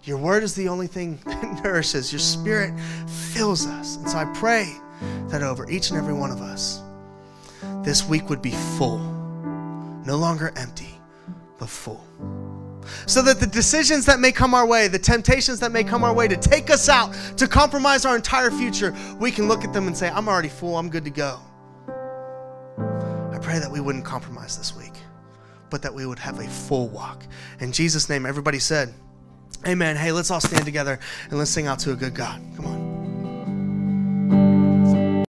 Your 0.03 0.17
word 0.17 0.43
is 0.43 0.55
the 0.55 0.67
only 0.67 0.87
thing 0.87 1.19
that 1.25 1.63
nourishes. 1.63 2.11
Your 2.11 2.19
spirit 2.19 2.73
fills 3.07 3.67
us. 3.67 3.97
And 3.97 4.09
so 4.09 4.17
I 4.17 4.25
pray 4.33 4.73
that 5.27 5.43
over 5.43 5.69
each 5.69 5.91
and 5.91 5.97
every 5.97 6.13
one 6.13 6.31
of 6.31 6.41
us 6.41 6.81
this 7.83 8.07
week 8.07 8.29
would 8.29 8.41
be 8.41 8.51
full, 8.51 8.99
no 10.05 10.15
longer 10.17 10.53
empty, 10.55 10.99
but 11.57 11.69
full. 11.69 12.03
So 13.05 13.21
that 13.21 13.39
the 13.39 13.47
decisions 13.47 14.05
that 14.05 14.19
may 14.19 14.31
come 14.31 14.53
our 14.53 14.65
way, 14.65 14.87
the 14.87 14.99
temptations 14.99 15.59
that 15.59 15.71
may 15.71 15.83
come 15.83 16.03
our 16.03 16.13
way 16.13 16.27
to 16.27 16.35
take 16.35 16.69
us 16.69 16.89
out, 16.89 17.13
to 17.37 17.47
compromise 17.47 18.05
our 18.05 18.15
entire 18.15 18.51
future, 18.51 18.93
we 19.19 19.31
can 19.31 19.47
look 19.47 19.63
at 19.63 19.73
them 19.73 19.87
and 19.87 19.95
say, 19.95 20.09
I'm 20.09 20.27
already 20.27 20.49
full, 20.49 20.77
I'm 20.77 20.89
good 20.89 21.05
to 21.05 21.09
go. 21.09 21.39
I 22.77 23.37
pray 23.41 23.59
that 23.59 23.71
we 23.71 23.79
wouldn't 23.79 24.05
compromise 24.05 24.57
this 24.57 24.75
week, 24.75 24.93
but 25.69 25.81
that 25.81 25.93
we 25.93 26.05
would 26.05 26.19
have 26.19 26.39
a 26.39 26.47
full 26.47 26.89
walk. 26.89 27.23
In 27.59 27.71
Jesus' 27.71 28.09
name, 28.09 28.25
everybody 28.25 28.59
said, 28.59 28.93
Amen. 29.65 29.95
Hey, 29.95 30.11
let's 30.11 30.29
all 30.29 30.41
stand 30.41 30.65
together 30.65 30.99
and 31.29 31.39
let's 31.39 31.51
sing 31.51 31.67
out 31.67 31.79
to 31.79 31.93
a 31.93 31.95
good 31.95 32.13
God. 32.13 32.41
Come 32.57 32.65
on. 32.65 33.02